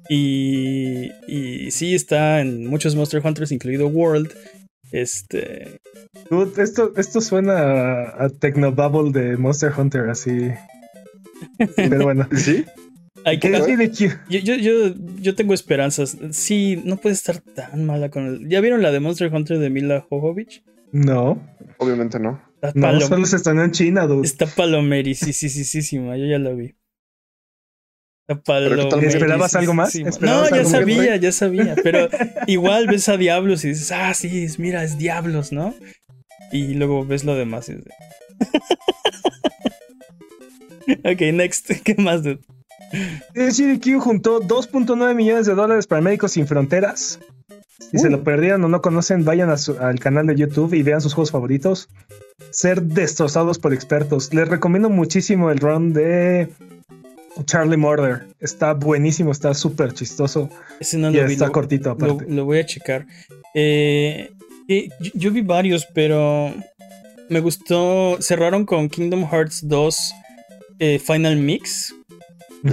[0.08, 4.32] Y, y sí está en muchos Monster Hunters, incluido World.
[4.96, 5.80] Este.
[6.30, 10.50] Dude, esto, esto suena a, a Technobubble de Monster Hunter, así.
[11.76, 12.28] Pero bueno.
[12.36, 12.64] ¿Sí?
[13.24, 16.16] Hay que, yo, yo, yo, yo tengo esperanzas.
[16.30, 18.48] Sí, no puede estar tan mala con el.
[18.48, 20.62] ¿Ya vieron la de Monster Hunter de Mila Jovovich?
[20.92, 21.42] No,
[21.78, 22.40] Obviamente no.
[22.62, 24.26] Está, no, solo se estrenó en China, dude.
[24.26, 26.74] está palomerisísima, yo ya la vi.
[28.28, 29.94] ¿Esperabas algo más?
[29.96, 31.76] No, ¿Esperabas ya sabía, ya sabía.
[31.82, 32.08] Pero
[32.46, 35.74] igual ves a Diablos y dices, ah, sí, es- mira, es Diablos, ¿no?
[36.52, 37.92] Y luego ves lo demás y es de-
[41.12, 41.70] ok, next.
[41.84, 42.40] ¿Qué más, dude?
[43.34, 47.18] GDQ juntó 2.9 millones de dólares para Médicos Sin Fronteras.
[47.90, 50.82] Si se lo perdieron o no conocen, vayan a su- al canal de YouTube y
[50.82, 51.88] vean sus juegos favoritos.
[52.50, 54.32] Ser destrozados por expertos.
[54.34, 56.48] Les recomiendo muchísimo el run de
[57.44, 58.26] Charlie Murder.
[58.40, 60.48] Está buenísimo, está súper chistoso
[60.80, 62.24] Ese no y lo está lo- cortito aparte.
[62.28, 63.06] lo voy a checar.
[63.54, 64.30] Eh,
[64.68, 66.54] eh, yo, yo vi varios, pero
[67.28, 68.18] me gustó.
[68.20, 70.12] Cerraron con Kingdom Hearts 2
[70.78, 71.92] eh, Final Mix.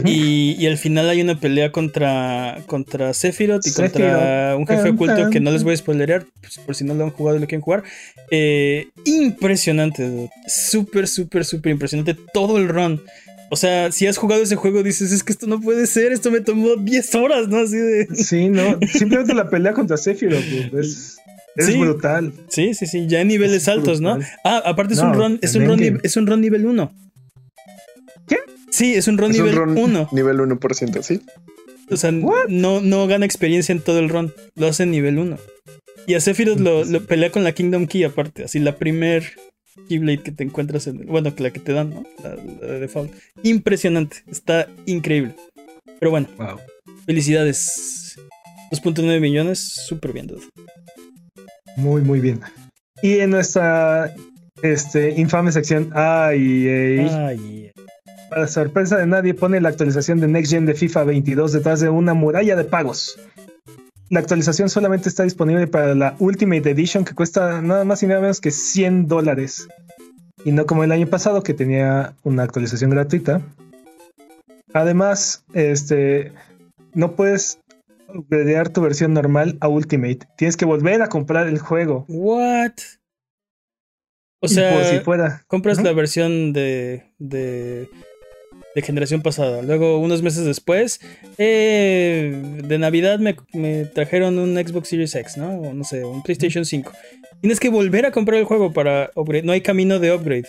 [0.06, 4.96] Y, y al final hay una pelea contra, contra Sephiroth y contra un jefe Tan,
[4.96, 7.38] oculto tan, que no les voy a spoilerear pues, por si no lo han jugado
[7.38, 7.84] y lo quieren jugar.
[8.32, 13.04] Eh, impresionante, súper, súper, súper impresionante todo el run.
[13.54, 16.32] O sea, si has jugado ese juego dices, es que esto no puede ser, esto
[16.32, 17.58] me tomó 10 horas, ¿no?
[17.58, 18.08] Así de...
[18.16, 18.80] Sí, no.
[18.92, 21.18] Simplemente la pelea contra Sephiroth dude, es,
[21.56, 21.78] es Sí.
[21.78, 22.34] brutal.
[22.50, 24.18] Sí, sí, sí, ya en niveles Es altos, ¿no?
[24.44, 26.92] Ah, aparte es No, un run, es un run, es un run nivel 1.
[28.28, 28.38] ¿Qué?
[28.72, 30.10] Sí, es un run Es un nivel ron 1.
[30.14, 31.22] nivel 1%, ¿sí?
[31.92, 32.48] O sea, What?
[32.50, 34.34] no, no gana experiencia en todo el run.
[34.56, 35.38] Lo hace en nivel 1.
[36.08, 39.34] Y a Sephiroth lo, lo pelea con la Kingdom Key aparte, así la primer
[39.88, 42.04] Keyblade que te encuentras en bueno, la que te dan, ¿no?
[42.24, 43.14] La, la de default.
[43.44, 45.36] Impresionante, está increíble.
[46.00, 46.60] Pero bueno, Wow.
[47.06, 48.16] felicidades.
[48.72, 50.42] 2.9 millones, súper bien, dude.
[51.76, 52.42] Muy, muy bien.
[53.02, 54.14] Y en nuestra
[54.62, 56.68] este, infame sección, ay,
[57.10, 57.72] Ay,
[58.30, 61.90] para sorpresa de nadie, pone la actualización de Next Gen de FIFA 22 detrás de
[61.90, 63.20] una muralla de pagos.
[64.14, 68.22] La actualización solamente está disponible para la Ultimate Edition que cuesta nada más y nada
[68.22, 69.68] menos que 100 dólares.
[70.46, 73.42] Y no como el año pasado que tenía una actualización gratuita.
[74.72, 76.32] Además, este,
[76.94, 77.60] no puedes
[78.08, 80.20] upgradear tu versión normal a Ultimate.
[80.38, 82.06] Tienes que volver a comprar el juego.
[82.08, 82.74] what?
[84.44, 85.44] O sea, por si fuera.
[85.48, 87.90] compras la versión de, de,
[88.76, 89.62] de generación pasada.
[89.62, 91.00] Luego, unos meses después,
[91.38, 95.60] eh, de Navidad me, me trajeron un Xbox Series X, ¿no?
[95.60, 96.92] O no sé, un PlayStation 5.
[97.42, 99.44] Tienes que volver a comprar el juego para upgrade.
[99.44, 100.48] No hay camino de upgrade.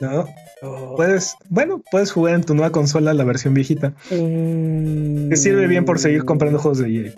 [0.00, 0.28] ¿no?
[0.62, 0.94] Oh.
[0.96, 3.94] Puedes, bueno, puedes jugar en tu nueva consola la versión viejita.
[4.08, 7.12] Te sirve bien por seguir comprando juegos de EA.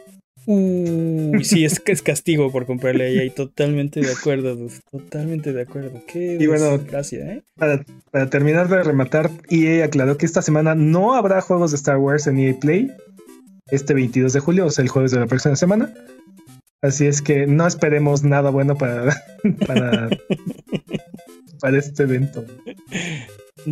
[0.51, 3.35] Uy, sí, es que es castigo por comprarle a EA.
[3.35, 4.81] Totalmente de acuerdo, dude.
[4.91, 6.03] Totalmente de acuerdo.
[6.07, 7.43] Qué Y bueno, gracias, ¿eh?
[7.57, 11.99] Para, para terminar de rematar, EA aclaró que esta semana no habrá juegos de Star
[11.99, 12.91] Wars en EA Play.
[13.71, 15.93] Este 22 de julio, o sea, el jueves de la próxima semana.
[16.81, 19.23] Así es que no esperemos nada bueno para,
[19.67, 20.09] para,
[21.61, 22.47] para este evento.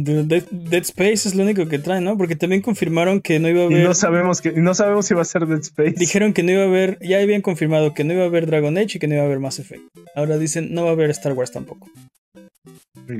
[0.05, 2.17] Dead, Dead Space es lo único que trae, ¿no?
[2.19, 3.85] Porque también confirmaron que no iba a Y haber.
[3.85, 5.95] no sabemos que, no sabemos si va a ser Dead Space.
[5.97, 6.99] Dijeron que no iba a haber.
[7.01, 9.27] Ya habían confirmado que no iba a haber Dragon Age y que no iba a
[9.27, 9.83] haber Mass Effect.
[10.15, 11.89] Ahora dicen no va a haber Star Wars tampoco.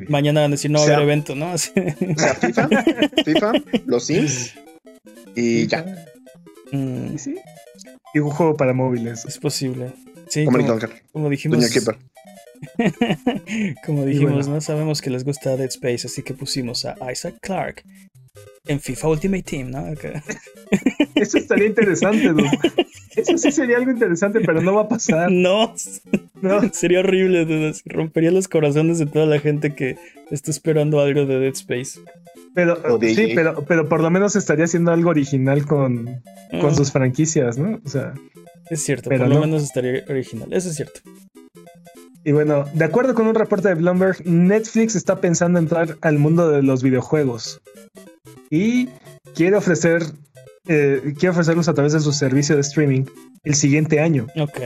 [0.09, 1.47] Mañana van a decir no va a O sea- haber evento, ¿no?
[1.53, 1.71] Así.
[2.17, 2.69] O sea, FIFA,
[3.25, 3.53] FIFA,
[3.87, 4.55] los Sims
[5.35, 5.85] y ya.
[6.73, 7.35] Mm, Y sí.
[8.15, 9.25] Y un juego para móviles.
[9.27, 9.93] es posible.
[10.29, 10.79] Sí, Como como,
[11.13, 11.59] como dijimos.
[13.87, 14.55] Como dijimos, bueno.
[14.55, 14.61] ¿no?
[14.61, 17.85] Sabemos que les gusta Dead Space, así que pusimos a Isaac Clark
[18.69, 19.87] en FIFA Ultimate Team, ¿no?
[21.15, 22.51] Eso estaría interesante, dude.
[23.15, 25.31] Eso sí sería algo interesante, pero no va a pasar.
[25.33, 25.75] No,
[26.43, 26.73] ¿no?
[26.73, 29.97] sería horrible, dude, rompería los corazones de toda la gente que
[30.31, 32.01] está esperando algo de Dead Space.
[32.55, 36.07] Pero, O sí, pero, pero por lo menos estaría haciendo algo original con,
[36.61, 37.81] con Mm, sus franquicias, ¿no?
[37.85, 38.15] O sea,
[38.71, 39.41] Es cierto, pero por lo no.
[39.43, 41.01] menos estaría original, eso es cierto.
[42.27, 46.51] Y bueno, de acuerdo con un reporte de Bloomberg, Netflix está pensando entrar al mundo
[46.51, 47.63] de los videojuegos
[48.51, 48.89] y
[49.37, 50.03] quiere ofrecer,
[50.67, 53.05] eh, quiere ofrecerlos a través de su servicio de streaming
[53.45, 54.27] el siguiente año.
[54.41, 54.59] Ok.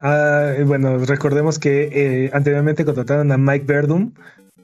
[0.00, 4.14] Ah, bueno, recordemos que eh, anteriormente contrataron a Mike Verdum,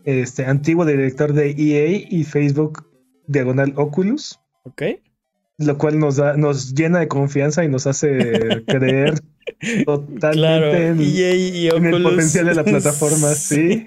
[0.05, 2.87] este antiguo director de EA y Facebook
[3.27, 4.41] diagonal Oculus.
[4.63, 4.83] Ok.
[5.59, 9.21] lo cual nos da, nos llena de confianza y nos hace creer
[9.85, 13.87] totalmente Claro, en, EA y en el potencial de la plataforma, sí.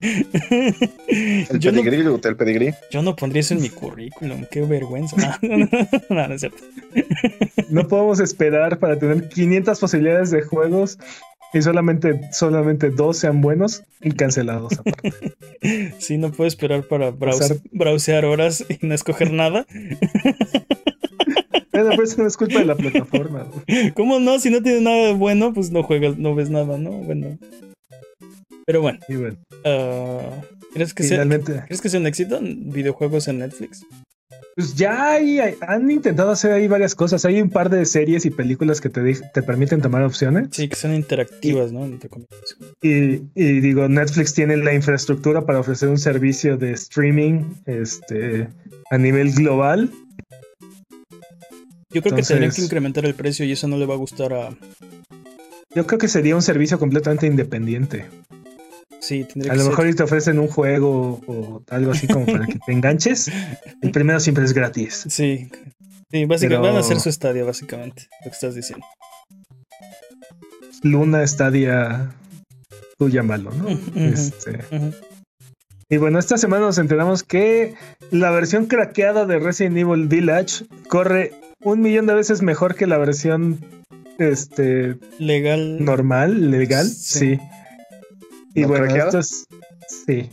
[0.00, 2.70] El yo, no, pedigrí, gustó el pedigrí.
[2.90, 5.16] yo no pondría eso en mi currículum, qué vergüenza.
[5.42, 5.68] No, no,
[6.10, 6.58] no, no es cierto.
[7.70, 10.98] No podemos esperar para tener 500 posibilidades de juegos
[11.54, 14.72] y solamente, solamente dos sean buenos y cancelados.
[14.78, 15.12] aparte.
[15.98, 19.66] Sí, no puedo esperar para browse- browsear horas y no escoger nada.
[21.82, 23.44] Pero pues eso no es culpa de la plataforma.
[23.44, 23.94] ¿no?
[23.94, 24.38] ¿Cómo no?
[24.38, 26.90] Si no tienes nada bueno, pues no juegas, no ves nada, ¿no?
[26.90, 27.38] Bueno.
[28.66, 30.40] Pero bueno, Y bueno, ah,
[30.74, 33.84] ¿crees, que sea, finalmente, ¿crees que sea un éxito en videojuegos en Netflix?
[34.56, 37.26] pues ya hay- hay- han intentado hacer ahí varias cosas.
[37.26, 39.02] Hay un par de series y películas que te,
[39.34, 40.48] te permiten tomar opciones.
[40.50, 41.84] Sí, que son interactivas, ¿no?
[41.84, 42.56] Entre comillas.
[42.82, 48.48] Y, y digo, Netflix tiene la infraestructura para ofrecer un servicio de streaming este,
[48.90, 49.90] a nivel global.
[51.96, 54.32] Yo creo que tendrían que incrementar el precio y eso no le va a gustar
[54.34, 54.50] a.
[55.74, 58.04] Yo creo que sería un servicio completamente independiente.
[59.00, 59.70] Sí, tendría A que lo ser.
[59.72, 63.30] mejor te ofrecen un juego o algo así como para que te enganches.
[63.80, 65.06] El primero siempre es gratis.
[65.08, 65.48] Sí.
[66.10, 68.84] Sí, básicamente Pero- van a hacer su estadio, básicamente, lo que estás diciendo.
[70.82, 72.10] Luna Stadia,
[72.98, 73.68] tú llámalo, ¿no?
[73.96, 74.60] Este,
[75.88, 77.74] y bueno, esta semana nos enteramos que
[78.10, 81.32] la versión craqueada de Resident Evil Village corre
[81.72, 83.58] un millón de veces mejor que la versión
[84.18, 85.84] este, Legal.
[85.84, 87.18] normal, legal, Sí.
[87.36, 87.40] sí.
[88.54, 89.08] Y ¿No bueno, craqueada?
[89.08, 89.44] esto es.
[90.06, 90.30] Sí.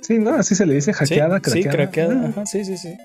[0.00, 0.34] Sí, ¿no?
[0.34, 1.72] Así se le dice, Sí, hackeada, sí, craqueada.
[1.76, 2.22] craqueada.
[2.24, 2.28] Ah.
[2.30, 2.96] Ajá, sí, sí, sí.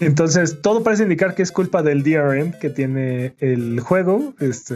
[0.00, 4.74] Entonces, todo parece indicar que es culpa del DRM que tiene el juego, este,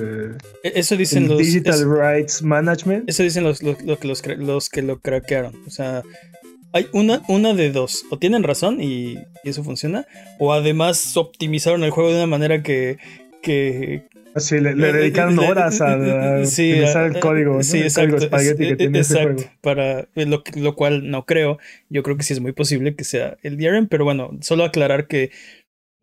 [0.62, 1.38] E- Eso dicen el los.
[1.38, 3.08] Digital Rights Management.
[3.08, 4.00] eso dicen los, los, los
[4.38, 5.54] los que lo craquearon.
[5.66, 6.02] O sea,
[6.72, 8.04] hay una, una de dos.
[8.10, 9.14] O tienen razón y,
[9.44, 10.06] y eso funciona.
[10.38, 12.98] O además optimizaron el juego de una manera que,
[13.42, 17.62] que, Así le, le dedicaron Le- horas a, a sí, utilizar a- el código, ¿no?
[17.62, 19.50] sí, el exacto, código espagueti que tiene ese exacto, juego.
[19.62, 21.58] para lo, lo cual no creo.
[21.88, 25.06] Yo creo que sí es muy posible que sea el DRM, pero bueno, solo aclarar
[25.08, 25.30] que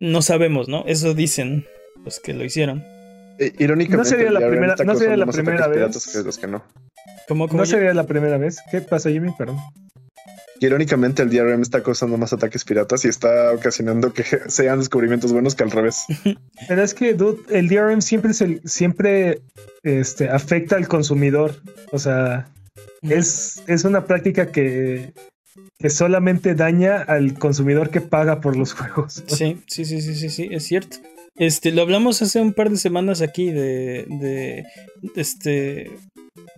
[0.00, 0.84] no sabemos, ¿no?
[0.86, 1.64] Eso dicen
[2.04, 2.84] los que lo hicieron.
[3.38, 5.76] Eh, Irónicamente, No sería la DRM primera- no sería la primera vez.
[5.76, 6.64] piratas que los que no.
[7.28, 8.58] ¿Cómo, cómo No yo- sería la primera vez.
[8.70, 9.30] ¿Qué pasa, Jimmy?
[9.38, 9.58] Perdón.
[10.60, 15.54] Irónicamente, el DRM está causando más ataques piratas y está ocasionando que sean descubrimientos buenos
[15.54, 16.04] que al revés.
[16.68, 19.42] Pero es que, dude, el DRM siempre, es el- siempre
[19.82, 21.60] este, afecta al consumidor.
[21.92, 22.48] O sea,
[23.02, 25.12] es, es una práctica que,
[25.78, 29.22] que solamente daña al consumidor que paga por los juegos.
[29.26, 30.96] Sí, sí, sí, sí, sí, sí, es cierto.
[31.38, 34.64] Este, lo hablamos hace un par de semanas aquí de, de
[35.16, 35.90] este,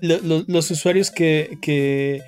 [0.00, 2.22] lo- lo- los usuarios que, que,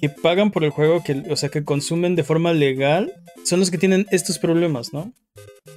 [0.00, 3.12] que pagan por el juego, que, o sea, que consumen de forma legal,
[3.44, 5.12] son los que tienen estos problemas, ¿no?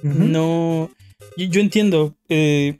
[0.02, 0.90] No,
[1.36, 2.14] yo, yo entiendo.
[2.28, 2.76] eh,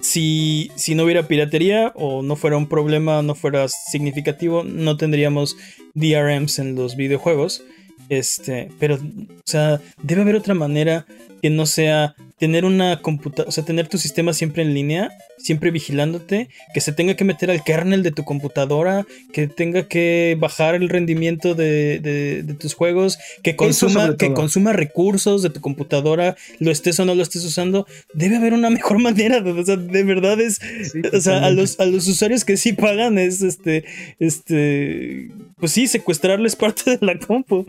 [0.00, 5.56] si, si no hubiera piratería o no fuera un problema, no fuera significativo, no tendríamos
[5.94, 7.62] DRMs en los videojuegos.
[8.08, 11.04] Este, pero, o sea, debe haber otra manera
[11.42, 15.70] que no sea tener una computadora, o sea, tener tu sistema siempre en línea, siempre
[15.70, 20.74] vigilándote, que se tenga que meter al kernel de tu computadora, que tenga que bajar
[20.74, 26.36] el rendimiento de, de- de tus juegos, que consuma, que consuma recursos de tu computadora,
[26.60, 27.86] lo estés o no lo estés usando.
[28.14, 30.60] Debe haber una mejor manera, o sea, de verdad es,
[30.92, 33.84] Sí, o sea, a los, a los usuarios que sí pagan es este,
[34.20, 37.64] este, pues sí, secuestrarles parte de la compu.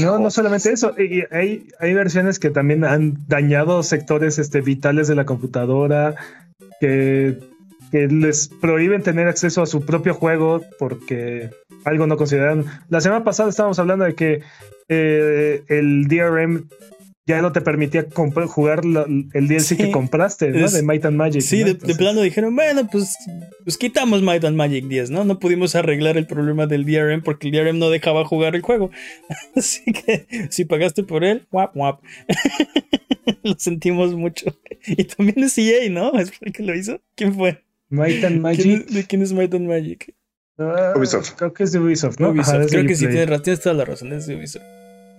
[0.00, 0.94] No, no solamente eso.
[1.30, 6.14] hay, hay versiones que también han dañado sectores este, vitales de la computadora,
[6.80, 7.38] que,
[7.90, 11.50] que les prohíben tener acceso a su propio juego porque
[11.84, 12.64] algo no consideran.
[12.88, 14.42] La semana pasada estábamos hablando de que
[14.88, 16.68] eh, el DRM
[17.30, 18.06] ya no te permitía
[18.48, 20.64] jugar la- el DLC Sí, que compraste, ¿no?
[20.66, 21.42] es- de Might and Magic.
[21.42, 21.72] Sí, ¿no?
[21.74, 23.14] de, plano dijeron, bueno, pues,
[23.64, 25.24] pues quitamos Might and Magic 10, ¿no?
[25.24, 28.90] No pudimos arreglar el problema del DRM porque el DRM no dejaba jugar el juego.
[29.56, 32.02] Así que si pagaste por él, guap, guap.
[33.42, 34.56] lo sentimos mucho.
[34.86, 36.18] Y también es EA, ¿no?
[36.18, 37.00] ¿Es el que lo hizo?
[37.14, 37.62] ¿Quién fue?
[37.88, 38.66] Might and ¿Quién Magic.
[38.88, 40.14] es- ¿De quién es Might and Magic?
[40.58, 41.32] ah, Ubisoft.
[41.36, 42.30] Creo que es de Ubisoft, ¿no?
[42.30, 42.54] Ubisoft.
[42.54, 44.62] Ajá, Creo que sí, tienes, tienes toda la razón, es de Ubisoft.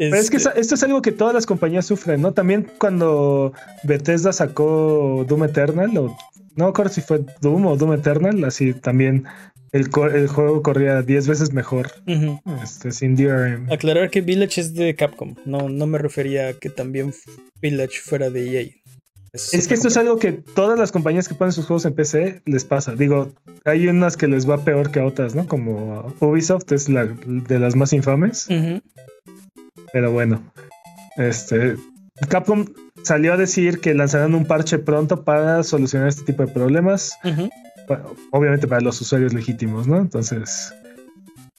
[0.09, 2.33] Pero es que Este, esa- esto es algo que todas las compañías sufren, ¿no?
[2.33, 3.53] También cuando
[3.83, 6.17] Bethesda sacó Doom Eternal, o
[6.55, 9.25] no me acuerdo si fue Doom o Doom Eternal, así también
[9.71, 11.91] el, juego corría 10 veces mejor
[12.63, 13.71] este, sin DRM.
[13.71, 15.35] Aclarar que Village es de Capcom.
[15.45, 17.13] No, no me refería a que también
[17.61, 18.69] Village fuera de EA.
[19.33, 22.41] Es que esto es algo que todas las compañías que ponen sus juegos en PC
[22.45, 22.95] les pasa.
[22.95, 23.31] Digo,
[23.63, 25.47] hay unas que les va peor que a otras, ¿no?
[25.47, 28.47] Como Ubisoft es la de las más infames.
[29.93, 30.41] Pero bueno,
[31.17, 31.75] este
[32.29, 32.65] Capcom
[33.03, 37.17] salió a decir que lanzarán un parche pronto para solucionar este tipo de problemas.
[38.31, 39.97] Obviamente para los usuarios legítimos, ¿no?
[39.97, 40.73] Entonces,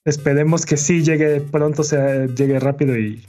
[0.04, 3.26] esperemos que sí llegue pronto, sea, llegue rápido y,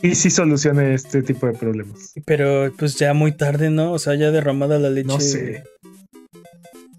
[0.00, 2.14] y sí solucione este tipo de problemas.
[2.24, 3.92] Pero pues ya muy tarde, ¿no?
[3.92, 5.08] O sea, ya derramada la leche.
[5.08, 5.64] No sé.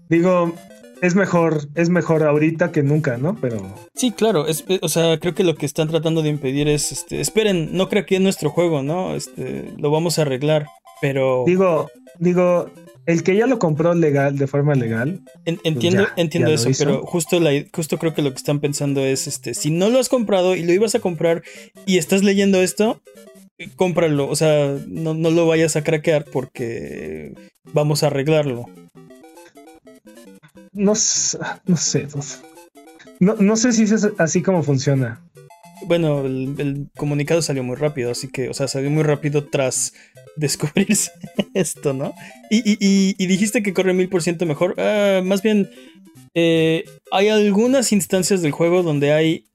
[0.08, 0.54] Digo,
[1.02, 3.36] es mejor, es mejor ahorita que nunca, ¿no?
[3.40, 3.56] Pero
[3.94, 4.46] Sí, claro.
[4.46, 7.88] es- o sea, creo que lo que están tratando de impedir es, este, esperen, no
[7.88, 9.14] creo que es nuestro juego, ¿no?
[9.14, 10.66] Este, lo vamos a arreglar.
[11.00, 12.70] Pero digo, digo,
[13.06, 16.70] el que ya lo compró legal, de forma legal, en- entiendo, ya, entiendo ya eso,
[16.78, 19.98] pero justo la, justo creo que lo que están pensando es, este, si no lo
[19.98, 21.42] has comprado y lo ibas a comprar
[21.86, 23.00] y estás leyendo esto,
[23.76, 24.28] cómpralo.
[24.28, 27.32] O sea, no, no lo vayas a craquear porque
[27.72, 28.66] vamos a arreglarlo.
[30.84, 30.92] No,
[31.66, 32.08] no sé.
[33.20, 35.20] No, no sé si es así como funciona.
[35.86, 39.94] Bueno, el, comunicado salió muy rápido, así que, o sea, salió muy rápido tras
[40.36, 41.10] descubrirse
[41.54, 42.12] esto, ¿no?
[42.50, 44.74] Y, y- dijiste que corre mil por ciento mejor.
[44.78, 45.70] Ah, más bien,
[46.34, 49.46] eh, hay algunas instancias del juego donde hay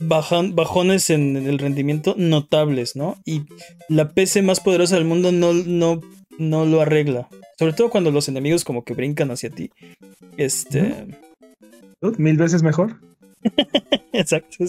[0.00, 3.16] bajan- bajones en el rendimiento notables, ¿no?
[3.24, 3.42] Y
[3.88, 5.52] la PC más poderosa del mundo no,
[6.38, 7.28] no lo arregla.
[7.58, 9.70] Sobre todo cuando los enemigos como que brincan hacia ti.
[10.36, 11.06] Este...
[12.18, 13.00] Mil veces mejor.
[14.12, 14.64] Exacto,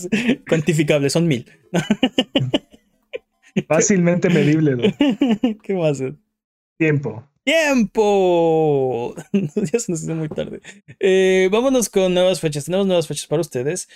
[0.48, 1.46] cuantificable, son mil.
[3.68, 4.76] Fácilmente medible.
[4.76, 4.84] ¿no?
[5.64, 6.02] ¿Qué más?
[6.78, 7.28] Tiempo.
[7.44, 9.14] ¡Tiempo!
[9.32, 10.62] ya se nos hizo muy tarde.
[11.00, 12.66] Eh, vámonos con nuevas fechas.
[12.66, 13.88] Tenemos nuevas fechas para ustedes.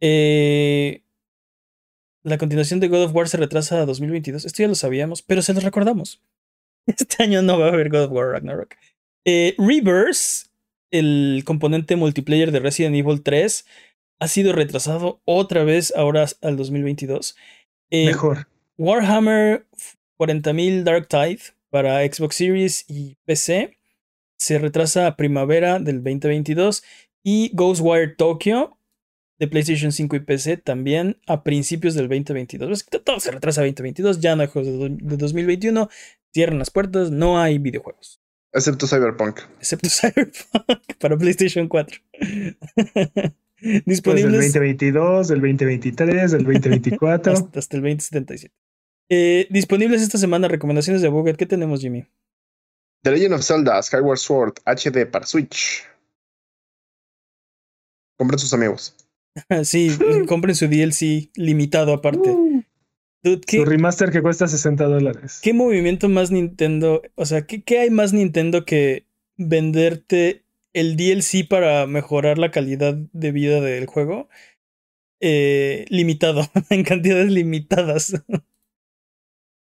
[0.00, 1.02] Eh,
[2.22, 4.44] la continuación de God of War se retrasa a 2022.
[4.44, 6.22] Esto ya lo sabíamos, pero se los recordamos.
[6.86, 8.74] Este año no va a haber God of War Ragnarok.
[9.24, 10.46] Eh, Reverse,
[10.90, 13.64] el componente multiplayer de Resident Evil 3,
[14.18, 17.36] ha sido retrasado otra vez ahora al 2022.
[17.90, 18.48] Eh, Mejor.
[18.78, 19.66] Warhammer
[20.18, 21.40] 40.000 Dark Tide
[21.70, 23.78] para Xbox Series y PC
[24.36, 26.82] se retrasa a primavera del 2022
[27.22, 28.76] y Ghostwire Tokyo
[29.38, 32.86] de PlayStation 5 y PC también a principios del 2022.
[33.04, 35.88] Todo se retrasa a 2022, ya no hay juegos de 2021,
[36.32, 38.20] cierran las puertas, no hay videojuegos.
[38.52, 39.40] Excepto Cyberpunk.
[39.58, 41.98] Excepto Cyberpunk para PlayStation 4.
[43.86, 44.02] Disponibles.
[44.02, 47.32] Pues del 2022, del 2023, del 2024.
[47.32, 48.54] hasta, hasta, el 2077.
[49.08, 51.36] Eh, disponibles esta semana recomendaciones de Buget.
[51.36, 52.06] ¿Qué tenemos, Jimmy?
[53.02, 55.84] The Legend of Zelda Skyward Sword HD para Switch.
[58.16, 58.96] Compren sus amigos.
[59.64, 59.96] sí,
[60.28, 62.30] compren su DLC limitado aparte.
[62.30, 62.61] Uh.
[63.22, 65.40] Su remaster que cuesta 60 dólares.
[65.42, 67.02] ¿Qué movimiento más Nintendo?
[67.14, 72.94] O sea, ¿qué, ¿qué, hay más Nintendo que venderte el DLC para mejorar la calidad
[72.94, 74.28] de vida del juego?
[75.20, 78.24] Eh, limitado, en cantidades limitadas.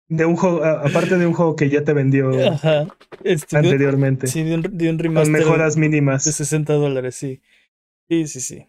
[0.07, 2.31] De un juego, aparte de un juego que ya te vendió
[3.23, 4.27] este, anteriormente.
[4.27, 5.31] sí, de un, de un remaster.
[5.31, 6.25] Con mejoras mínimas.
[6.25, 7.41] De 60 dólares, sí.
[8.09, 8.67] Sí, sí, sí.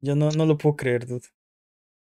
[0.00, 1.26] Yo no, no lo puedo creer, dude.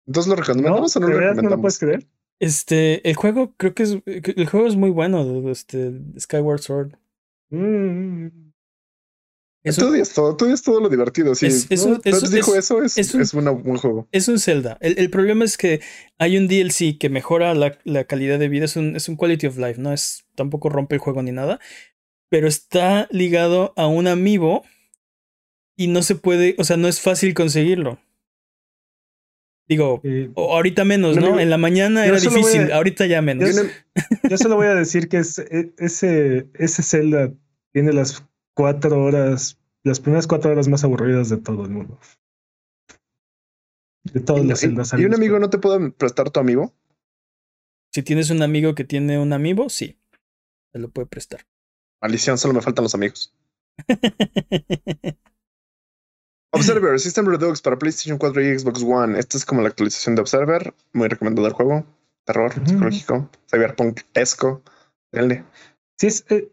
[0.06, 1.00] Entonces lo recomendamos ¿No?
[1.00, 1.44] o no lo recomendamos?
[1.44, 2.06] ¿No lo puedes creer?
[2.40, 3.98] Este, el juego, creo que es.
[4.04, 6.92] El juego es muy bueno, este, Skyward Sword.
[7.50, 8.52] Mm.
[9.64, 11.46] Es tú dices todo, tú dices todo lo divertido, sí.
[11.46, 14.08] Es, es, dijo eso, es, es, un, buen juego.
[14.10, 14.76] Es un Zelda.
[14.80, 15.80] El, el, problema es que
[16.18, 19.46] hay un DLC que mejora la, la, calidad de vida, es un, es un quality
[19.46, 21.60] of life, no es tampoco rompe el juego ni nada,
[22.28, 24.64] pero está ligado a un amiibo
[25.76, 28.00] y no se puede, o sea, no es fácil conseguirlo.
[29.68, 31.38] Digo, eh, ahorita menos, ¿no?
[31.38, 33.54] en la mañana era difícil, ahorita ya menos.
[33.54, 33.62] Yo,
[34.28, 37.32] yo, solo voy a decir que es, e, ese, ese Zelda
[37.72, 41.98] tiene las cuatro horas, las primeras cuatro horas más aburridas de todo el mundo.
[44.12, 44.92] De todos los Zeldas.
[44.98, 46.74] ¿Y un amigo no te puede prestar tu amigo?
[47.92, 49.98] Si tienes un amigo que tiene un amigo, sí.
[50.72, 51.46] Te lo puede prestar.
[52.00, 53.34] Maldición, solo me faltan los amigos.
[56.52, 59.18] Observer, System Redux para PlayStation 4 y Xbox One.
[59.18, 60.74] Esta es como la actualización de Observer.
[60.92, 61.86] Muy recomendado el juego.
[62.24, 64.62] Terror, psicológico, cyberpunk-esco.
[65.98, 66.50] Sí, es, eh,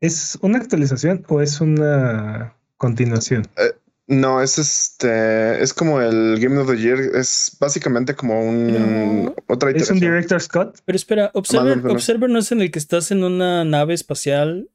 [0.00, 3.46] ¿es una actualización o es una continuación?
[3.56, 3.72] Eh,
[4.08, 5.62] no, es este.
[5.62, 6.98] Es como el Game of the Year.
[6.98, 9.32] Es básicamente como un.
[9.46, 10.78] otra ¿Es un Director's Cut?
[10.84, 14.68] Pero espera, Observer, Observer no es en el que estás en una nave espacial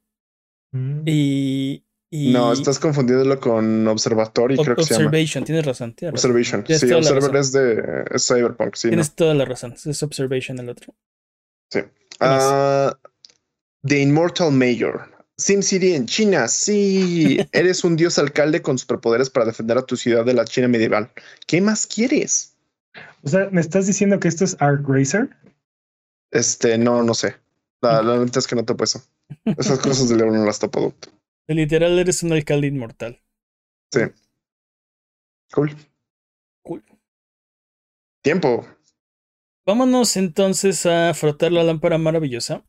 [0.71, 1.01] mm.
[1.05, 1.84] y
[2.15, 5.07] no, estás confundiéndolo con Observatory, creo que se llama.
[5.07, 5.95] Observation, tienes razón.
[6.09, 6.63] Observation.
[6.67, 8.89] sí, Observer es de Cyberpunk, sí.
[8.89, 9.73] Tienes toda la razón.
[9.73, 10.93] Es Observation el otro.
[11.71, 11.79] Sí.
[12.21, 12.91] Uh,
[13.83, 15.15] The Immortal Mayor.
[15.37, 16.47] SimCity en China.
[16.47, 20.67] Sí, eres un dios alcalde con superpoderes para defender a tu ciudad de la China
[20.67, 21.11] medieval.
[21.45, 22.55] ¿Qué más quieres?
[23.23, 25.29] O sea, ¿me estás diciendo que esto es Arc Racer?
[26.31, 27.35] Este, no, no sé.
[27.81, 29.03] La, la neta es que no te eso.
[29.43, 30.93] Esas cosas de León no las topo.
[31.47, 33.21] Literal, eres un alcalde inmortal.
[33.91, 34.01] Sí.
[35.51, 35.75] Cool.
[36.63, 36.83] Cool.
[38.21, 38.65] Tiempo.
[39.65, 42.63] Vámonos entonces a frotar la lámpara maravillosa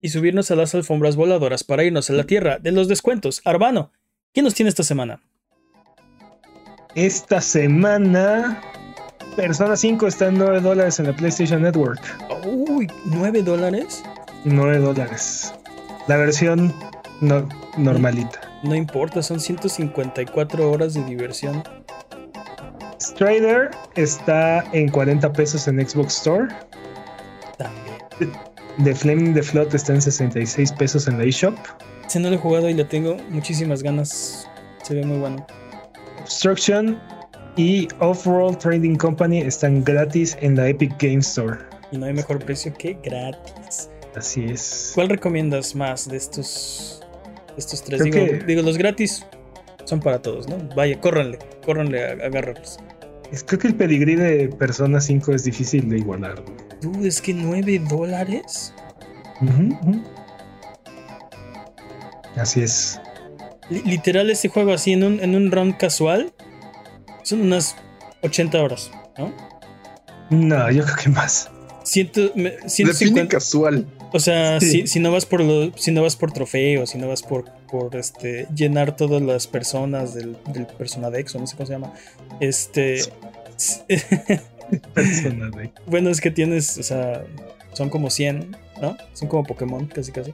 [0.00, 3.40] y subirnos a las alfombras voladoras para irnos a la tierra de los descuentos.
[3.44, 3.92] Arbano,
[4.32, 5.22] ¿quién nos tiene esta semana?
[6.94, 8.62] Esta semana,
[9.36, 12.00] Persona 5 está en 9 dólares en la PlayStation Network.
[12.46, 14.02] Uy, ¿9 dólares?
[14.44, 15.52] 9 dólares.
[16.06, 16.74] La versión
[17.20, 18.40] no, normalita.
[18.62, 21.62] No, importa, son 154 horas de diversión.
[23.00, 26.48] Strider está en 40 pesos en Xbox Store.
[27.58, 28.32] También.
[28.82, 31.56] The Flaming the Flood está en 66 pesos en la eShop.
[32.08, 34.48] Si no lo he jugado y le tengo muchísimas ganas.
[34.82, 35.46] Se ve muy bueno.
[36.20, 36.98] Obstruction
[37.56, 41.58] y Off-World Trading Company están gratis en la Epic Game Store.
[41.92, 43.90] Y no hay mejor precio que gratis.
[44.16, 44.92] Así es.
[44.94, 47.04] ¿Cuál recomiendas más de estos
[47.56, 48.02] estos tres.
[48.46, 49.24] Digo, los gratis
[49.84, 50.56] son para todos, ¿no?
[50.74, 52.78] Vaya, córranle, córranle a, agarrarlos.
[53.32, 56.42] Es, creo que el pedigrí de Persona 5 es difícil de igualar.
[56.80, 58.72] Dude, es que 9 dólares.
[62.36, 63.00] Así es.
[63.70, 66.32] literal, este juego así en un, en un round casual
[67.22, 67.76] son unas
[68.22, 69.32] 80 horas, ¿no?
[70.30, 71.50] No, yo creo que más.
[71.84, 72.32] Ciento,
[72.66, 73.86] 150, casual.
[74.14, 77.08] O sea, si, si, no vas por lo, si no vas por trofeos, si no
[77.08, 81.66] vas por, por este llenar todas las personas del, del Personadex o no sé cómo
[81.66, 81.92] se llama.
[82.38, 83.00] Este.
[85.86, 87.24] bueno, es que tienes, o sea,
[87.72, 88.96] son como 100, ¿no?
[89.14, 90.32] Son como Pokémon, casi casi.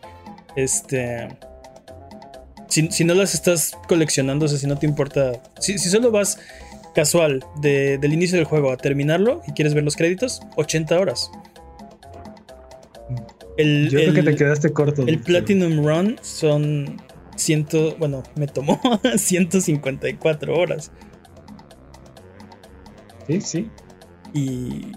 [0.56, 1.28] Este.
[2.68, 5.42] Si, si no las estás coleccionando, o sea, si no te importa.
[5.58, 6.38] Si, si solo vas
[6.94, 11.30] casual de, del inicio del juego a terminarlo y quieres ver los créditos, 80 horas.
[13.60, 15.02] El, Yo creo que el- te quedaste corto.
[15.06, 15.18] el.
[15.20, 17.00] Platinum Run son
[17.36, 18.80] ciento, bueno, me tomó
[19.16, 20.90] 154 horas.
[23.26, 23.70] Sí, sí.
[24.34, 24.92] Y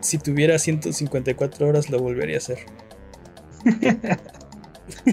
[0.00, 2.58] si tuviera 154 horas lo volvería a hacer.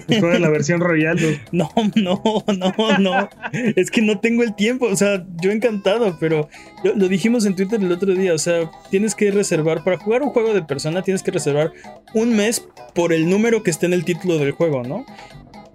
[0.08, 1.18] Juega la versión Royal.
[1.52, 2.22] No, no,
[2.58, 3.30] no, no.
[3.76, 4.86] Es que no tengo el tiempo.
[4.86, 6.50] O sea, yo encantado, pero
[6.84, 8.34] lo, dijimos en Twitter el otro día.
[8.34, 11.72] O sea, tienes que reservar, para jugar un juego de persona, tienes que reservar
[12.14, 15.06] un mes por el número que esté en el título del juego, ¿no?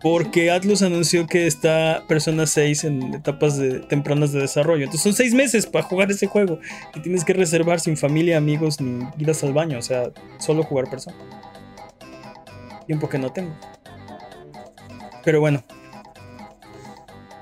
[0.04, 4.84] Porque Atlus anunció que está Persona 6 en etapas de, tempranas de desarrollo.
[4.84, 6.58] Entonces son seis meses para jugar ese juego.
[6.94, 9.78] Y tienes que reservar sin familia, amigos, ni idas al baño.
[9.78, 11.16] O sea, solo jugar persona.
[12.86, 13.54] Tiempo que no tengo.
[15.24, 15.64] Pero bueno.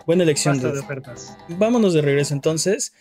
[0.07, 0.61] Buena elección.
[0.61, 1.37] De ofertas.
[1.49, 2.93] Vámonos de regreso entonces.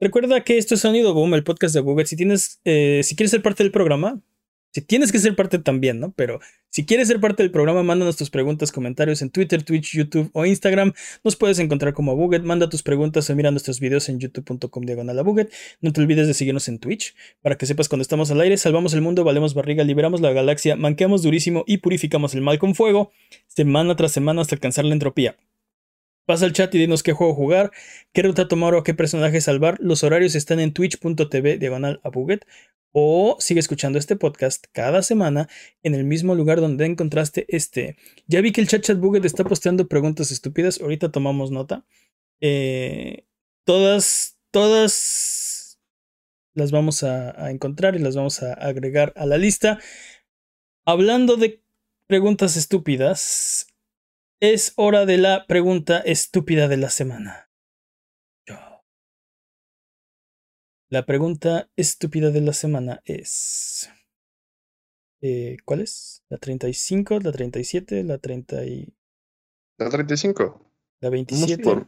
[0.00, 2.06] Recuerda que esto es Sonido Boom, el podcast de Google.
[2.06, 4.20] Si tienes, eh, si quieres ser parte del programa,
[4.70, 6.12] si tienes que ser parte también, ¿no?
[6.12, 6.40] Pero
[6.70, 10.44] si quieres ser parte del programa, mándanos tus preguntas, comentarios en Twitter, Twitch, YouTube o
[10.44, 10.92] Instagram.
[11.24, 12.42] Nos puedes encontrar como Buget.
[12.42, 15.16] Manda tus preguntas o mira nuestros videos en youtube.com diagonal.
[15.80, 18.56] No te olvides de seguirnos en Twitch para que sepas cuando estamos al aire.
[18.58, 22.74] Salvamos el mundo, valemos barriga, liberamos la galaxia, manqueamos durísimo y purificamos el mal con
[22.74, 23.10] fuego,
[23.46, 25.36] semana tras semana hasta alcanzar la entropía.
[26.28, 27.72] Pasa al chat y dinos qué juego jugar,
[28.12, 29.78] qué ruta tomar o qué personaje salvar.
[29.80, 32.44] Los horarios están en twitch.tv diagonal a Buget.
[32.92, 35.48] O sigue escuchando este podcast cada semana
[35.82, 37.96] en el mismo lugar donde encontraste este.
[38.26, 40.82] Ya vi que el chat chat Buget está posteando preguntas estúpidas.
[40.82, 41.86] Ahorita tomamos nota.
[42.42, 43.24] Eh,
[43.64, 45.80] todas, todas
[46.52, 49.78] las vamos a encontrar y las vamos a agregar a la lista.
[50.84, 51.62] Hablando de
[52.06, 53.67] preguntas estúpidas,
[54.40, 57.50] es hora de la pregunta estúpida de la semana.
[58.46, 58.56] Yo.
[60.90, 63.90] La pregunta estúpida de la semana es...
[65.22, 66.24] eh, ¿Cuál es?
[66.28, 68.94] ¿La 35, la 37, la 30 y...
[69.78, 70.72] La 35.
[71.00, 71.62] la 27?
[71.62, 71.86] por-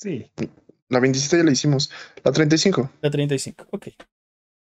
[0.00, 0.30] Sí.
[0.90, 1.90] La 27 ya la hicimos.
[2.24, 2.92] La 35.
[3.02, 3.88] La 35, ok.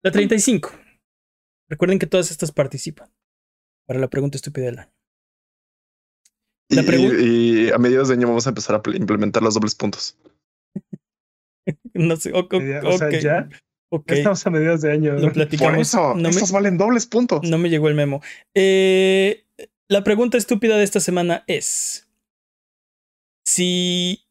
[0.03, 0.71] La 35.
[1.71, 3.09] Recuerden que todas estas participan
[3.87, 4.93] para la pregunta estúpida del año.
[6.69, 10.17] La Y- a mediados de año vamos a empezar a pl- implementar los dobles puntos.
[11.95, 13.49] No sé, ok, o sea, ya,
[13.91, 15.13] ok, ya estamos a mediados de año.
[15.13, 15.73] Lo platicamos.
[15.73, 17.43] Por eso, no, me, estos valen dobles puntos.
[17.49, 18.21] no me llegó el memo.
[18.55, 19.45] Eh,
[19.89, 22.09] la pregunta estúpida de esta semana es:
[23.45, 24.25] Si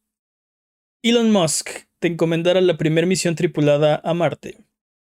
[1.03, 4.58] Elon Musk te encomendara la primera misión tripulada a Marte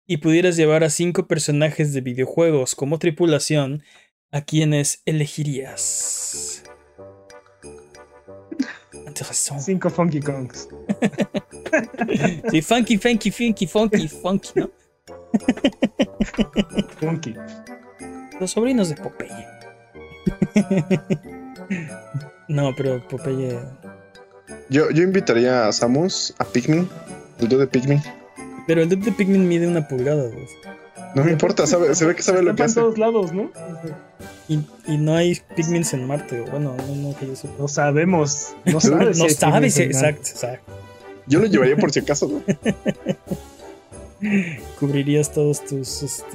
[0.07, 3.83] y pudieras llevar a cinco personajes de videojuegos como tripulación,
[4.31, 6.63] ¿a quiénes elegirías?
[9.15, 9.63] Interesante.
[9.63, 10.67] Cinco Funky Kongs.
[12.51, 14.69] Sí, funky, funky, funky, funky, funky, ¿no?
[16.99, 17.35] Funky.
[18.39, 19.45] Los sobrinos de Popeye.
[22.47, 23.59] No, pero Popeye.
[24.69, 26.87] Yo, yo invitaría a Samus, a Pikmin,
[27.39, 28.01] el dude de Pikmin.
[28.67, 30.47] Pero el dude de Pikmin mide una pulgada, güey.
[31.15, 32.75] No me importa, sabe, se ve que sabe lo que hace.
[32.81, 33.49] todos lados, ¿no?
[34.47, 37.53] Y, y no hay Pikmins en Marte, o bueno, no, no que yo sepa.
[37.57, 38.49] No sabemos.
[38.65, 39.17] No sabes.
[39.17, 40.71] No si sabes, Pigments exacto, exacto.
[41.27, 42.43] Yo lo llevaría por si acaso, ¿no?
[44.79, 46.25] Cubrirías todos tus, este.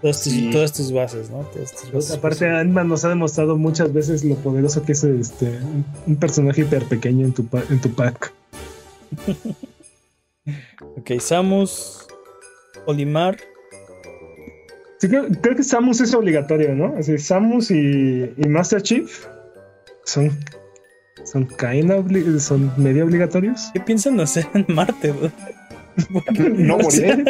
[0.00, 0.50] Todas tus, Sí.
[0.50, 1.38] todas tus bases, ¿no?
[1.52, 2.10] Todas tus Pues, bases.
[2.16, 5.58] aparte, Ant-Man nos ha demostrado muchas veces lo poderoso que es este
[6.06, 8.32] un- personaje hiper pequeño en tu, en tu pack.
[10.96, 12.06] Ok, Samus,
[12.86, 13.36] Olimar.
[14.98, 16.94] Sí, creo, creo que Samus es obligatorio, ¿no?
[16.98, 19.26] Así, Samus y, y Master Chief
[20.04, 20.30] son,
[21.24, 23.70] son, kinda obli- son medio obligatorios.
[23.72, 25.30] ¿Qué piensan hacer en Marte, güey?
[26.56, 27.24] No morir.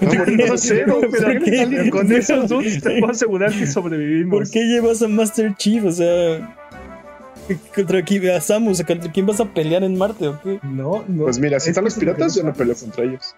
[0.00, 0.48] No morir.
[0.48, 1.90] No sé, no, pero ¿Por qué?
[1.90, 4.30] con esos dudes te puedo asegurar que sobrevivimos.
[4.38, 5.84] ¿Por qué llevas a Master Chief?
[5.84, 6.56] O sea,
[7.74, 8.28] ¿contra quién?
[8.30, 10.58] A Samus, ¿contra quién vas a pelear en Marte o qué?
[10.62, 11.24] No, no.
[11.24, 13.34] Pues mira, si es están los piratas, yo no peleo contra ellos.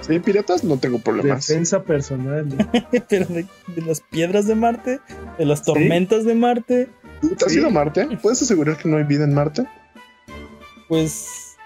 [0.00, 1.46] Si hay piratas, no tengo problemas.
[1.46, 2.46] Defensa personal.
[3.08, 5.00] Pero de, de las piedras de Marte,
[5.38, 6.88] de las tormentas de Marte,
[7.20, 7.58] ¿Tú te has Sí.
[7.58, 8.06] ido a Marte?
[8.22, 9.66] ¿Puedes asegurar que no hay vida en Marte?
[10.88, 11.56] pues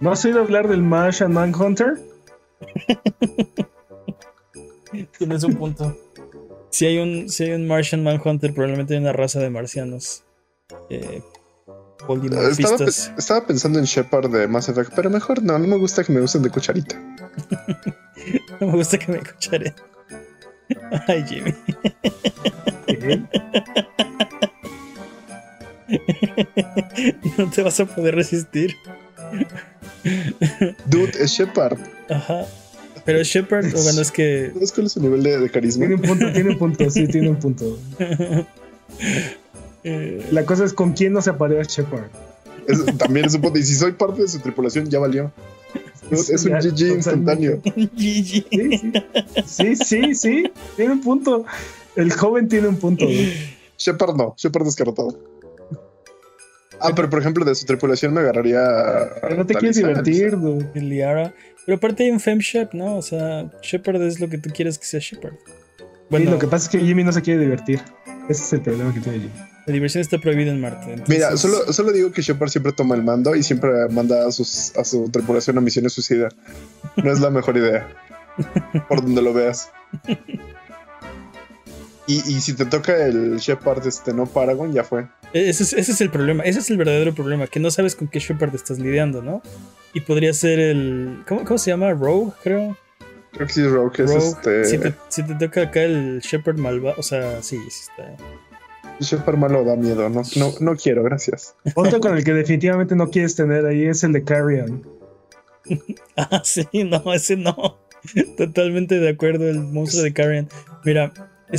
[0.00, 1.98] ¿No has oído hablar del Martian Manhunter?
[5.18, 5.96] tienes un punto.
[6.70, 10.24] Si hay un, si hay un Martian Manhunter, probablemente hay una raza de marcianos
[10.90, 11.22] eh,
[11.98, 13.08] Estaba, polimorfistas.
[13.08, 16.12] pe- estaba pensando en Shepard de Mass Effect, pero mejor no, no me gusta que
[16.12, 16.96] me usen de cucharita.
[18.60, 19.74] No me gusta que me escucharé.
[21.06, 21.54] Ay, Jimmy.
[22.86, 23.22] ¿Qué?
[27.38, 28.74] No te vas a poder resistir.
[30.86, 31.78] Dude, es Shepard.
[32.08, 32.46] Ajá.
[33.04, 34.50] Pero Shepard, o bueno, es que.
[34.54, 35.86] ¿Sabes cuál es su nivel de, de carisma?
[35.86, 37.78] Tiene un punto, tiene un punto, sí, tiene un punto.
[39.88, 42.06] Eh, La cosa es con quién no se aparece Shepard.
[42.66, 43.58] Es- también es un punto.
[43.58, 45.30] Y si soy parte de su tripulación, ya valió.
[46.10, 47.60] Es, es un Ya, GG instantáneo.
[47.64, 47.92] GG.
[47.94, 48.46] Sí,
[49.46, 51.44] sí, sí, sí, sí, tiene un punto.
[51.94, 53.04] El joven tiene un punto.
[53.04, 53.32] güey.
[53.78, 55.18] Shepard no, Shepard descartado.
[56.80, 58.60] Ah, pero por ejemplo, de su tripulación me agarraría.
[59.22, 60.36] Pero no te quieres divertir,
[60.74, 61.32] Liara.
[61.64, 62.96] Pero aparte hay un FemShep, ¿no?
[62.96, 65.34] O sea, Shepard es lo que tú quieres que sea Shepard.
[66.10, 67.80] Sí, lo que pasa es que Jimmy no se quiere divertir.
[68.28, 69.32] Ese es el problema que tiene Jimmy.
[69.66, 70.92] La diversión está prohibida en Marte.
[70.92, 74.30] entonces- Mira, solo, solo digo que Shepard siempre toma el mando y siempre manda a,
[74.32, 76.28] sus, a su tripulación a misiones suicida.
[76.96, 77.88] No es la mejor idea.
[78.88, 79.70] Por donde lo veas.
[82.08, 85.08] Y, y si te toca el Shepard, este, no Paragon, ya fue.
[85.32, 88.06] Ese es, ese es el problema, ese es el verdadero problema, que no sabes con
[88.06, 89.42] qué Shepard estás lidiando, ¿no?
[89.92, 91.24] Y podría ser el.
[91.26, 91.90] ¿Cómo, cómo se llama?
[91.92, 92.76] Rogue, creo.
[93.32, 94.28] Creo que sí, Rogue, que es Rogue.
[94.28, 94.64] este.
[94.66, 98.16] Si, te, si te toca acá el Shepard malvado, o sea, sí, sí está.
[99.00, 100.08] Shepard malo da miedo.
[100.08, 101.54] No, no, no quiero, gracias.
[101.74, 104.86] Otro con el que definitivamente no quieres tener ahí es el de Carrion.
[106.16, 107.76] Ah, sí, no, ese no.
[108.36, 110.48] Totalmente de acuerdo, el monstruo de Karen.
[110.84, 111.12] Mira,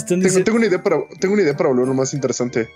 [0.08, 0.44] Tengo, dice.
[0.44, 2.70] tengo una idea para, tengo una idea para volverlo más interesante.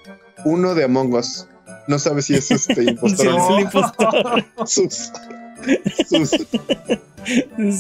[0.44, 1.48] Uno de Among Us.
[1.88, 3.26] No sabe si es este Sí, impostor.
[3.28, 3.58] es o no.
[3.58, 4.46] el impostor.
[4.68, 5.12] Sus,
[6.10, 6.48] sus-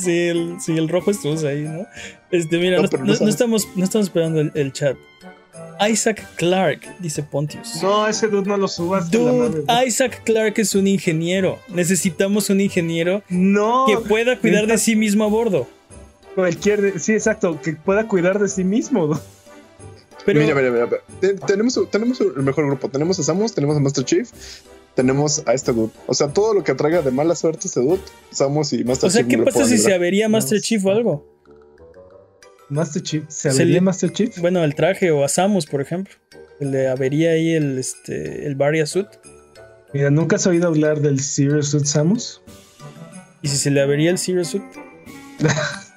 [0.02, 1.86] Sí, el, sí, el rojo es Sus ahí, ¿no?
[2.32, 3.34] Este, mira, No, no, sabes.
[3.34, 4.96] estamos, no estamos esperando el, el chat.
[5.90, 7.82] Isaac Clark, dice Pontius.
[7.82, 9.06] No, ese dude no lo subas.
[9.06, 9.88] la Dude, güey.
[9.88, 11.60] Isaac Clark es un ingeniero.
[11.70, 15.68] Necesitamos un ingeniero No, que pueda cuidar de sí mismo a bordo.
[16.36, 17.00] cualquier.
[17.00, 19.08] Sí, exacto, que pueda cuidar de sí mismo.
[19.08, 19.20] dude.
[20.26, 20.86] Pero Mira, mira, mira.
[20.86, 20.98] mira.
[21.20, 22.88] Te- Tenemos, tenemos el mejor grupo.
[22.90, 24.30] Tenemos a Samus, tenemos a Master Chief,
[24.94, 25.92] tenemos a este dude.
[26.06, 29.12] O sea, todo lo que traiga de mala suerte este dude, Samus y Master o
[29.12, 29.30] sea, Chief.
[29.32, 31.31] ¿qué no pasa si se avería Master Chief o algo?
[32.72, 33.24] Master Chief.
[33.28, 34.38] ¿Se Se avería le- Master Chief?
[34.40, 36.16] Bueno, el traje o a Samus, por ejemplo.
[36.60, 39.08] Le avería ahí el, este, el Varia Suit.
[39.94, 42.42] Mira, ¿nunca has oído hablar del Zero Suit Samus?
[43.42, 44.64] ¿Y si se le avería el Zero Suit?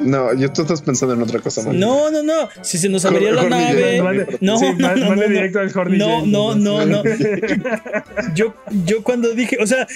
[0.00, 1.62] No, yo tú estás pensando en otra cosa.
[1.72, 2.48] No, no, no.
[2.62, 4.26] Si se nos avería la nave.
[4.40, 5.28] No, sí, no, no, mande no, no.
[5.28, 7.02] directo al Horny No, no, no, no.
[7.02, 7.24] sí.
[8.34, 8.54] Yo,
[8.84, 9.86] yo cuando dije, o sea,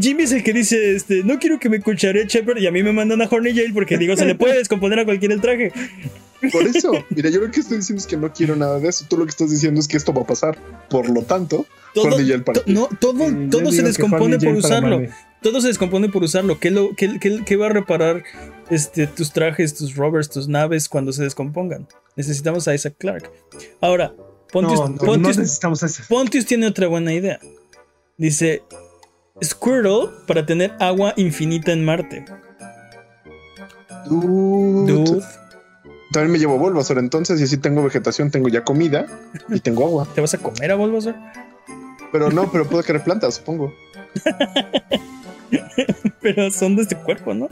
[0.00, 2.82] Jimmy es el que dice, este, no quiero que me cucharé Shepard y a mí
[2.82, 5.72] me mandan a Horny Jail porque digo, se le puede descomponer a cualquiera el traje.
[6.50, 9.04] Por eso, mira, yo lo que estoy diciendo es que no quiero nada de eso.
[9.08, 10.58] Tú lo que estás diciendo es que esto va a pasar.
[10.88, 15.02] Por lo tanto, Todo, Horny Jail para to- no, todo, todo se descompone por usarlo.
[15.42, 16.58] Todo se descompone por usarlo.
[16.60, 18.22] ¿Qué, lo, qué, qué- qué va a reparar
[18.70, 21.88] este, tus trajes, tus rovers, tus naves cuando se descompongan?
[22.16, 23.30] Necesitamos a Isaac Clark.
[23.80, 24.14] Ahora,
[24.52, 26.02] Pontius, No, no, no Pontius- necesitamos ese.
[26.08, 27.40] Pontius tiene otra buena idea.
[28.16, 28.62] Dice,
[29.42, 32.24] Squirtle para tener agua infinita en Marte.
[34.06, 35.22] dude, Dude,
[36.12, 39.06] también me llevo Bulbasaur entonces y así tengo vegetación, tengo ya comida
[39.48, 40.06] y tengo agua.
[40.14, 41.14] ¿te vas a comer a Bulbasaur?
[42.12, 43.72] Pero no, pero puedo querer plantas, supongo.
[46.20, 47.48] Pero son de este cuerpo, ¿no?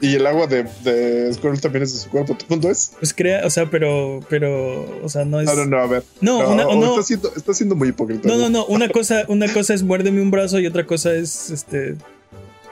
[0.00, 2.34] Y el agua de, de Squirtle también es de su cuerpo.
[2.36, 2.92] ¿Tu punto es?
[2.98, 5.46] Pues crea, o sea, pero, pero, o sea, no es...
[5.46, 6.02] No, no, no, a ver.
[6.20, 8.28] No, No, una- o no, Está, siendo, está siendo muy hipócrita.
[8.28, 11.50] no, no, no, una cosa, una cosa es muérdeme un brazo y otra cosa es,
[11.50, 11.94] este,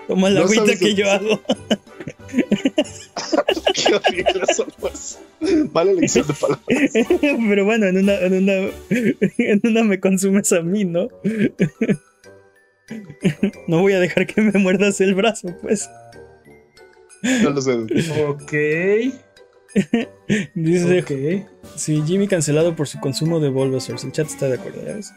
[0.08, 1.40] toma la agüita que yo hago.
[3.74, 5.18] Qué horrible son, pues.
[5.40, 6.66] Elección de palabras.
[7.48, 8.52] Pero bueno, en una, en una,
[8.90, 11.08] en una me consumes a mí, ¿no?
[13.68, 15.88] No voy a dejar que me muerdas el brazo, pues.
[17.42, 17.72] No lo sé.
[18.26, 18.52] Ok.
[20.54, 21.46] Dice, Ok.
[21.76, 23.98] sí, Jimmy cancelado por su consumo de Bulbasaur.
[24.02, 25.12] El chat está de acuerdo, ¿ya ves?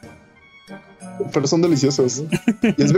[1.34, 2.24] Pero son deliciosos.
[2.78, 2.94] Y es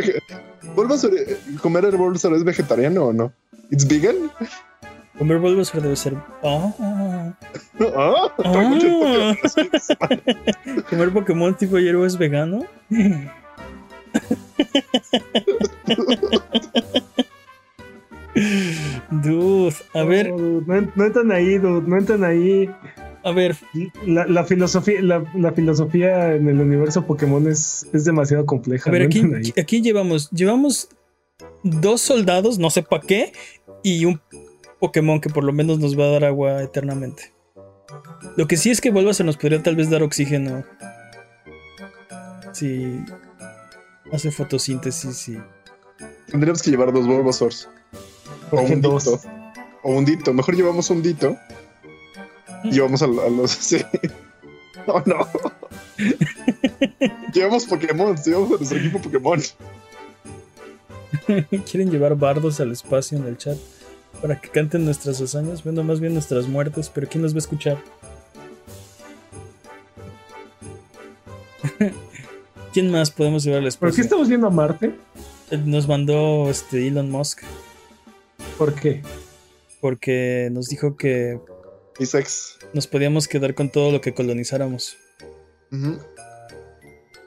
[0.76, 3.34] Bulbasaur, eh, ¿Comer el Bulbasaur es vegetariano o no?
[3.70, 4.32] ¿It's vegan?
[5.18, 6.16] Comer Bulbasaur debe ser...
[6.44, 7.34] Ah, Ah,
[8.70, 9.36] mucho Ah.
[10.00, 10.84] Pokémon.
[10.90, 12.66] comer Pokémon tipo hierro es vegano.
[19.12, 22.70] Dude, a ver, No, dude, no, no entran ahí, dude, no entran ahí.
[23.24, 23.56] a ver,
[24.06, 28.90] La, la filosofía, la, la filosofía en el universo Pokémon es, es demasiado compleja.
[28.90, 30.88] a ver, no aquí, llevamos, llevamos
[31.64, 33.34] dos soldados, no sé para qué,
[33.84, 34.22] y un
[34.80, 37.34] Pokémon que por lo menos nos va a dar agua eternamente.
[38.38, 40.64] Lo que sí es que Bulbasaur nos podría tal vez dar oxígeno.
[42.54, 42.98] Si
[44.12, 45.40] hace fotosíntesis y...
[46.30, 47.70] Tendríamos que llevar dos Bulbasaurs.
[48.48, 49.06] O ¿Por qué un dos?
[49.06, 49.22] dito.
[49.84, 50.34] O un dito.
[50.34, 51.38] Mejor llevamos un dito.
[52.64, 53.52] Y llevamos a, a los.
[53.62, 53.84] Sí.
[54.88, 55.28] Oh, no.
[57.34, 58.16] llevamos Pokémon.
[58.18, 59.42] Llevamos a nuestro equipo Pokémon.
[61.70, 63.58] Quieren llevar bardos al espacio en el chat
[64.22, 65.64] para que canten nuestras hazañas.
[65.64, 67.78] Bueno, más bien nuestras muertes, pero ¿quién nos va a escuchar?
[72.74, 73.96] ¿Quién más podemos llevar al ¿Por espacio?
[73.96, 74.96] qué estamos viendo a Marte?
[75.52, 77.42] Eh, Nos mandó este Elon Musk
[78.58, 79.02] ¿Por qué?
[79.82, 81.40] porque nos dijo que
[82.00, 82.60] Y sex.
[82.74, 84.96] nos podíamos quedar con todo lo que colonizáramos.
[85.72, 85.98] Ujú.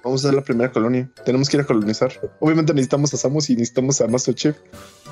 [0.05, 1.11] Vamos a ser la primera colonia.
[1.25, 2.13] Tenemos que ir a colonizar.
[2.39, 4.55] Obviamente necesitamos a Samus y necesitamos a Master Chief.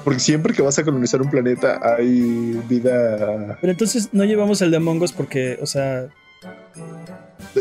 [0.04, 3.56] Porque siempre que vas a colonizar un planeta hay vida.
[3.60, 6.08] Pero entonces no llevamos al de Among Us porque, o sea,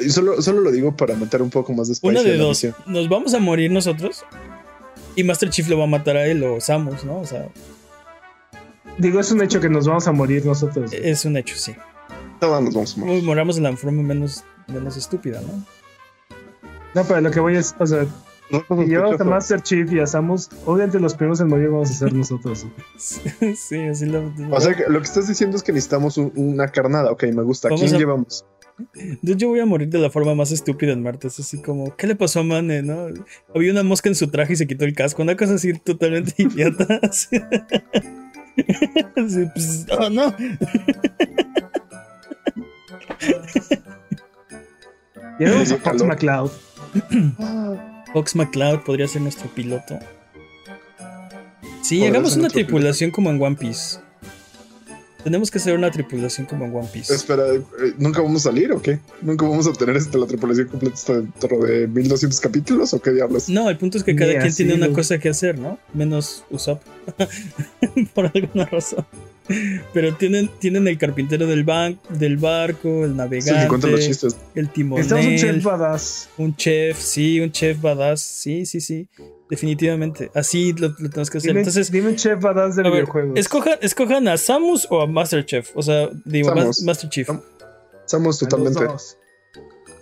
[0.09, 2.49] solo, solo lo digo para meter un poco más de spicy una de dos.
[2.49, 2.75] misión.
[2.85, 4.23] Nos vamos a morir nosotros
[5.15, 7.19] y Master Chief lo va a matar a él o Samus, ¿no?
[7.19, 7.47] O sea,
[8.97, 10.91] Digo, es un hecho que nos vamos a morir nosotros.
[10.93, 11.73] es un hecho, sí.
[12.39, 13.15] Todos nos vamos a morir.
[13.15, 15.65] Uy, moramos de la forma menos, menos estúpida, ¿no?
[16.93, 18.05] No, pero lo que voy es, o sea,
[18.51, 21.89] No, si llevamos a Master Chief y a Samus, obviamente los primeros en morir vamos
[21.89, 22.65] a ser nosotros.
[22.97, 24.29] sí, así lo.
[24.51, 27.11] O sea, que lo que estás diciendo es que necesitamos un- una carnada.
[27.11, 27.69] Ok, me gusta.
[27.69, 28.45] ¿A Vamos quién a- llevamos?
[29.21, 31.27] Yo, yo voy a morir de la forma más estúpida en Marte.
[31.27, 33.07] Es así como, ¿qué le pasó a Mane, no?
[33.53, 35.21] Había una mosca en su traje y se quitó el casco.
[35.21, 36.99] Una cosa así totalmente idiota.
[37.03, 37.39] Así,
[39.53, 40.35] pues, oh, no.
[45.39, 46.03] Llevamos a Fox.
[46.03, 46.51] McCloud.
[48.13, 49.97] Fox McCloud podría ser nuestro piloto.
[51.81, 52.53] Sí, hagamos una piloto.
[52.53, 53.99] tripulación como en One Piece.
[55.23, 57.13] Tenemos que hacer una tripulación como en One Piece.
[57.13, 57.61] Espera, eh,
[57.97, 58.99] ¿nunca vamos a salir o qué?
[59.21, 63.11] ¿Nunca vamos a tener este, la tripulación completa hasta dentro de 1200 capítulos o qué
[63.11, 63.47] diablos?
[63.49, 64.93] No, el punto es que cada Ni quien tiene una ¿no?
[64.93, 65.77] cosa que hacer, ¿no?
[65.93, 66.81] Menos Usopp.
[68.13, 69.05] Por alguna razón.
[69.93, 74.37] Pero tienen, tienen el carpintero del, ban del barco, el Se navegante, encuentran los chistes.
[74.55, 76.29] el timonel, Estamos un chef badass.
[76.37, 79.07] un chef, sí, un chef badass, sí, sí, sí,
[79.51, 80.31] definitivamente.
[80.33, 81.49] Así lo, lo tenemos que hacer.
[81.51, 83.37] Dime, Entonces, dime un chef badass de a ver, videojuegos.
[83.37, 85.69] escojan, escojan a Samus o a Master Chef.
[85.75, 86.81] O sea, digo, Ma- Samus.
[86.83, 87.27] Master Chief.
[87.27, 87.41] Sam-
[88.07, 88.83] Samus totalmente.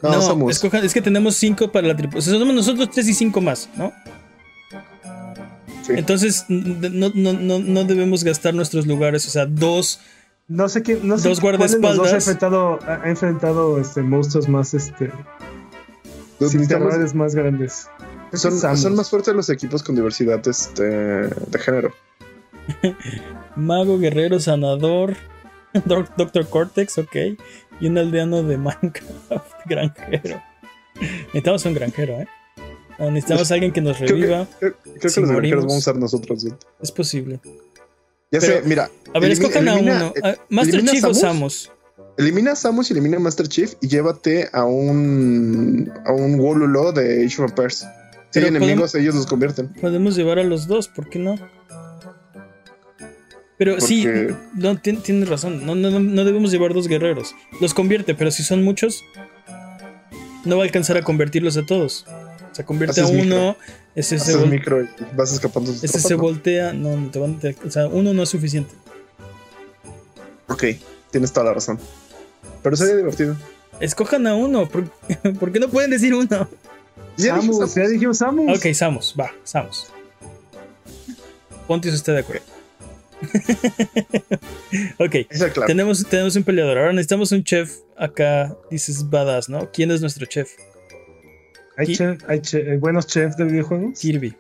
[0.02, 0.52] No, No, Samus.
[0.56, 2.36] escojan, es que tenemos cinco para la tripulación.
[2.36, 3.92] O sea, somos nosotros tres y cinco más, ¿no?
[5.86, 5.94] Sí.
[5.98, 9.28] Entonces, no, no, no, no debemos gastar nuestros lugares.
[9.28, 10.00] O sea, dos.
[10.48, 12.12] No sé quién, no sé Dos los guardaespaldas.
[12.14, 15.12] ha enfrentado, ha enfrentado este, monstruos más, este,
[16.40, 17.88] Los sin necesitamos- terrores más grandes.
[18.34, 18.82] Son, Samus.
[18.82, 21.94] son más fuertes los equipos con diversidad este, de género.
[23.56, 25.16] Mago, guerrero, sanador.
[25.86, 27.16] Doc- Doctor Cortex, ok.
[27.82, 30.42] Y un aldeano de Minecraft, granjero.
[31.28, 32.28] Necesitamos un granjero, ¿eh?
[33.00, 34.48] Necesitamos a alguien que nos Creo que- reviva.
[34.60, 36.44] Creo, que los granjeros vamos a ser nosotros.
[36.44, 36.56] dude.
[36.82, 37.40] Es posible.
[38.32, 38.90] Ya Pero- sé, mira.
[39.14, 40.14] A ver, escojan a uno.
[40.24, 41.70] Ah, Master Chief o Samus.
[41.70, 41.72] Samus.
[42.18, 46.92] Elimina a Samus y elimina a Master Chief y llévate a un a un Wolulo
[46.92, 47.88] de Age of Empires.
[48.32, 49.70] Si Pero hay enemigos, ellos los convierten.
[49.70, 51.36] Podemos llevar a los dos, ¿por qué no?
[53.58, 55.66] Pero sí, Porque- no, tien- tienes razón.
[55.66, 57.36] No, no, no- no debemos llevar dos guerreros.
[57.60, 59.04] Los convierte, pero si son muchos,
[60.46, 62.06] no va a alcanzar a convertirlos a todos.
[62.54, 63.58] Se convierte a Haces uno,
[63.96, 65.72] ese se, vol- micro y vas escapando.
[65.72, 66.22] ese tropas, se ¿no?
[66.22, 66.74] voltea.
[66.74, 68.74] No, no te van- o sea, uno no es suficiente.
[70.48, 70.64] Ok,
[71.12, 71.80] tienes toda la razón.
[72.64, 73.36] Pero sería divertido.
[73.80, 74.68] Escojan a uno.
[74.70, 74.90] ¿Por,
[75.40, 76.48] por qué no pueden decir uno?
[77.18, 77.76] Ya Samus, Samus.
[77.76, 78.58] ya dijimos Samus.
[78.58, 79.88] Ok, Samus, va, Samus.
[81.68, 82.44] Pontius está de acuerdo.
[85.00, 85.16] ok,
[85.54, 85.66] claro.
[85.68, 86.78] tenemos, tenemos un peleador.
[86.78, 88.56] Ahora necesitamos un chef acá.
[88.72, 89.70] Dices badass, ¿no?
[89.72, 90.52] ¿Quién es nuestro chef?
[91.78, 94.00] ¿Hay, Ki- chef- hay che- eh, buenos chefs de videojuegos?
[94.00, 94.36] Kirby.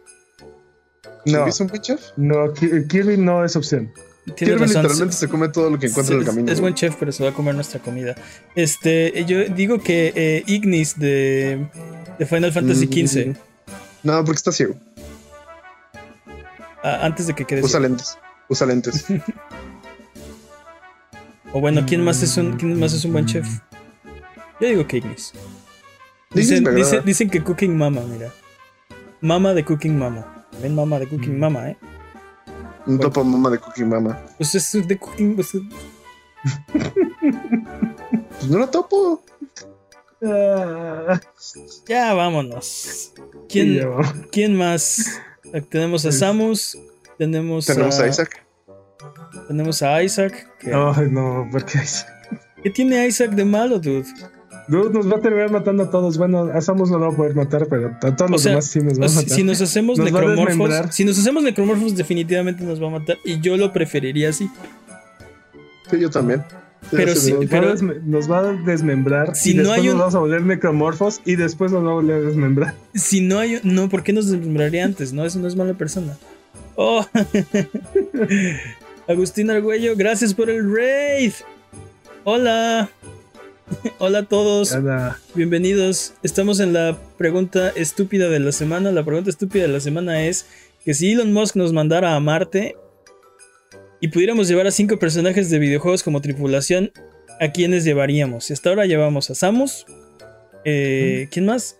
[1.25, 2.01] No, ¿Es un buen chef?
[2.17, 3.91] no, Ki- Kirby no es opción.
[4.35, 4.67] Tiene razón.
[4.83, 6.51] literalmente se come todo lo que encuentra en el camino.
[6.51, 8.15] Es buen chef, pero se va a comer nuestra comida.
[8.55, 11.67] Este, yo digo que eh, Ignis de,
[12.19, 13.07] de Final Fantasy Mm.
[13.07, 13.35] XV,
[14.03, 14.75] No, porque está ciego.
[16.83, 17.61] ah, antes de que quede.
[17.61, 17.87] Usa ciego.
[17.87, 18.17] lentes.
[18.49, 19.05] Usa lentes.
[21.51, 23.47] O bueno, ¿quién más es un, quién más es un buen chef?
[24.61, 25.33] Yo digo que Ignis.
[26.31, 27.05] Dicen, me dice- agrada.
[27.05, 28.31] dicen que Cooking Mama, mira.
[29.21, 30.45] Mama de Cooking Mama.
[30.61, 31.39] Ven, Mama de Cooking Mm.
[31.39, 31.77] Mama, ¿eh?
[32.89, 34.19] Un topo mama de Cookie Mama.
[34.37, 35.35] Pues es de Cooking.
[35.35, 35.49] pues,
[37.21, 39.23] Pues no la topo.
[40.23, 41.19] Ah,
[41.87, 43.13] ya, vámonos.
[43.47, 44.07] ¿Quién, ya vamos.
[44.31, 45.19] ¿quién más?
[45.69, 46.77] Tenemos a Samus.
[47.17, 48.45] Tenemos, Tenemos a Isaac.
[49.47, 50.47] Tenemos a Isaac.
[50.59, 51.79] que- Ay, no, porque
[52.63, 54.05] ¿Qué tiene Isaac de malo, dude?
[54.69, 56.17] Dude, nos va a terminar matando a todos.
[56.17, 58.51] Bueno, a Samus no lo va a poder matar, pero a todos O los sea,
[58.51, 59.29] demás sí nos va a matar.
[59.29, 63.17] si nos hacemos Nos necromorfos, si nos hacemos necromorfos, definitivamente nos va a matar.
[63.25, 64.47] Y yo lo preferiría así.
[65.89, 66.43] Sí, yo también.
[66.91, 67.39] Pero sí, no.
[67.41, 70.19] nos, pero- va nos va a desmembrar Si y no después hay nos vamos a
[70.19, 72.73] volver necromorfos y después nos va a volver a desmembrar.
[72.93, 73.59] Si no hay.
[73.63, 75.11] No, ¿por qué nos desmembraría antes?
[75.13, 76.15] No, eso no es mala persona.
[76.75, 77.05] Oh.
[79.07, 81.33] Agustín Argüello, gracias por el raid.
[82.23, 82.89] Hola.
[83.99, 84.75] Hola a todos.
[85.35, 86.13] Bienvenidos.
[86.23, 88.91] Estamos en la pregunta estúpida de la semana.
[88.91, 90.45] La pregunta estúpida de la semana es
[90.83, 92.75] que si Elon Musk nos mandara a Marte
[94.01, 96.91] y pudiéramos llevar a cinco personajes de videojuegos como tripulación,
[97.39, 98.49] ¿a quiénes llevaríamos?
[98.49, 99.85] Y hasta ahora llevamos a Samus.
[100.65, 101.77] eh, ¿Quién más?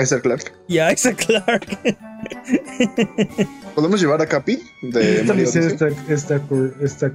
[0.00, 0.52] Isaac Clark.
[0.66, 1.78] Y a Isaac Clark.
[3.78, 6.42] ¿Podemos llevar a Capi de Esta misión está, está,
[6.80, 7.12] está.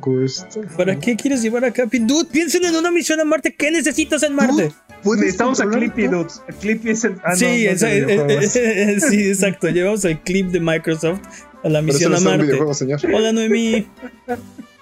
[0.78, 2.00] ¿Para qué quieres llevar a Capi?
[2.00, 3.54] Dude, piensen en una misión a Marte.
[3.54, 4.72] ¿Qué necesitas en Marte?
[5.04, 6.06] ¿Puedes Necesitamos a Clippy.
[6.06, 7.18] A Clippy es el.
[7.26, 9.68] Ah, no, sí, no es eh, eh, exacto.
[9.72, 11.20] Llevamos el clip de Microsoft
[11.66, 12.44] a la Pero eso misión no a Marte.
[12.46, 13.02] videojuego, señor.
[13.14, 13.86] Hola, Noemí.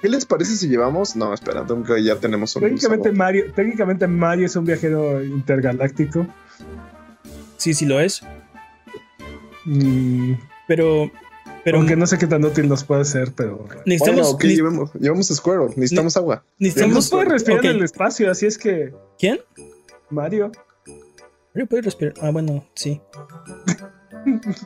[0.03, 1.15] ¿Qué les parece si llevamos?
[1.15, 2.61] No, espera, tengo que ya tenemos un.
[2.61, 3.11] Técnicamente.
[3.11, 6.27] Mario, técnicamente Mario es un viajero intergaláctico.
[7.57, 8.21] Sí, sí lo es.
[9.65, 10.33] Mm,
[10.67, 11.11] Pero.
[11.63, 13.67] Pero aunque no sé qué tan útil nos puede ser, pero.
[13.85, 14.21] necesitamos.
[14.23, 14.93] Bueno, ¿qué ne- llevamos?
[14.95, 16.43] Llevamos a Squirrel, necesitamos agua.
[16.57, 17.09] No necesitamos.
[17.09, 18.93] puede respirar en el espacio, así es que.
[19.19, 19.39] ¿Quién?
[20.09, 20.51] Mario.
[21.53, 22.13] Mario puede respirar.
[22.21, 22.99] Ah, bueno, sí.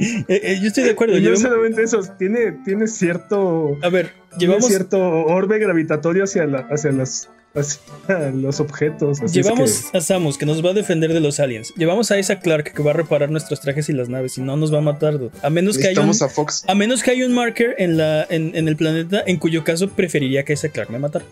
[0.00, 1.14] Eh, eh, yo estoy de acuerdo.
[1.16, 3.76] Y no llevamos- solamente eso, tiene, tiene cierto.
[3.82, 4.66] A ver, Tiene llevamos.
[4.66, 7.28] cierto orbe gravitatorio hacia, la, hacia, las,
[7.58, 9.18] hacia los objetos.
[9.20, 11.72] así es Llevamos que- a Samus que nos va a defender de los aliens.
[11.76, 14.56] Llevamos a Isaac Clark que va a reparar nuestros trajes y las naves y no
[14.56, 15.18] nos va a matar.
[15.18, 15.30] dude.
[15.42, 16.64] A menos que haya un, a Fox.
[16.66, 19.88] a menos que haya un marker en, la, en, en el planeta, en cuyo caso
[19.88, 21.24] preferiría que Isaac Clark me matara.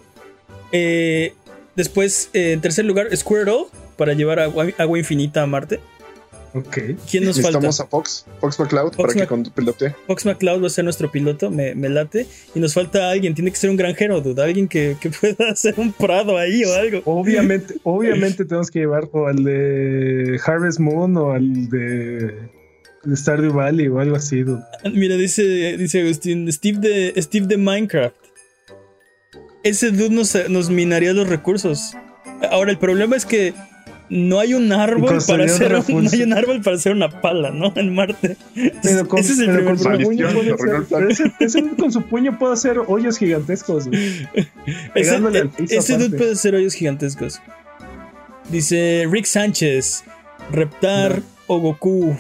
[0.73, 1.33] Eh,
[1.75, 3.67] después, eh, en tercer lugar, Squirtle
[3.97, 5.81] para llevar agua, agua infinita a Marte.
[6.55, 6.79] Ok.
[7.11, 7.59] ¿Quién nos falta?
[7.61, 9.95] Necesitamos a Fox, Fox McCloud, Fox para que Mc- con- pilote.
[10.07, 12.27] Fox McCloud va a ser nuestro piloto, me, me late.
[12.55, 14.43] Y nos falta alguien, tiene que ser un granjero, dude.
[14.43, 17.03] Alguien que, que pueda hacer un prado ahí o algo.
[17.05, 22.39] Obviamente, obviamente tenemos que llevar o al de Harvest Moon o al de,
[23.05, 24.43] de Stardew Valley o algo así.
[24.43, 24.63] dude.
[24.95, 28.17] Mira, dice, dice Agustín, Steve de, Steve de Minecraft.
[29.63, 31.93] Ese dude nos, nos minaría los recursos.
[32.51, 33.53] Ahora, el problema es que
[34.09, 37.51] no hay un árbol para hacer un, no hay un árbol para hacer una pala,
[37.51, 37.73] ¿no?
[37.77, 38.37] En Marte.
[38.83, 41.09] Pero con, ese es el pero primer con su puño puede arruinó el ser- pero
[41.09, 43.87] ese, ese dude con su puño puede hacer hoyos gigantescos.
[43.87, 44.29] dude.
[44.95, 45.19] Ese,
[45.99, 47.41] dude puede hacer hoyos gigantescos.
[48.51, 50.05] Dice Rick Sánchez,
[50.53, 52.17] Reptar o Goku.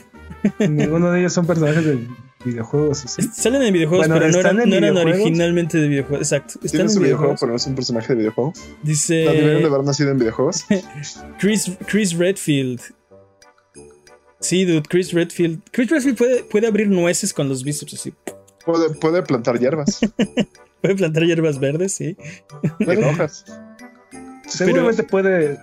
[0.59, 1.99] Ninguno de ellos son personajes de
[2.47, 3.05] videojuegos.
[3.35, 6.33] Salen en videojuegos, Bueno, pero no eran, no originalmente de videojuegos.
[6.33, 6.55] Exacto.
[6.55, 8.53] Están Tiene en su videojuego, pero no es un personaje de videojuego.
[8.83, 10.65] Dice ¿No deberían de haber nacido en videojuegos?
[11.39, 12.81] Chris, Chris Redfield.
[14.41, 15.63] Sí, dude, Chris Redfield.
[15.71, 18.15] Chris Redfield puede, puede abrir nueces con los bíceps así.
[18.65, 20.01] Puede, puede plantar hierbas.
[20.83, 22.17] Puede plantar hierbas verdes, sí.
[22.79, 23.45] y rojas.
[24.47, 25.59] Seguramente puede,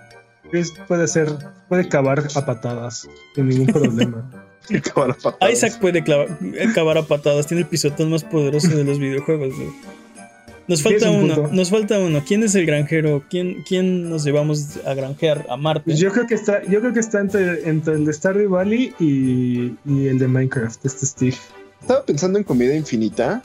[0.52, 1.30] es- puede ser,
[1.70, 4.53] puede cavar a patadas sin ningún problema.
[4.78, 5.54] Acabar a patadas.
[5.54, 7.48] Isaac puede clava- eh, cavar a patadas.
[7.48, 9.54] Tiene el pisotón más poderoso de los videojuegos.
[10.66, 11.50] Nos falta un uno, punto.
[11.54, 12.24] nos falta uno.
[12.26, 13.22] ¿Quién es el granjero?
[13.30, 15.84] ¿Quién, quién nos llevamos a granjear a Marte?
[15.86, 18.94] Pues yo creo que está, yo creo que está entre, entre el de Stardew Valley
[18.98, 21.36] y, y el de Minecraft, este Steve.
[21.82, 23.44] Estaba pensando en comida infinita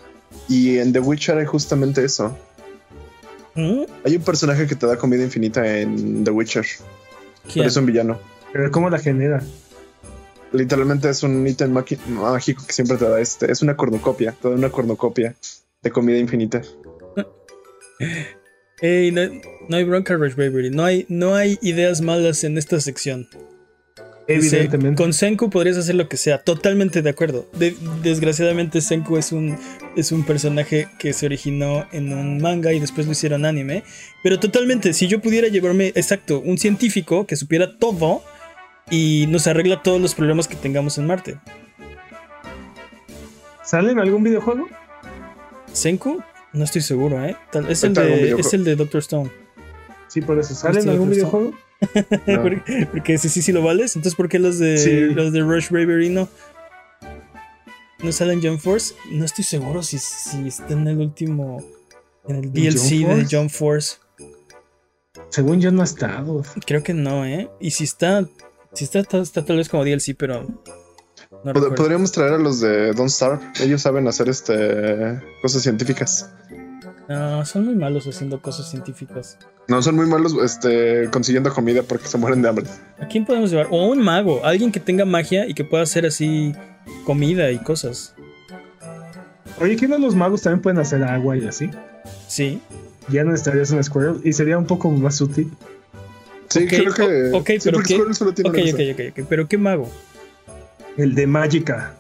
[0.49, 2.39] y en The Witcher hay justamente eso.
[3.57, 3.81] ¿Mm?
[4.05, 7.55] Hay un personaje que te da comida infinita en The Witcher, ¿Quién?
[7.55, 8.21] pero es un villano.
[8.53, 9.43] Pero ¿cómo la genera?
[10.53, 11.71] Literalmente es un ítem
[12.09, 13.51] mágico que siempre te da este.
[13.53, 15.35] Es una cornucopia, te da una cornucopia
[15.83, 16.63] de comida infinita.
[18.81, 19.23] Ey, no,
[19.69, 20.71] no hay bronca, Rush Bravery.
[20.71, 23.29] No hay, no hay ideas malas en esta sección.
[24.29, 25.03] Dice, Evidentemente.
[25.03, 26.43] con Senku podrías hacer lo que sea.
[26.45, 27.49] Totalmente de acuerdo.
[27.55, 29.57] De- desgraciadamente, Senku es un,
[29.97, 33.85] es un personaje que se originó en un manga y después lo hicieron anime.
[34.23, 38.23] Pero totalmente, si yo pudiera llevarme, exacto, un científico que supiera todo
[38.91, 41.39] y nos arregla todos los problemas que tengamos en Marte.
[43.65, 44.67] ¿Sale en algún videojuego?
[45.73, 46.23] ¿Senku?
[46.53, 47.37] No estoy seguro, ¿eh?
[47.53, 48.41] Tal- es, el de, videojuego.
[48.41, 49.31] es el de Doctor Stone.
[50.09, 50.55] Sí, por eso.
[50.55, 51.53] ¿Sale en algún videojuego?
[52.27, 52.43] No.
[52.43, 53.95] Porque- Porque si sí, sí lo vales.
[53.95, 55.15] Entonces, ¿por qué los de Sí.
[55.15, 56.29] los de Rush Bravery no?
[58.03, 58.95] ¿No salen John Force?
[59.13, 61.63] No estoy seguro si, si está en el último.
[62.27, 63.27] En el DLC John de?
[63.31, 63.97] John Force.
[65.29, 66.43] Según yo no ha estado.
[66.67, 67.49] Creo que no, ¿eh?
[67.61, 68.27] Y si está.
[68.75, 70.43] Si está, está, está tal vez como DLC, pero.
[70.43, 71.75] No Pod- recuerdo.
[71.75, 73.41] Podríamos traer a los de Don't Starve.
[73.61, 76.31] Ellos saben hacer este cosas científicas.
[77.09, 79.39] No, son muy malos haciendo cosas científicas.
[79.67, 82.67] No son muy malos este, consiguiendo comida porque se mueren de hambre.
[83.01, 83.69] ¿A quién podemos llevar?
[83.71, 86.53] O un mago, alguien que tenga magia y que pueda hacer así
[87.05, 88.15] comida y cosas.
[89.61, 91.71] Oye, ¿qué no los magos también pueden hacer agua y así?
[92.29, 92.61] Sí.
[93.09, 95.51] Ya no estarías en Squirrel y sería un poco más útil.
[96.49, 97.03] Sí, creo que.
[97.33, 97.95] o- ok, sí, pero ¿qué?
[97.95, 99.27] Squirrel solo tiene Ok, una ok, ok, ok.
[99.29, 99.91] Pero ¿qué mago?
[100.97, 101.95] El de Magica.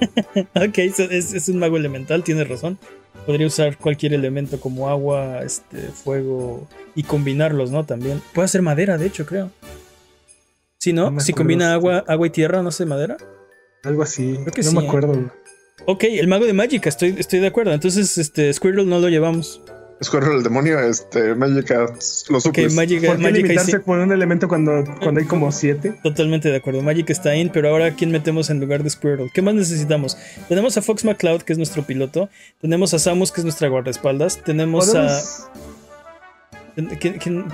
[0.54, 2.78] ok, es, es, un mago elemental, tienes razón.
[3.26, 7.84] Podría usar cualquier elemento como agua, este, fuego y combinarlos, ¿no?
[7.84, 8.20] También.
[8.34, 9.50] Puede hacer madera, de hecho, creo.
[10.78, 13.16] Si no, si combina agua, agua y tierra, ¿no hace madera?
[13.84, 14.38] Algo así.
[14.64, 14.88] no me ¿eh?
[14.88, 15.32] acuerdo.
[15.86, 17.72] Ok, el mago de Magic, estoy, estoy de acuerdo.
[17.72, 19.60] Entonces, este, Squirrel no lo llevamos.
[20.02, 21.86] Squirrel el demonio, este, Magica,
[22.28, 25.94] los okay, Magic, ¿Por qué limitarse por un elemento cuando, cuando hay como siete?
[26.02, 26.82] Totalmente de acuerdo.
[26.82, 29.30] Magic está in, pero ahora ¿quién metemos en lugar de Squirrel?
[29.32, 30.16] ¿Qué más necesitamos?
[30.48, 32.28] Tenemos a Fox McCloud, que es nuestro piloto.
[32.60, 34.42] Tenemos a Samus, que es nuestra guardaespaldas.
[34.42, 35.20] Tenemos a.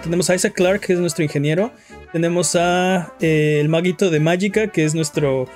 [0.03, 1.73] Tenemos a Isaac Clark, que es nuestro ingeniero.
[2.13, 5.49] Tenemos a eh, el maguito de Magica, que es nuestro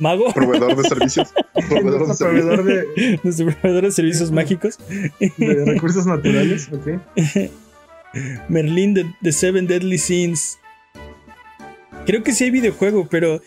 [0.00, 0.32] mago.
[0.34, 1.32] Proveedor de servicios.
[1.68, 3.20] proveedor de proveedor de...
[3.22, 4.78] Nuestro proveedor de servicios mágicos.
[5.36, 7.00] De recursos naturales, ok.
[8.48, 10.58] Merlin de, de, Seven Deadly Sins.
[12.06, 13.40] Creo que sí hay videojuego, pero.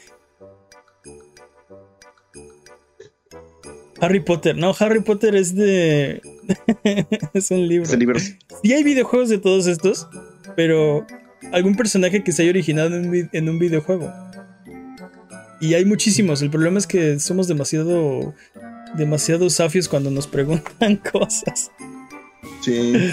[4.00, 4.56] Harry Potter.
[4.56, 6.22] No, Harry Potter es de.
[7.34, 7.90] es un libro.
[7.90, 8.20] Es libro.
[8.20, 10.08] Sí hay videojuegos de todos estos,
[10.56, 11.06] pero
[11.52, 14.14] algún personaje que se haya originado en un videojuego.
[15.64, 16.42] Y hay muchísimos.
[16.42, 18.34] El problema es que somos demasiado.
[18.96, 21.72] demasiado safios cuando nos preguntan cosas.
[22.60, 23.10] Sí.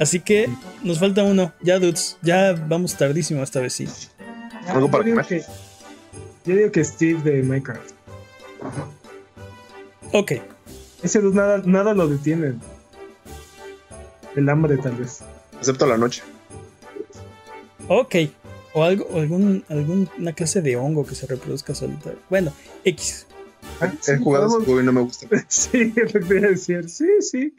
[0.00, 0.50] Así que
[0.82, 1.52] nos falta uno.
[1.62, 2.18] Ya, dudes.
[2.22, 3.86] Ya vamos tardísimo esta vez, sí.
[4.66, 5.44] Algo para comer.
[6.44, 7.92] yo digo que Steve de Minecraft.
[10.12, 10.32] Ok.
[11.04, 12.54] Ese dude nada, nada lo detiene.
[14.34, 15.20] El hambre, tal vez.
[15.56, 16.24] Excepto la noche.
[17.86, 18.16] Ok.
[18.72, 22.18] O algo, algún, alguna clase de hongo que se reproduzca solitario.
[22.28, 22.52] Bueno,
[22.84, 23.26] X.
[23.80, 25.26] Ah, He jugado ese y no me gusta.
[25.48, 26.88] Sí, es lo que a decir.
[26.88, 27.54] Sí, sí.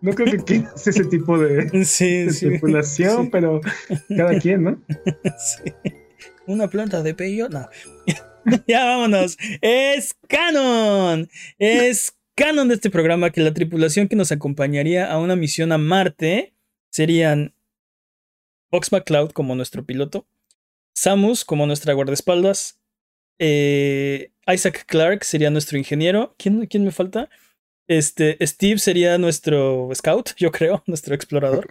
[0.00, 3.60] No creo que quieras ese tipo de, sí, tripulación, pero
[4.16, 4.82] cada quien, ¿no?
[5.38, 5.72] Sí.
[6.46, 7.68] Una planta de pello, no.
[8.66, 9.38] ya vámonos.
[9.60, 11.28] Es canon.
[11.58, 15.78] Es canon de este programa que la tripulación que nos acompañaría a una misión a
[15.78, 16.54] Marte
[16.90, 17.54] serían
[18.70, 20.26] Fox McCloud como nuestro piloto,
[20.94, 22.80] Samus como nuestra guardaespaldas.
[23.38, 26.34] Eh, Isaac Clark sería nuestro ingeniero.
[26.38, 27.28] ¿Quién, ¿Quién, me falta?
[27.88, 31.68] Este, Steve sería nuestro scout, yo creo, nuestro explorador.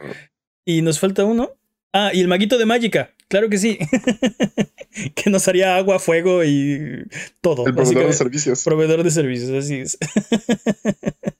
[0.66, 1.58] Y nos falta uno.
[1.94, 3.14] Ah, y el maguito de Mágica.
[3.28, 3.78] Claro que sí.
[5.16, 7.06] que nos haría agua, fuego y
[7.41, 7.66] todo.
[7.68, 8.64] El proveedor de servicios.
[8.64, 9.98] Proveedor de servicios, así es.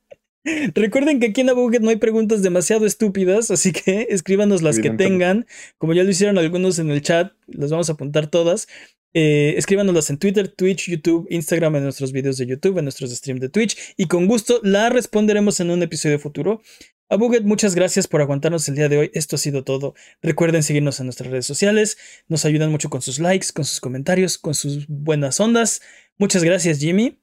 [0.76, 4.90] Recuerden que aquí en Abuget no hay preguntas demasiado estúpidas, así que escríbanos las que
[4.92, 5.46] tengan.
[5.78, 8.68] Como ya lo hicieron algunos en el chat, las vamos a apuntar todas.
[9.14, 13.42] Eh, escríbanoslas en Twitter, Twitch, YouTube, Instagram, en nuestros videos de YouTube, en nuestros streams
[13.42, 13.78] de Twitch.
[13.98, 16.62] Y con gusto la responderemos en un episodio futuro.
[17.12, 19.12] Abuget, muchas gracias por aguantarnos el día de hoy.
[19.16, 19.96] Esto ha sido todo.
[20.22, 21.98] Recuerden seguirnos en nuestras redes sociales.
[22.28, 25.82] Nos ayudan mucho con sus likes, con sus comentarios, con sus buenas ondas.
[26.20, 27.19] Muchas gracias, Jimmy.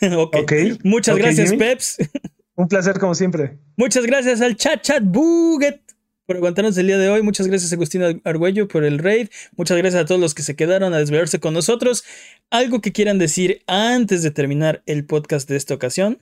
[0.32, 0.78] okay.
[0.82, 1.96] Muchas gracias, Peps.
[2.54, 3.58] Un placer, como siempre.
[3.76, 5.80] Muchas gracias al chat chat Buget
[6.24, 7.22] por aguantarnos el día de hoy.
[7.22, 9.28] Muchas gracias a Agustín Argüello por el raid.
[9.56, 12.04] Muchas gracias a todos los que se quedaron a desvelarse con nosotros.
[12.50, 16.18] ¿Algo que quieran decir antes de terminar el podcast de esta ocasión?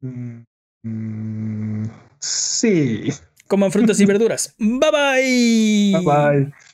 [0.00, 0.44] Mm,
[0.82, 1.84] mm,
[2.18, 3.12] sí.
[3.46, 4.54] Coman frutas y verduras.
[4.58, 5.92] Bye bye.
[5.92, 6.69] Bye bye.